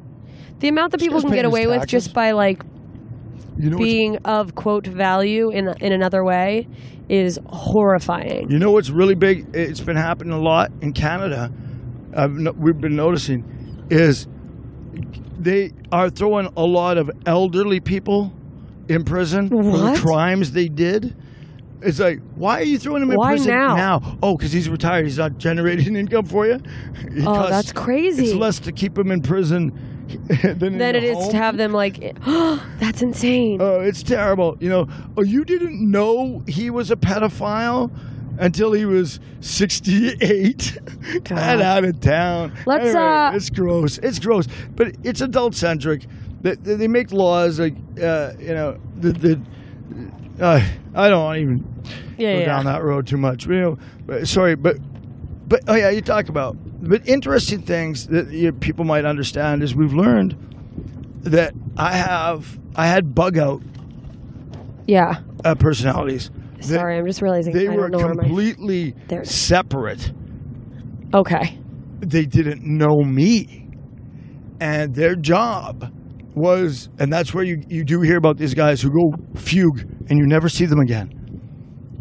[0.59, 2.63] the amount that people can get away with just by like
[3.57, 6.67] You know being of quote value in in another way,
[7.09, 8.49] is horrifying.
[8.49, 9.47] You know what's really big?
[9.53, 11.51] It's been happening a lot in Canada.
[12.15, 14.27] I've no, we've been noticing is
[15.39, 18.33] they are throwing a lot of elderly people
[18.87, 21.15] in prison for the crimes they did.
[21.81, 24.17] It's like, why are you throwing him in Why prison now?
[24.23, 25.03] Oh, because he's retired.
[25.05, 26.53] He's not generating income for you.
[26.53, 28.23] It Oh, costs- that's crazy.
[28.25, 29.77] It's less to keep him in prison
[30.43, 31.31] than Than it is home.
[31.31, 33.61] to have them like, oh, that's insane.
[33.61, 34.57] Oh, it's terrible.
[34.59, 37.91] You know, oh, you didn't know he was a pedophile
[38.39, 40.77] until he was 68
[41.23, 41.31] God.
[41.37, 42.53] and out of town.
[42.65, 43.97] Let's, Anyway, uh, It's gross.
[43.99, 44.47] It's gross.
[44.75, 46.05] But it's adult centric.
[46.41, 49.11] They, they make laws like, uh, you know, the.
[49.13, 49.41] the
[50.39, 50.65] uh,
[50.95, 51.83] I don't want to even
[52.17, 52.45] yeah, go yeah.
[52.45, 53.45] down that road too much.
[53.45, 53.77] You
[54.07, 54.77] know, sorry, but
[55.53, 59.75] but oh yeah, you talk about but interesting things that you, people might understand is
[59.75, 60.35] we've learned
[61.21, 63.61] that I have I had bug out
[64.87, 65.19] yeah.
[65.45, 66.31] uh, personalities.
[66.59, 68.23] Sorry, I'm just realizing they I were don't know where my.
[68.23, 70.11] completely separate.
[71.13, 71.59] Okay.
[71.99, 73.69] They didn't know me,
[74.59, 75.93] and their job
[76.33, 80.17] was, and that's where you you do hear about these guys who go fugue and
[80.17, 81.13] you never see them again,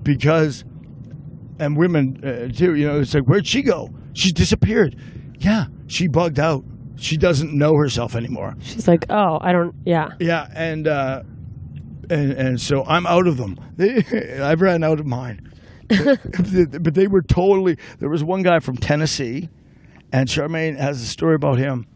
[0.02, 0.64] because,
[1.58, 2.74] and women uh, too.
[2.74, 3.90] You know, it's like where'd she go?
[4.12, 4.96] She disappeared.
[5.38, 6.64] Yeah, she bugged out.
[6.96, 8.54] She doesn't know herself anymore.
[8.60, 9.74] She's like, oh, I don't.
[9.84, 10.10] Yeah.
[10.20, 11.22] Yeah, and uh,
[12.10, 13.58] and and so I'm out of them.
[14.42, 15.52] I've ran out of mine.
[15.88, 16.20] but,
[16.82, 17.76] but they were totally.
[17.98, 19.48] There was one guy from Tennessee,
[20.12, 21.86] and Charmaine has a story about him.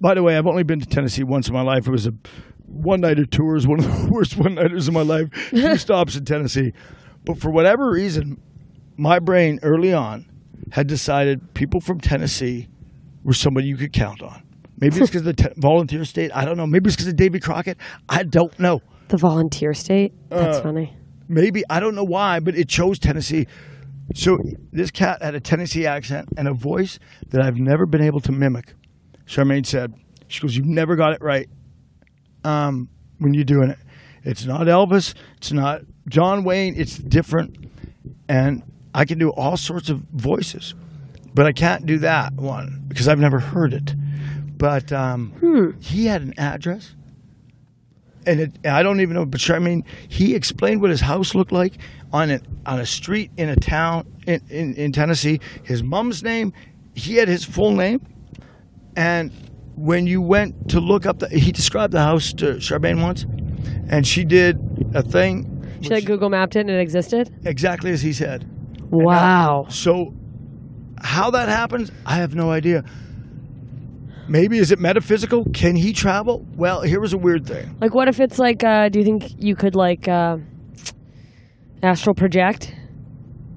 [0.00, 1.86] By the way, I've only been to Tennessee once in my life.
[1.86, 2.14] It was a
[2.66, 3.56] one nighter tour.
[3.56, 5.28] It one of the worst one nighters of my life.
[5.50, 6.72] Two stops in Tennessee.
[7.24, 8.40] But for whatever reason,
[8.96, 10.26] my brain early on
[10.72, 12.68] had decided people from Tennessee
[13.24, 14.42] were somebody you could count on.
[14.78, 16.30] Maybe it's because of the te- volunteer state.
[16.34, 16.66] I don't know.
[16.66, 17.76] Maybe it's because of Davy Crockett.
[18.08, 18.80] I don't know.
[19.08, 20.12] The volunteer state.
[20.30, 20.96] That's Uh, funny.
[21.28, 23.46] Maybe I don't know why, but it chose Tennessee.
[24.14, 24.38] So
[24.72, 26.98] this cat had a Tennessee accent and a voice
[27.28, 28.74] that I've never been able to mimic.
[29.26, 29.94] Charmaine said,
[30.28, 31.48] "She goes, you've never got it right
[32.42, 32.88] um,
[33.18, 33.78] when you're doing it.
[34.24, 35.14] It's not Elvis.
[35.36, 36.74] It's not John Wayne.
[36.76, 37.56] It's different,
[38.28, 38.62] and
[38.94, 40.74] I can do all sorts of voices,
[41.34, 43.94] but I can't do that one because I've never heard it.
[44.58, 46.94] But um, he had an address."
[48.26, 49.24] and it, I don't even know.
[49.24, 51.78] But I mean, he explained what his house looked like
[52.12, 55.40] on a on a street in a town in, in, in Tennessee.
[55.62, 56.52] His mom's name,
[56.94, 58.06] he had his full name,
[58.96, 59.32] and
[59.74, 63.24] when you went to look up the, he described the house to Charmaine once,
[63.88, 64.58] and she did
[64.94, 67.34] a thing She like Google mapped it and it existed.
[67.44, 68.46] exactly as he said.
[68.90, 69.66] Wow.
[69.68, 70.12] So,
[71.00, 72.84] how that happens, I have no idea.
[74.28, 75.44] Maybe is it metaphysical?
[75.52, 76.46] Can he travel?
[76.56, 77.76] Well, here was a weird thing.
[77.80, 78.62] Like, what if it's like?
[78.62, 80.36] Uh, do you think you could like uh,
[81.82, 82.74] astral project?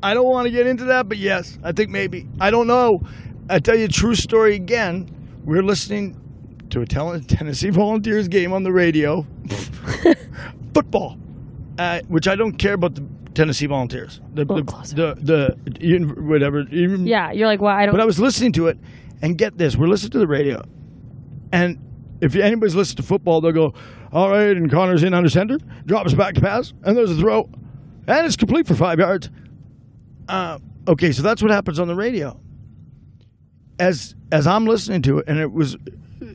[0.01, 2.27] I don't want to get into that, but yes, I think maybe.
[2.39, 2.99] I don't know.
[3.49, 5.09] I tell you a true story again.
[5.45, 6.19] We are listening
[6.71, 9.27] to a Tennessee Volunteers game on the radio,
[10.73, 11.17] football,
[11.77, 13.03] uh, which I don't care about the
[13.33, 14.21] Tennessee Volunteers.
[14.33, 16.61] The the, the, the whatever.
[16.71, 17.93] Even, Yeah, you're like, well, I don't.
[17.93, 18.77] But I was listening to it,
[19.21, 20.63] and get this: we're listening to the radio,
[21.51, 21.79] and
[22.21, 23.73] if anybody's listened to football, they'll go,
[24.11, 27.49] "All right," and Connor's in under center, drops back to pass, and there's a throw,
[28.07, 29.29] and it's complete for five yards.
[30.27, 32.39] Uh, okay, so that's what happens on the radio.
[33.79, 35.75] As as I'm listening to it, and it was,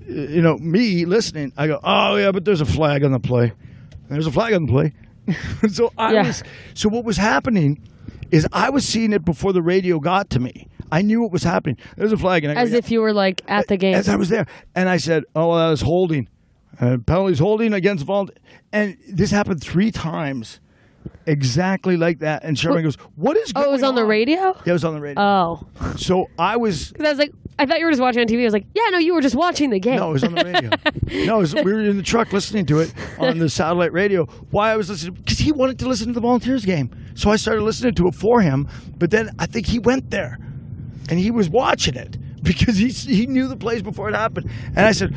[0.06, 3.52] you know, me listening, I go, "Oh yeah, but there's a flag on the play.
[4.10, 4.92] There's a flag on the play."
[5.70, 6.26] so I Yeah.
[6.26, 6.42] was.
[6.74, 7.80] So what was happening
[8.30, 10.68] is I was seeing it before the radio got to me.
[10.90, 11.76] I knew what was happening.
[11.96, 13.94] There's a flag, and I go, as "Yeah." if you were like at the game.
[13.94, 16.28] as I was there, and I said, "Oh, well, that was holding,
[16.80, 18.28] uh, penalties holding against Vol."
[18.72, 20.60] And this happened three times,
[21.28, 22.44] exactly like that.
[22.44, 24.40] And Charmaine goes, "What is?" Going on?" Oh, it was on the radio.
[24.40, 25.22] Yeah, it was on the radio.
[25.22, 26.88] Oh, so I was.
[26.92, 28.42] because I was like, I thought you were just watching on TV.
[28.42, 29.96] I was like, yeah, no, you were just watching the game.
[29.96, 30.70] No, it was on the radio.
[31.26, 34.26] no, it was, we were in the truck listening to it on the satellite radio.
[34.50, 37.36] Why I was listening because he wanted to listen to the Volunteers game, so I
[37.36, 38.68] started listening to it for him.
[38.96, 40.38] But then I think he went there,
[41.10, 44.50] and he was watching it because he he knew the plays before it happened.
[44.68, 45.14] And I said,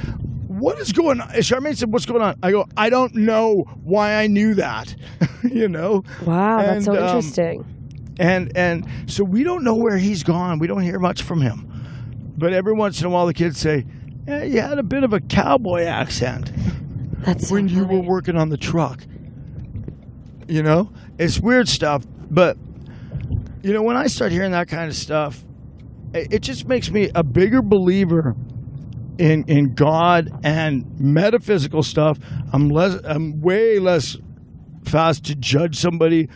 [0.62, 4.14] "What is going on?" Charmaine said, "What's going on?" I go, "I don't know why
[4.14, 4.96] I knew that."
[5.44, 6.04] you know?
[6.24, 7.66] Wow, that's so um, interesting.
[8.20, 10.60] and and so we don't know where he's gone.
[10.60, 11.68] We don't hear much from him.
[12.38, 13.86] But every once in a while, the kids say,
[14.28, 16.52] eh, "You had a bit of a cowboy accent
[17.20, 19.04] That's so when you were working on the truck."
[20.48, 22.06] You know, it's weird stuff.
[22.30, 22.58] But
[23.64, 25.44] you know, when I start hearing that kind of stuff,
[26.14, 28.36] it just makes me a bigger believer
[29.22, 32.18] in in God and metaphysical stuff.
[32.52, 33.00] I'm less.
[33.06, 34.18] I'm way less
[34.84, 36.28] fast to judge somebody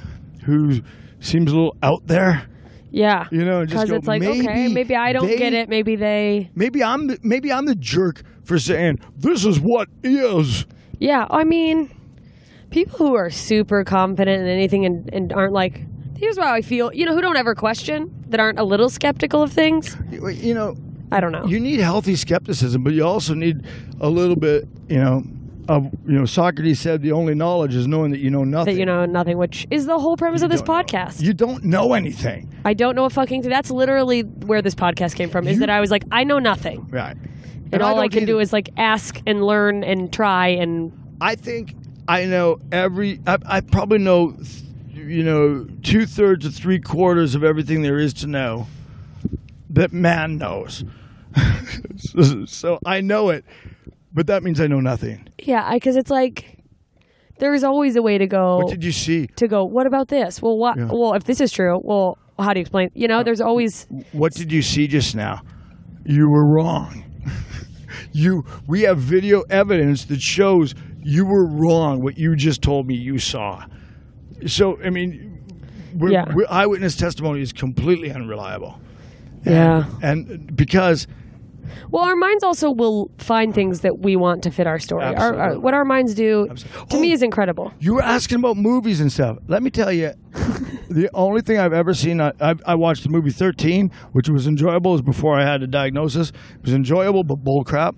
[0.44, 0.82] who
[1.20, 2.48] seems a little out there.
[2.92, 5.68] Yeah, You know, just because it's like, okay, maybe maybe I don't they- get it.
[5.68, 6.50] Maybe they.
[6.56, 10.66] Maybe I'm the, maybe I'm the jerk for saying this is what is.
[11.00, 11.90] Yeah, I mean,
[12.70, 15.82] people who are super confident in anything and, and aren't like,
[16.18, 16.94] here's how I feel.
[16.94, 19.98] You know, who don't ever question, that aren't a little skeptical of things.
[20.10, 20.78] You know,
[21.16, 21.46] I don't know.
[21.46, 23.66] you need healthy skepticism, but you also need
[24.02, 25.24] a little bit, you know,
[25.70, 26.26] of you know.
[26.26, 28.76] Socrates said the only knowledge is knowing that you know nothing.
[28.76, 31.00] that you know nothing, which is the whole premise of this don't know.
[31.00, 31.22] podcast.
[31.22, 33.50] You don't know anything, I don't know a fucking thing.
[33.50, 35.48] That's literally where this podcast came from.
[35.48, 37.18] Is that I was like, I know nothing, right?
[37.72, 41.36] and, all I, don't can do is like ask and learn and try and I
[41.36, 41.76] think
[42.08, 43.20] I know every.
[43.26, 44.64] I, I probably know, th-
[44.94, 48.68] you know, two thirds or three quarters of everything there is to know
[49.70, 50.84] that man knows.
[51.98, 53.46] So, so I know it,
[54.14, 55.28] but that means I know nothing.
[55.40, 56.60] yeah, because it's like
[57.40, 58.58] there's always a way to go.
[58.58, 59.28] What did you see?
[59.36, 59.64] to go?
[59.66, 60.42] What about this?
[60.42, 60.78] Well, what?
[60.78, 60.90] Yeah.
[60.92, 62.92] Well, if this is true, well, how do you explain?
[62.94, 65.42] You know, there's always What did you see just now?
[66.06, 67.04] You were wrong.
[68.12, 68.46] you.
[68.68, 72.02] We have video evidence that shows you were wrong.
[72.02, 73.66] What you just told me you saw.
[74.48, 75.44] So I mean,
[75.96, 76.34] we're, Yeah.
[76.34, 78.80] we're- eyewitness testimony is completely unreliable.
[79.46, 79.86] yeah.
[80.02, 81.08] and because
[81.92, 85.04] Well, our minds also will find things that we want to fit our story.
[85.04, 86.88] Our, our, what our minds do Absolutely.
[86.88, 87.14] to me Oh.
[87.14, 87.74] is incredible.
[87.80, 90.12] you were asking about movies and stuff, let me tell you,
[90.90, 94.48] the only thing I've ever seen, I, I, I watched the movie Thirteen, which was
[94.48, 94.92] enjoyable.
[94.92, 96.30] It was before I had a diagnosis.
[96.30, 97.96] It was enjoyable, but bull crap.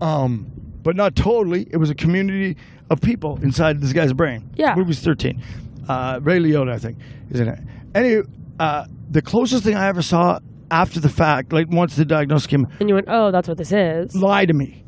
[0.00, 0.46] um,
[0.82, 1.66] but not totally.
[1.70, 2.56] It was a community
[2.90, 4.48] of people inside this guy's brain.
[4.54, 4.74] Yeah.
[4.74, 5.42] The movie's 13.
[5.88, 6.98] Uh, Ray Liotta, I think,
[7.30, 7.58] isn't it.
[7.94, 8.22] Anyway,
[8.58, 10.38] uh, the closest thing I ever saw
[10.70, 13.72] after the fact, like once the diagnosis came, And you went, oh, that's what this
[13.72, 14.14] is.
[14.14, 14.84] lie to me.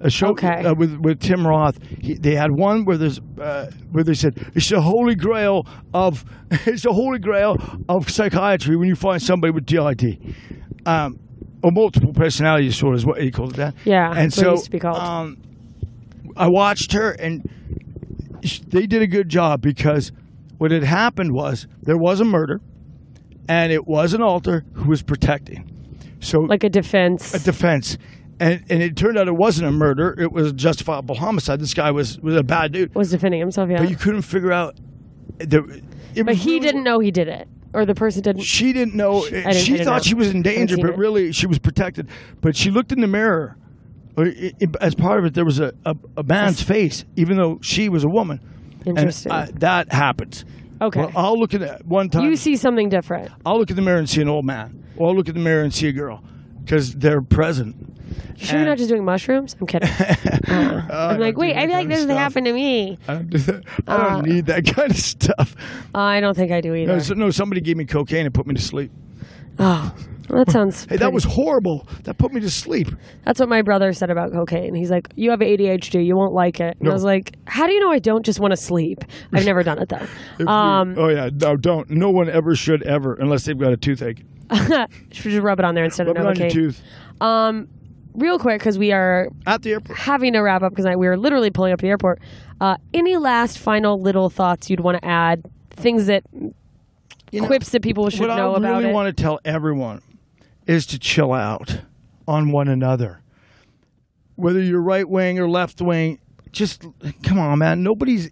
[0.00, 0.64] A show Okay.
[0.64, 1.78] uh, with with Tim Roth.
[2.00, 6.24] He, they had one where there's uh, where they said it's the holy grail of
[6.50, 7.56] it's the holy grail
[7.88, 10.34] of psychiatry when you find somebody with DID,
[10.84, 11.18] um,
[11.62, 13.74] or multiple personality disorder is what he called it that.
[13.86, 14.98] Yeah, and that's what it so used to be called.
[14.98, 15.38] Um,
[16.36, 17.48] I watched her and
[18.42, 20.12] sh- they did a good job because
[20.58, 22.60] what had happened was there was a murder,
[23.48, 25.70] and it was an alter who was protecting.
[26.20, 27.34] So Like a defense.
[27.34, 27.98] a defense.
[28.40, 31.60] And, and it turned out it wasn't a murder; it was a justifiable homicide.
[31.60, 33.78] This guy was was a bad dude, was defending himself, yeah.
[33.78, 34.74] but you couldn't figure out.
[35.38, 35.82] The,
[36.16, 37.48] it But he really- didn't know he did it.
[37.72, 38.42] Or the person didn't.
[38.42, 39.28] She didn't know.
[39.28, 40.02] didn't- she didn't thought know.
[40.02, 40.96] she was in danger, but it.
[40.98, 42.08] really she was protected.
[42.40, 43.56] But she looked in the mirror.
[44.16, 47.36] or i- i- As part of it, there was a, a, a man's face, even
[47.36, 48.40] though she was a woman.
[48.86, 49.32] Interesting.
[49.32, 50.44] And, uh, that happens.
[50.86, 51.00] Okay.
[51.00, 52.24] Well, I'll look at that one time.
[52.24, 53.30] you see something different.
[53.46, 55.40] I'll look in the mirror and see an old man, or I'll look in the
[55.40, 56.22] mirror and see a girl,
[56.64, 57.76] because they're present.
[58.36, 59.56] You sure you're not just doing mushrooms?
[59.60, 59.88] I'm kidding.
[60.46, 62.98] Uh, I'm like, wait, I feel like this has happened to me.
[63.08, 63.64] I don't, do that.
[63.88, 65.56] I Uh, don't need that kind of stuff.
[65.94, 66.92] I don't think I do either.
[66.92, 68.92] No, so, no, somebody gave me cocaine and put me to sleep.
[69.58, 69.92] oh,
[70.28, 70.84] that sounds.
[70.84, 71.86] Hey, that pretty- was horrible.
[72.04, 72.88] That put me to sleep.
[73.24, 74.74] That's what my brother said about cocaine.
[74.74, 76.04] He's like, "You have ADHD.
[76.04, 76.90] You won't like it." And No.
[76.90, 79.62] I was like, "How do you know I don't just want to sleep?" I've never
[79.62, 80.06] done it though.
[80.50, 81.90] Um, oh yeah, no, don't.
[81.90, 84.22] No one ever should ever, unless they've got a toothache.
[84.54, 84.88] should
[85.32, 86.52] just rub it on there instead Rub of it on your Novocaine.
[86.52, 86.82] tooth
[87.20, 87.68] Um,
[88.14, 89.98] real quick because we are at the airport.
[89.98, 92.20] having to wrap up because we were literally pulling up to the airport.
[92.60, 95.42] Uh, any last final little thoughts you'd want to add?
[95.70, 96.22] Things that
[97.32, 98.92] You know, quips that people should what know I about really it.
[98.94, 100.02] want to tell everyone
[100.66, 101.80] is to chill out
[102.26, 103.20] on one another.
[104.36, 106.18] Whether you're right wing or left wing,
[106.50, 106.82] just
[107.22, 107.82] come on, man.
[107.82, 108.30] Nobody's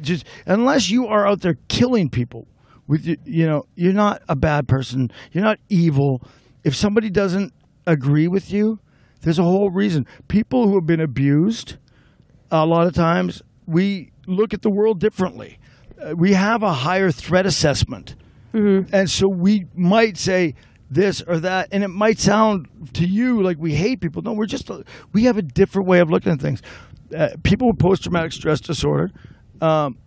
[0.00, 2.46] just unless you are out there killing people
[2.86, 3.16] with you.
[3.24, 5.10] You know, you're not a bad person.
[5.32, 6.22] You're not evil.
[6.62, 7.52] If somebody doesn't
[7.86, 8.78] agree with you,
[9.22, 10.06] there's a whole reason.
[10.28, 11.76] People who have been abused,
[12.50, 15.58] a lot of times we look at the world differently.
[16.00, 18.16] Uh, we have a higher threat assessment.
[18.92, 20.54] And so we might say
[20.94, 24.22] this or that, and it might sound to you like we hate people.
[24.22, 24.70] No, we're just,
[25.12, 26.62] we have a different way of looking at things.
[27.16, 29.10] Uh, people with post traumatic stress disorder
[29.60, 29.98] um,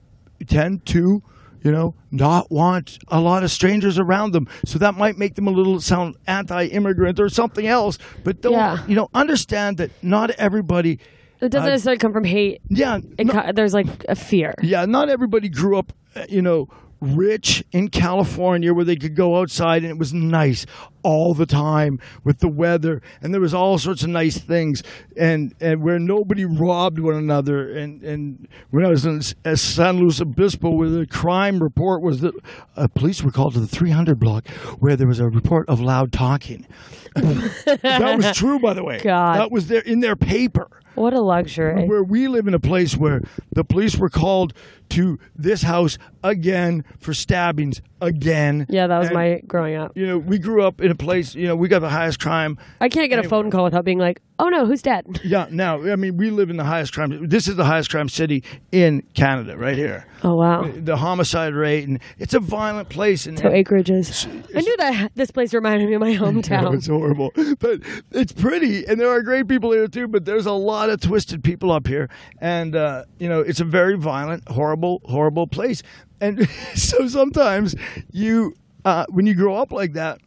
[0.48, 1.22] tend to,
[1.64, 4.48] you know, not want a lot of strangers around them.
[4.66, 7.98] So that might make them a little sound anti immigrant or something else.
[8.24, 8.86] But don't, Yeah.
[8.88, 11.00] you know, understand that not everybody,
[11.40, 12.62] it doesn't uh, necessarily come from hate.
[12.70, 14.54] yeah, no- co- there's like a fear.
[14.62, 16.68] yeah, not everybody grew up, uh, you know,
[17.00, 20.66] rich in California where they could go outside and it was nice
[21.08, 24.84] all the time with the weather and there was all sorts of nice things
[25.16, 30.20] and and where nobody robbed one another and and when I was in San Luis
[30.20, 32.34] Obispo where the crime report was that
[32.76, 34.46] uh, police were called to the 300 block
[34.80, 36.68] where there was a report of loud talking.
[37.16, 39.00] that was true by the way.
[39.00, 39.38] God.
[39.40, 41.86] That was there in their paper What a luxury.
[41.88, 43.22] where we live in a place where
[43.54, 44.54] the police were called
[44.90, 48.66] to this house again for stabbings again.
[48.70, 49.98] Yeah, that was And, my growing up.
[49.98, 51.36] You know, we grew up in a place.
[51.36, 52.58] You know, we got the highest crime.
[52.82, 55.48] I can't get a phone call without being like, "Oh no, who's dead?" Yeah.
[55.50, 57.28] Now, I mean, we live in the highest crime.
[57.30, 60.06] This is the highest crime city in Canada, right here.
[60.24, 60.70] Oh wow.
[60.76, 63.26] The homicide rate, and it's a violent place.
[63.28, 64.28] And So acreage is.
[64.56, 66.74] I knew that this place reminded me of my hometown.
[66.76, 70.08] it's horrible, but it's pretty, and there are great people here too.
[70.08, 72.10] But there's a lot of twisted people up here,
[72.40, 75.84] and uh, you know it's a very violent, horrible, horrible place.
[76.20, 77.76] And so sometimes
[78.12, 80.20] you, uh, when you grow up like that,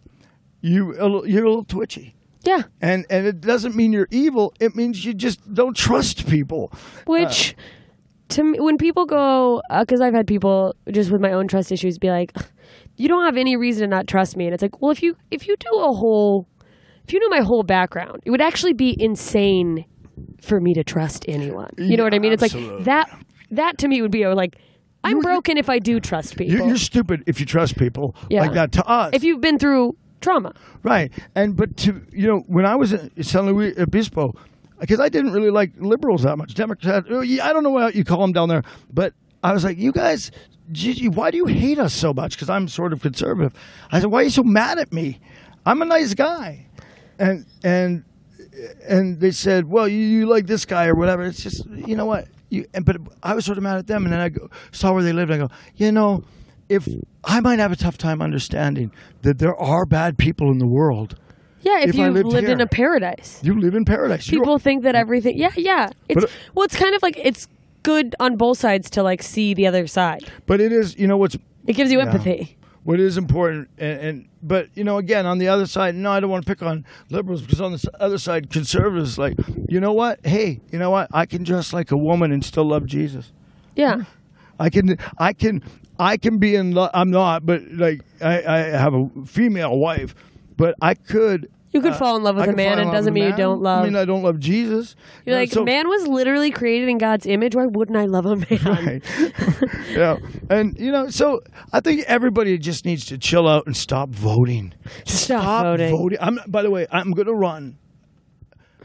[0.60, 0.94] you
[1.26, 4.52] you're a little twitchy, yeah, and and it doesn't mean you're evil.
[4.60, 6.72] It means you just don't trust people.
[7.06, 7.62] which uh,
[8.30, 11.72] to me, when people go, uh, because I've had people just with my own trust
[11.72, 12.36] issues be like,
[12.96, 15.16] "You don't have any reason to not trust me," and it's like, well, if you
[15.30, 16.46] if you do a whole,
[17.06, 19.84] if you knew my whole background, it would actually be insane
[20.42, 21.70] for me to trust anyone.
[21.78, 22.32] You know what I mean?
[22.32, 23.10] It's like that.
[23.52, 24.56] That to me would be like,
[25.02, 26.54] I'm broken if I do trust people.
[26.54, 28.42] You're, you're stupid if you trust people Yeah.
[28.42, 29.10] like that to us.
[29.12, 30.54] if you've been through trauma.
[30.82, 31.12] Right.
[31.34, 34.34] And but to you know, when I was in San Luis Obispo,
[34.78, 36.54] because I didn't really like liberals that much.
[36.54, 39.12] Democrats, oh, I don't know what you call them down there, but
[39.44, 40.30] I was like, you guys,
[40.72, 42.32] gee, why do you hate us so much?
[42.36, 43.54] Because I'm sort of conservative.
[43.92, 45.20] I said, why are you so mad at me?
[45.66, 46.66] I'm a nice guy,
[47.18, 48.04] and and
[48.88, 51.24] and they said, well, you, you like this guy or whatever.
[51.24, 52.66] It's just you know what you.
[52.72, 55.02] And, but I was sort of mad at them, and then I go, saw where
[55.02, 55.30] they lived.
[55.30, 56.24] And I go, you know,
[56.70, 57.00] if hmm.
[57.24, 58.90] I might have a tough time understanding
[59.22, 61.16] that there are bad people in the world,
[61.60, 63.40] Yeah, if, I you lived lived in a paradise.
[63.42, 64.30] You live in paradise.
[64.30, 65.36] You- People think that everything.
[65.36, 65.90] Yeah, yeah.
[66.08, 67.48] It's But- well, it's kind of like it's
[67.82, 70.22] good on both sides to like see the other side.
[70.46, 71.36] but it is, you know, what's
[71.66, 72.06] It gives you Yeah.
[72.06, 72.56] empathy.
[72.84, 76.18] what is important and, and but you know again on the other side no i
[76.18, 79.34] don't want to pick on liberals because on the other side conservatives like
[79.68, 82.64] you know what hey you know what i can dress like a woman and still
[82.64, 83.32] love jesus
[83.76, 84.04] Yeah.
[84.58, 85.62] i can i can
[86.00, 90.14] i can be in love i'm not but like i i have a female wife
[90.56, 93.14] but i could You could uh, fall in love with I a man, love doesn't
[93.14, 93.82] mean you don't love.
[93.82, 96.98] i mean i don't love jesus You're You like, so- man was literally created in
[96.98, 97.54] God's image.
[97.54, 98.46] Why wouldn't I love a man?
[98.64, 99.02] Right.
[99.90, 100.16] yeah.
[100.48, 101.40] And, you know, so
[101.72, 104.72] I think everybody just needs to chill out and stop voting.
[105.06, 106.18] Stop voting.
[106.20, 107.76] I'm, by the way, I'm going to run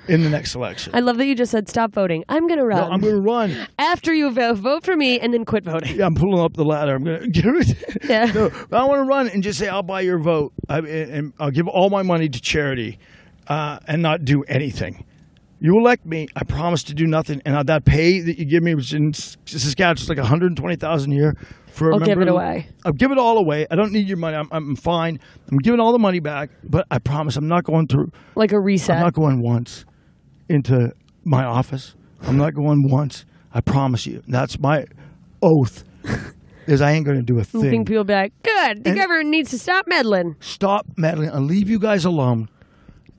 [0.07, 0.93] in the next election.
[0.95, 2.23] I love that you just said stop voting.
[2.29, 3.67] I'm gonna run no, I'm going to run.
[3.77, 4.57] after you vote.
[4.57, 5.95] Vote for me and then quit voting.
[5.95, 6.95] Yeah, I'm pulling up the ladder.
[6.95, 7.77] I'm going to get it.
[8.07, 8.25] Yeah.
[8.25, 10.53] No, I want to run and just say, I'll buy your vote.
[10.69, 12.99] I, and I'll give all my money to charity
[13.47, 15.05] uh, and not do anything.
[15.59, 17.41] You elect me, I promise to do nothing.
[17.45, 21.35] And that pay that you give me, which in Saskatchewan, it's like 150000 a year
[21.67, 22.67] for a I'll give it away.
[22.83, 23.65] I'll give it all away.
[23.71, 24.35] I don't need your money.
[24.37, 25.19] I'm, I'm fine.
[25.49, 28.11] I'm giving all the money back, but I promise I'm not going through.
[28.35, 28.97] Like a reset.
[28.97, 29.85] I'm not going once
[30.49, 30.93] into
[31.23, 31.95] my office.
[32.21, 33.25] I'm not going once.
[33.53, 34.23] I promise you.
[34.27, 34.85] That's my
[35.41, 35.83] oath.
[36.67, 37.61] Is I ain't going to do a thing.
[37.61, 38.83] think people be like, good.
[38.83, 40.35] The And- government needs to stop meddling.
[40.39, 41.29] Stop meddling.
[41.29, 42.49] I'll leave you guys alone.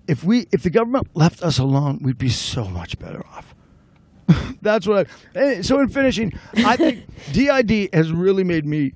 [0.09, 3.55] If we, if the government left us alone, we'd be so much better off.
[4.62, 5.39] That's what I.
[5.39, 8.93] eh, So in finishing, I think DID has really made me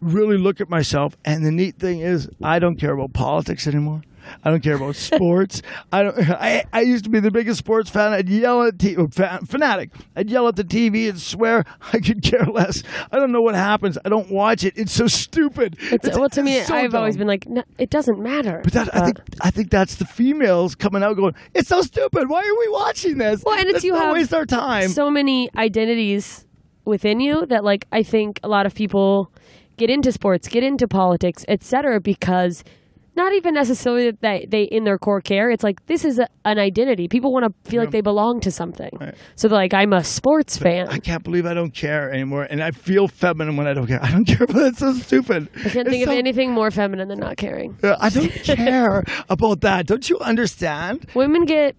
[0.00, 1.16] really look at myself.
[1.24, 4.02] And the neat thing is, I don't care about politics anymore.
[4.44, 5.62] I don't care about sports.
[5.92, 6.18] I don't.
[6.30, 8.12] I, I used to be the biggest sports fan.
[8.12, 9.90] I'd yell at t- oh, fan, fanatic.
[10.16, 11.64] I'd yell at the TV and swear.
[11.92, 12.82] I could care less.
[13.10, 13.98] I don't know what happens.
[14.04, 14.74] I don't watch it.
[14.76, 15.76] It's so stupid.
[15.80, 18.60] It's, well, to me, it's so I've always been like, no, it doesn't matter.
[18.64, 22.28] But that, I think I think that's the females coming out going, it's so stupid.
[22.28, 23.42] Why are we watching this?
[23.44, 24.88] Well, and it's Let's you have waste our time.
[24.88, 26.46] so many identities
[26.84, 29.30] within you that like I think a lot of people
[29.76, 32.00] get into sports, get into politics, etc.
[32.00, 32.64] because
[33.14, 35.50] not even necessarily that they, they in their core care.
[35.50, 37.08] It's like this is a, an identity.
[37.08, 38.90] People want to feel like they belong to something.
[39.36, 40.88] So they're like, I'm a sports fan.
[40.88, 44.00] I can't believe I don't care anymore, and I feel feminine when I don't care.
[44.02, 45.48] I don't care, but it's so stupid.
[45.64, 47.78] I can't think of anything more feminine than not caring.
[47.82, 49.86] I don't care about that.
[49.86, 51.06] Don't you understand?
[51.14, 51.76] Women get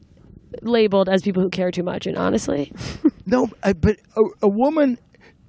[0.62, 2.72] labeled as people who care too much, and honestly,
[3.26, 4.98] No, I, but a, a woman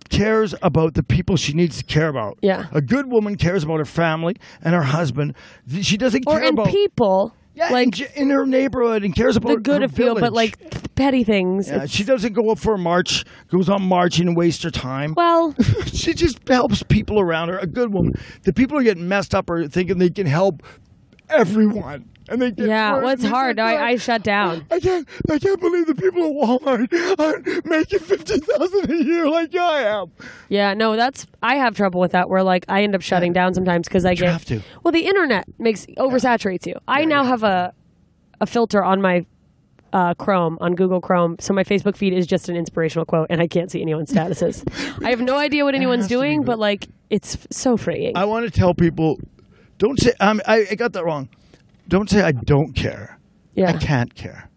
[0.08, 2.38] cares about the people she needs to care about.
[2.42, 2.66] Yeah.
[2.72, 5.34] a good woman cares about her family and her husband.
[5.82, 9.54] She doesn't or care about people, yeah, like in, in her neighborhood and cares about
[9.54, 11.68] the good of feel, but like petty things.
[11.68, 15.14] Yeah, she doesn't go up for a march, goes on marching and waste her time.
[15.16, 15.54] well,
[15.86, 17.58] she just helps people around her.
[17.58, 18.14] A good woman.
[18.42, 20.62] The people are getting messed up are thinking they can help
[21.28, 22.10] everyone.
[22.28, 23.58] And they get yeah, well, it's hard.
[23.58, 24.64] like, I, I shut down.
[24.70, 29.28] I can't I can't believe the people at Walmart aren't making fifty thousand a year
[29.28, 30.10] like I am.
[30.48, 32.30] Yeah, no, that's I have trouble with that.
[32.30, 34.62] Where like I end up shutting down sometimes because I get have to.
[34.82, 36.76] well, the internet makes oversaturates you.
[36.88, 37.74] I now have a
[38.40, 39.26] a filter on my
[39.92, 43.40] uh, Chrome on Google Chrome, so my Facebook feed is just an inspirational quote, and
[43.40, 44.64] I can't see anyone's statuses.
[45.04, 48.16] I have no idea what anyone's has to be doing, but like it's so freeing.
[48.16, 49.20] I want to tell people
[49.78, 51.28] don't say um, I, I got that wrong.
[51.88, 53.18] Don't say I don't care.
[53.54, 54.48] yeah, I can't care.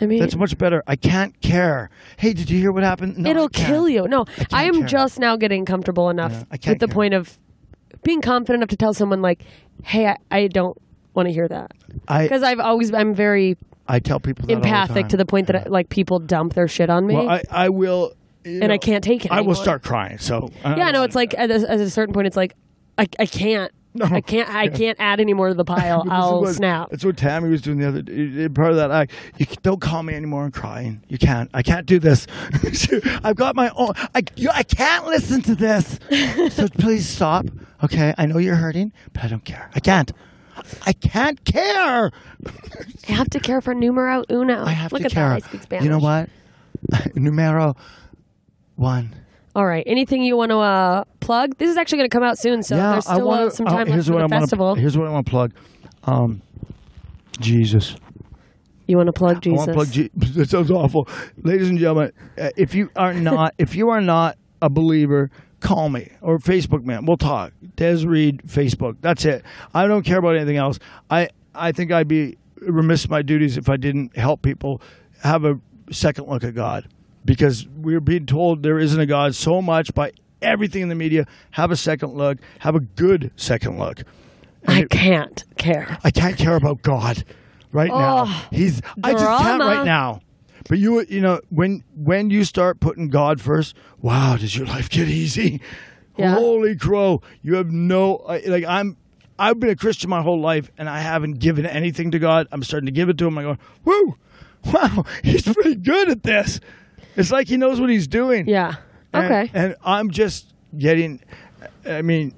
[0.00, 0.84] I mean, That's much better.
[0.86, 1.90] I can't care.
[2.18, 3.18] Hey, did you hear what happened?
[3.18, 4.06] No, it'll kill you.
[4.06, 4.86] No, can't I am care.
[4.86, 6.94] just now getting comfortable enough Yeah, I with the care.
[6.94, 7.36] point of
[8.04, 9.42] being confident enough to tell someone like,
[9.82, 10.78] "Hey, I, I don't
[11.14, 11.72] want to hear that,"
[12.06, 13.56] I because I've always I'm very
[13.88, 16.68] I tell people that all the empathic to the point that like people dump their
[16.68, 17.14] shit on me.
[17.16, 18.12] Well, I, I will.
[18.44, 20.18] And I can't take it I will start crying.
[20.18, 22.54] So yeah, no, it's like at a, at a certain point, it's like
[22.96, 23.72] I, I can't,
[24.10, 26.04] I can't, I can't add any more to the pile.
[26.04, 26.90] But this is I'll what- snap.
[26.90, 28.48] That's what Tammy was doing the other day.
[28.48, 29.12] Part of that act.
[29.38, 31.02] You don't call me anymore and crying.
[31.08, 31.50] You can't.
[31.54, 32.26] I can't do this.
[33.24, 33.92] I've got my own.
[34.14, 35.98] I, you, I can't listen to this.
[36.54, 37.46] so please stop.
[37.84, 39.70] Okay, I know you're hurting, but I don't care.
[39.74, 40.12] I can't.
[40.86, 42.10] I can't care.
[43.08, 44.64] I have to care for numero uno.
[44.64, 45.38] I have Look to at care.
[45.68, 45.82] that.
[45.82, 46.28] You know what?
[47.14, 47.76] Numero
[48.74, 49.14] one.
[49.58, 49.82] All right.
[49.88, 51.58] Anything you want to uh, plug?
[51.58, 53.70] This is actually going to come out soon, so there's still wanna- uh, some oh,
[53.70, 54.74] time left here's for what the I wanna- festival.
[54.76, 55.52] here's what I want to plug.
[56.04, 56.42] Um,
[57.40, 57.96] Jesus.
[58.86, 59.58] you want to plug Jesus?
[59.58, 59.90] I want to plug.
[59.90, 61.08] Je- that sounds awful,
[61.42, 62.12] ladies and gentlemen.
[62.40, 65.28] Uh, if you are not, if you are not a believer,
[65.58, 67.04] call me or Facebook man.
[67.04, 67.52] We'll talk.
[67.74, 68.96] Des Reed, Facebook.
[69.00, 69.42] That's it.
[69.74, 70.78] I don't care about anything else.
[71.10, 74.80] I I think I'd be remiss my duties if I didn't help people
[75.24, 75.58] have a
[75.90, 76.88] second look at God,
[77.24, 80.12] because we're being told there isn't a God so much by
[80.42, 81.26] everything in the media.
[81.52, 82.38] Have a second look.
[82.60, 84.02] Have a good second look.
[84.66, 85.98] I can't care.
[86.04, 87.24] I can't care about God
[87.72, 88.24] right now.
[88.26, 90.20] Oh, He's I just can't right now.
[90.68, 94.90] But you you know when when you start putting God first, wow, does your life
[94.90, 95.60] get easy?
[96.16, 96.34] Yeah.
[96.34, 97.22] Holy crow!
[97.42, 98.96] You have no like I'm.
[99.38, 102.48] I've been a Christian my whole life, and I haven't given anything to God.
[102.50, 103.38] I'm starting to give it to Him.
[103.38, 104.16] I go, whoo,
[104.64, 106.58] wow, He's pretty good at this.
[107.18, 108.48] It's like He knows what He's doing.
[108.48, 108.76] Yeah.
[109.12, 109.50] And- Okay.
[109.54, 111.20] And, I'm just getting,
[111.86, 112.34] I mean,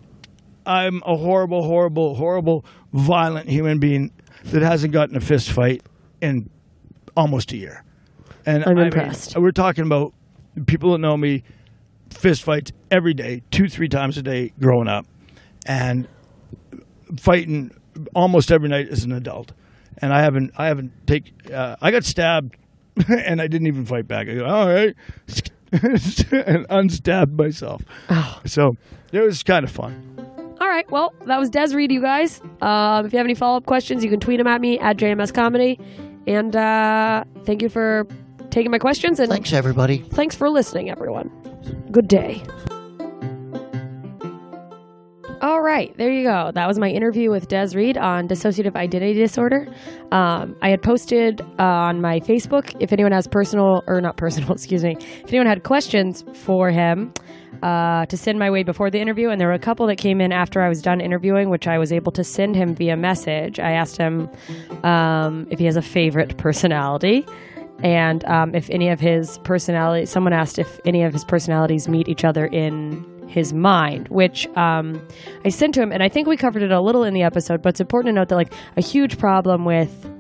[0.67, 4.13] I'm a horrible, horrible, horrible, violent human being
[4.45, 5.83] that hasn't gotten a fist fight
[6.21, 6.49] in
[7.17, 7.85] almost a year.
[8.47, 9.37] And I'm I mean, impressed.
[9.37, 10.15] we're talking about
[10.67, 11.43] people that know me,
[12.11, 15.07] fist fights every day, two, three times a day growing up,
[15.67, 16.07] and
[17.19, 17.71] fighting
[18.15, 19.53] almost every night as an adult.
[19.99, 22.57] And I haven't, I haven't take, uh, I got stabbed,
[23.09, 24.29] and I didn't even fight back.
[24.29, 24.95] I go, all right,
[25.73, 27.83] and unstabbed myself.
[28.09, 28.41] Oh.
[28.47, 28.77] So
[29.13, 30.07] it was kind of fun.
[30.61, 30.89] All right.
[30.91, 32.41] Well, that was Des Reed, you guys.
[32.61, 34.99] Um, if you have any follow up questions, you can tweet them at me at
[34.99, 35.81] JMS Comedy.
[36.27, 38.07] And uh, thank you for
[38.51, 39.19] taking my questions.
[39.21, 39.99] And Thanks, everybody.
[39.99, 41.31] thanks for listening, everyone.
[41.91, 42.43] Good day.
[45.43, 46.51] All right, there you go.
[46.53, 49.67] That was my interview with Des Reed on dissociative identity disorder.
[50.13, 54.53] Um, I had posted uh, on my Facebook if anyone has personal, or not personal,
[54.55, 57.15] excuse me, if anyone had questions for him
[57.63, 59.31] uh, to send my way before the interview.
[59.31, 61.79] And there were a couple that came in after I was done interviewing, which I
[61.79, 63.59] was able to send him via message.
[63.59, 64.29] I asked him
[64.85, 67.25] um, if he has a favorite personality
[67.83, 72.09] and um, if any of his personality someone asked if any of his personalities meet
[72.09, 75.01] each other in his mind which um,
[75.45, 77.63] i sent to him and i think we covered it a little in the episode
[77.63, 80.11] but it's important to note that like a huge problem with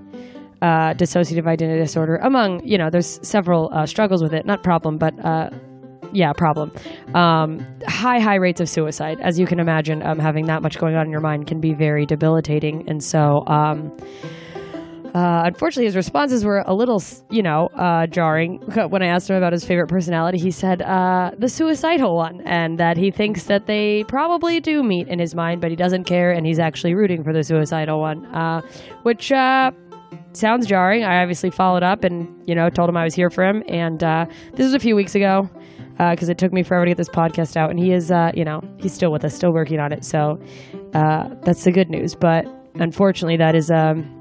[0.62, 4.44] uh, dissociative identity disorder among you know there's several uh, struggles with it.
[4.44, 5.50] Not problem but uh,
[6.12, 6.72] yeah problem.
[7.14, 10.96] Um, high high rates of suicide as you can imagine um, having that much going
[10.96, 12.88] on in your mind can be very debilitating.
[12.88, 13.96] And so um,
[15.14, 18.58] uh, unfortunately, his responses were a little, you know, uh, jarring.
[18.90, 22.78] When I asked him about his favorite personality, he said uh, the suicidal one, and
[22.78, 26.30] that he thinks that they probably do meet in his mind, but he doesn't care,
[26.30, 28.60] and he's actually rooting for the suicidal one, uh,
[29.02, 29.72] which uh,
[30.32, 31.02] sounds jarring.
[31.02, 34.04] I obviously followed up and, you know, told him I was here for him, and
[34.04, 35.50] uh, this was a few weeks ago
[35.98, 38.62] because it took me forever to get this podcast out, and he is, you know,
[38.78, 40.40] he's still with us, still working on it, so
[40.92, 42.14] that's the good news.
[42.14, 43.70] But unfortunately, that is.
[43.70, 44.16] Um,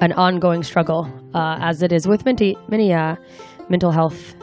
[0.00, 3.16] an ongoing struggle, uh, as it is with many, many uh,
[3.68, 4.34] mental health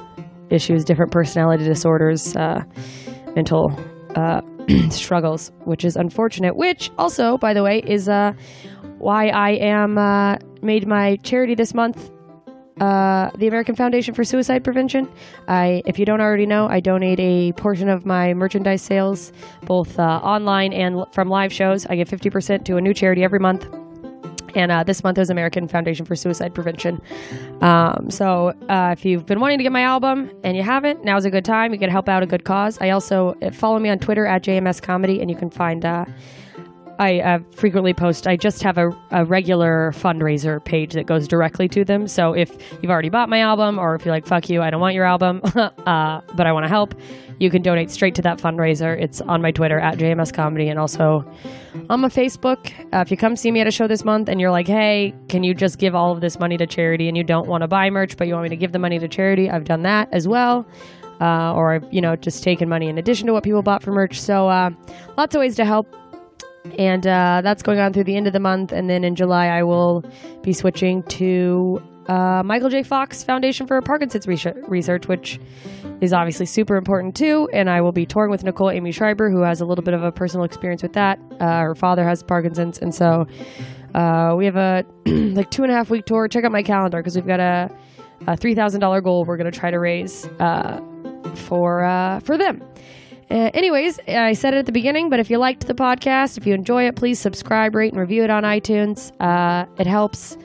[0.50, 2.64] issues, different personality disorders, uh,
[3.36, 3.72] mental
[4.16, 4.42] uh,
[4.90, 6.56] struggles, which is unfortunate.
[6.56, 8.34] Which also, by the way, is uh,
[8.98, 12.12] why I am uh, made my charity this month.
[12.80, 15.10] Uh, the American Foundation for Suicide Prevention.
[15.48, 19.98] I, if you don't already know, I donate a portion of my merchandise sales, both
[19.98, 21.88] online and from live shows.
[21.88, 23.68] I give 50% to a new charity every month
[24.58, 27.02] and uh, this month is American Foundation for Suicide Prevention.
[27.62, 31.26] Um, so uh, if you've been wanting to get my album and you haven't, now's
[31.26, 31.74] a good time.
[31.74, 32.78] You can help out a good cause.
[32.82, 35.86] I also uh, follow me on Twitter at JMS Comedy, and you can find.
[37.00, 38.28] I uh, frequently post.
[38.28, 42.08] I just have a, a regular fundraiser page that goes directly to them.
[42.08, 44.82] So if you've already bought my album, or if you're like "fuck you," I don't
[44.82, 45.72] want your album, uh,
[46.36, 46.96] but I want to help,
[47.40, 49.00] you can donate straight to that fundraiser.
[49.00, 51.24] It's on my Twitter at JMS Comedy, and also
[51.90, 52.72] on my Facebook.
[52.94, 55.14] Uh, if you come see me at a show this month and you're like, "Hey,
[55.30, 57.68] can you just give all of this money to charity?" and you don't want to
[57.68, 60.10] buy merch, but you want me to give the money to charity, I've done that
[60.12, 60.68] as well.
[61.20, 64.22] Uh, or you know just taken money in addition to what people bought for merch.
[64.22, 64.70] So uh,
[65.18, 65.96] lots of ways to help
[66.78, 68.72] and uh, that's going on through the end of the month.
[68.72, 70.04] And then in July, I will
[70.42, 72.84] be switching to uh, Michael J.
[72.84, 75.40] Fox Foundation for Parkinson's Research, which
[76.02, 77.50] is obviously super important too.
[77.54, 80.04] And I will be touring with Nicole Amy Schreiber, who has a little bit of
[80.04, 81.20] a personal experience with that.
[81.40, 83.26] Uh, her father has Parkinson's, and so
[83.94, 86.28] uh, we have a like two and a half week tour.
[86.28, 87.70] Check out my calendar because we've got a,
[88.28, 90.80] a three thousand dollar goal we're going to try to raise uh,
[91.36, 92.62] for uh, for them.
[93.30, 96.48] Uh, anyways, I said it at the beginning, but if you liked the podcast, if
[96.48, 99.12] you enjoy it, please subscribe, rate, and review it on iTunes.
[99.20, 100.38] Uh, it helps.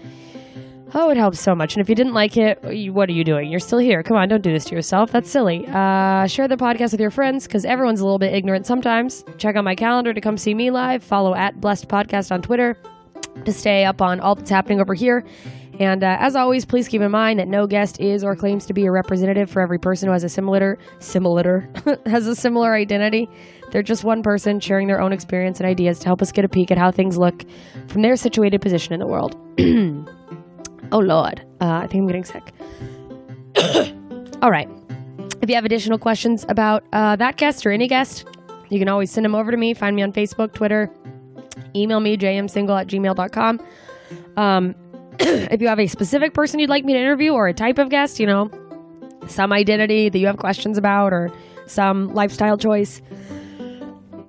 [0.95, 1.75] Oh, it helps so much.
[1.75, 2.59] And if you didn't like it,
[2.93, 3.51] what are you doing?
[3.51, 4.03] You're still here.
[4.03, 5.11] Come on, don't do this to yourself.
[5.11, 5.65] That's silly.
[5.67, 9.25] Uh, share the podcast with your friends because everyone's a little bit ignorant sometimes.
[9.39, 11.03] Check out my calendar to come see me live.
[11.03, 12.77] Follow at Blessed Podcast on Twitter
[13.45, 15.25] to stay up on all that's happening over here.
[15.81, 18.75] And uh, as always, please keep in mind that no guest is or claims to
[18.75, 21.69] be a representative for every person who has a similar similar
[22.07, 23.29] has a similar identity.
[23.71, 26.49] They're just one person sharing their own experience and ideas to help us get a
[26.49, 27.45] peek at how things look
[27.89, 29.35] from their situated position in the world.
[30.93, 32.53] oh Lord, uh, I think I'm getting sick.
[34.43, 34.69] All right.
[35.41, 38.27] If you have additional questions about uh, that guest or any guest,
[38.69, 39.75] you can always send them over to me.
[39.75, 40.91] Find me on Facebook, Twitter,
[41.75, 43.61] email me, jmsingle at gmail.com.
[44.37, 44.75] Um,
[45.21, 47.89] if you have a specific person you'd like me to interview or a type of
[47.89, 48.51] guest, you know,
[49.27, 51.31] some identity that you have questions about or
[51.67, 53.01] some lifestyle choice.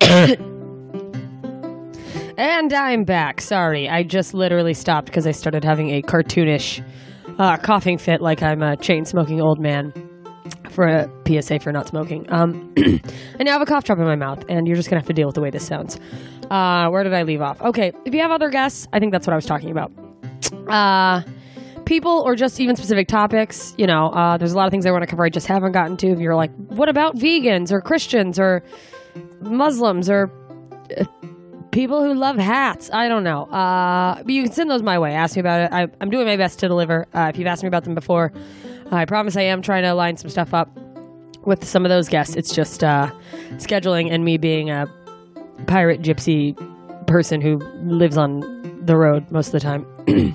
[2.38, 3.40] and I'm back.
[3.40, 6.84] Sorry, I just literally stopped because I started having a cartoonish
[7.38, 9.92] uh, coughing fit like I'm a chain smoking old man
[10.70, 12.26] for a PSA for not smoking.
[12.30, 15.08] Um, I now have a cough drop in my mouth, and you're just gonna have
[15.08, 15.98] to deal with the way this sounds.
[16.50, 17.60] Uh, where did I leave off?
[17.62, 19.92] Okay, if you have other guests, I think that's what I was talking about.
[20.52, 21.22] Uh,
[21.84, 23.74] people or just even specific topics.
[23.76, 25.72] You know, uh, there's a lot of things I want to cover I just haven't
[25.72, 26.08] gotten to.
[26.08, 28.62] If you're like, what about vegans or Christians or
[29.40, 30.30] Muslims or
[30.96, 31.04] uh,
[31.70, 32.90] people who love hats?
[32.92, 33.44] I don't know.
[33.44, 35.12] Uh, but you can send those my way.
[35.14, 35.72] Ask me about it.
[35.72, 37.06] I, I'm doing my best to deliver.
[37.14, 38.32] Uh, if you've asked me about them before,
[38.90, 40.70] I promise I am trying to line some stuff up
[41.44, 42.36] with some of those guests.
[42.36, 43.10] It's just uh,
[43.54, 44.86] scheduling and me being a
[45.66, 46.56] pirate gypsy
[47.06, 48.40] person who lives on
[48.84, 49.86] the road most of the time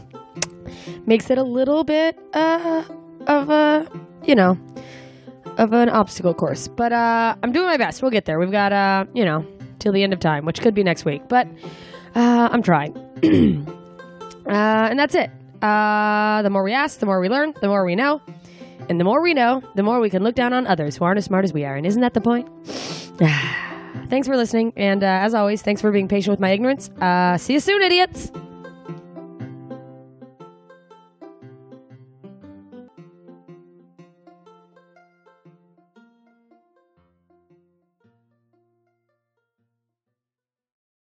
[1.06, 2.84] makes it a little bit uh,
[3.28, 3.88] of a,
[4.26, 4.58] you know,
[5.58, 6.68] of an obstacle course.
[6.68, 8.02] But uh, I'm doing my best.
[8.02, 8.40] We'll get there.
[8.40, 9.46] We've got, uh, you know,
[9.80, 11.24] till the end of time, which could be next week.
[11.28, 11.48] But
[12.16, 12.96] uh, I'm trying.
[14.48, 15.30] uh, and that's it.
[15.62, 18.22] Uh, the more we ask, the more we learn, the more we know.
[18.88, 21.18] And the more we know, the more we can look down on others who aren't
[21.18, 21.76] as smart as we are.
[21.76, 22.48] And isn't that the point?
[24.10, 24.74] thanks for listening.
[24.78, 26.90] And uh, as always, thanks for being patient with my ignorance.
[27.44, 28.32] See you soon, idiots.